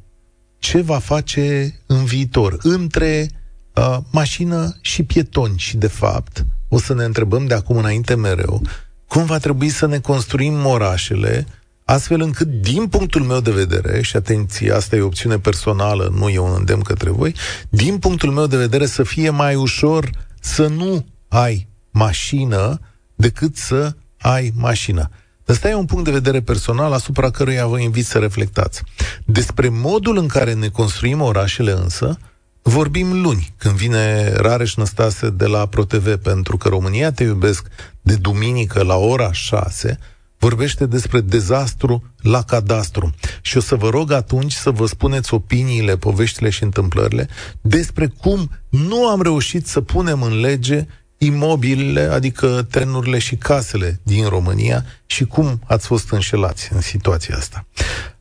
ce 0.59 0.81
va 0.81 0.99
face 0.99 1.75
în 1.87 2.05
viitor, 2.05 2.57
între 2.63 3.31
uh, 3.75 3.97
mașină 4.11 4.77
și 4.81 5.03
pietoni. 5.03 5.59
Și, 5.59 5.77
de 5.77 5.89
fapt, 5.89 6.47
o 6.69 6.79
să 6.79 6.95
ne 6.95 7.05
întrebăm 7.05 7.47
de 7.47 7.55
acum 7.55 7.77
înainte 7.77 8.15
mereu 8.15 8.63
cum 9.11 9.25
va 9.25 9.39
trebui 9.39 9.69
să 9.69 9.87
ne 9.87 9.99
construim 9.99 10.67
orașele 10.67 11.47
astfel 11.85 12.21
încât, 12.21 12.49
din 12.49 12.87
punctul 12.87 13.23
meu 13.23 13.41
de 13.41 13.51
vedere, 13.51 14.03
și 14.03 14.17
atenție, 14.17 14.73
asta 14.73 14.97
e 14.97 15.01
o 15.01 15.07
opțiune 15.07 15.39
personală, 15.39 16.13
nu 16.19 16.29
e 16.29 16.39
un 16.39 16.55
îndemn 16.59 16.83
către 16.83 17.11
voi, 17.11 17.35
din 17.69 17.99
punctul 17.99 18.31
meu 18.31 18.47
de 18.47 18.57
vedere 18.57 18.87
să 18.87 19.03
fie 19.03 19.31
mai 19.31 19.55
ușor 19.55 20.11
să 20.41 20.67
nu 20.67 21.07
ai 21.29 21.69
mașină 21.91 22.81
decât 23.15 23.57
să 23.57 23.95
ai 24.19 24.53
mașină. 24.55 25.11
Ăsta 25.49 25.69
e 25.69 25.75
un 25.75 25.85
punct 25.85 26.05
de 26.05 26.11
vedere 26.11 26.41
personal 26.41 26.93
asupra 26.93 27.31
căruia 27.31 27.67
vă 27.67 27.81
invit 27.81 28.07
să 28.07 28.19
reflectați. 28.19 28.83
Despre 29.25 29.69
modul 29.69 30.17
în 30.17 30.27
care 30.27 30.55
ne 30.55 30.69
construim 30.69 31.21
orașele 31.21 31.73
însă, 31.73 32.19
vorbim 32.63 33.23
luni, 33.23 33.55
când 33.57 33.75
vine 33.75 34.33
Rareș 34.33 34.75
Năstase 34.75 35.31
de 35.31 35.47
la 35.47 35.67
ProTV, 35.67 36.17
pentru 36.17 36.57
că 36.57 36.69
România 36.69 37.13
te 37.13 37.25
iubesc 37.25 37.67
de 38.03 38.14
duminică 38.14 38.82
la 38.82 38.96
ora 38.96 39.32
6, 39.32 39.98
vorbește 40.38 40.86
despre 40.86 41.20
dezastru 41.20 42.03
la 42.20 42.42
cadastru. 42.42 43.14
Și 43.40 43.57
o 43.57 43.61
să 43.61 43.74
vă 43.74 43.88
rog 43.88 44.12
atunci 44.12 44.53
să 44.53 44.70
vă 44.70 44.86
spuneți 44.86 45.34
opiniile, 45.34 45.96
poveștile 45.96 46.51
și 46.51 46.62
întâmplările 46.62 47.28
despre 47.61 48.07
cum 48.07 48.51
nu 48.68 49.09
am 49.09 49.22
reușit 49.22 49.66
să 49.66 49.80
punem 49.80 50.22
în 50.22 50.40
lege 50.40 50.86
imobilele, 51.18 52.01
adică 52.01 52.66
trenurile 52.70 53.18
și 53.18 53.36
casele 53.36 54.01
din 54.03 54.28
România 54.28 54.84
și 55.07 55.24
cum 55.24 55.61
ați 55.66 55.86
fost 55.86 56.11
înșelați 56.11 56.72
în 56.72 56.80
situația 56.80 57.36
asta. 57.36 57.66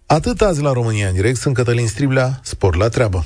Atât 0.06 0.42
azi 0.42 0.62
la 0.62 0.72
România 0.72 1.08
în 1.08 1.14
direct, 1.14 1.38
sunt 1.38 1.56
Cătălin 1.56 1.88
Striblea, 1.88 2.40
spor 2.44 2.76
la 2.76 2.90
treabă. 2.90 3.26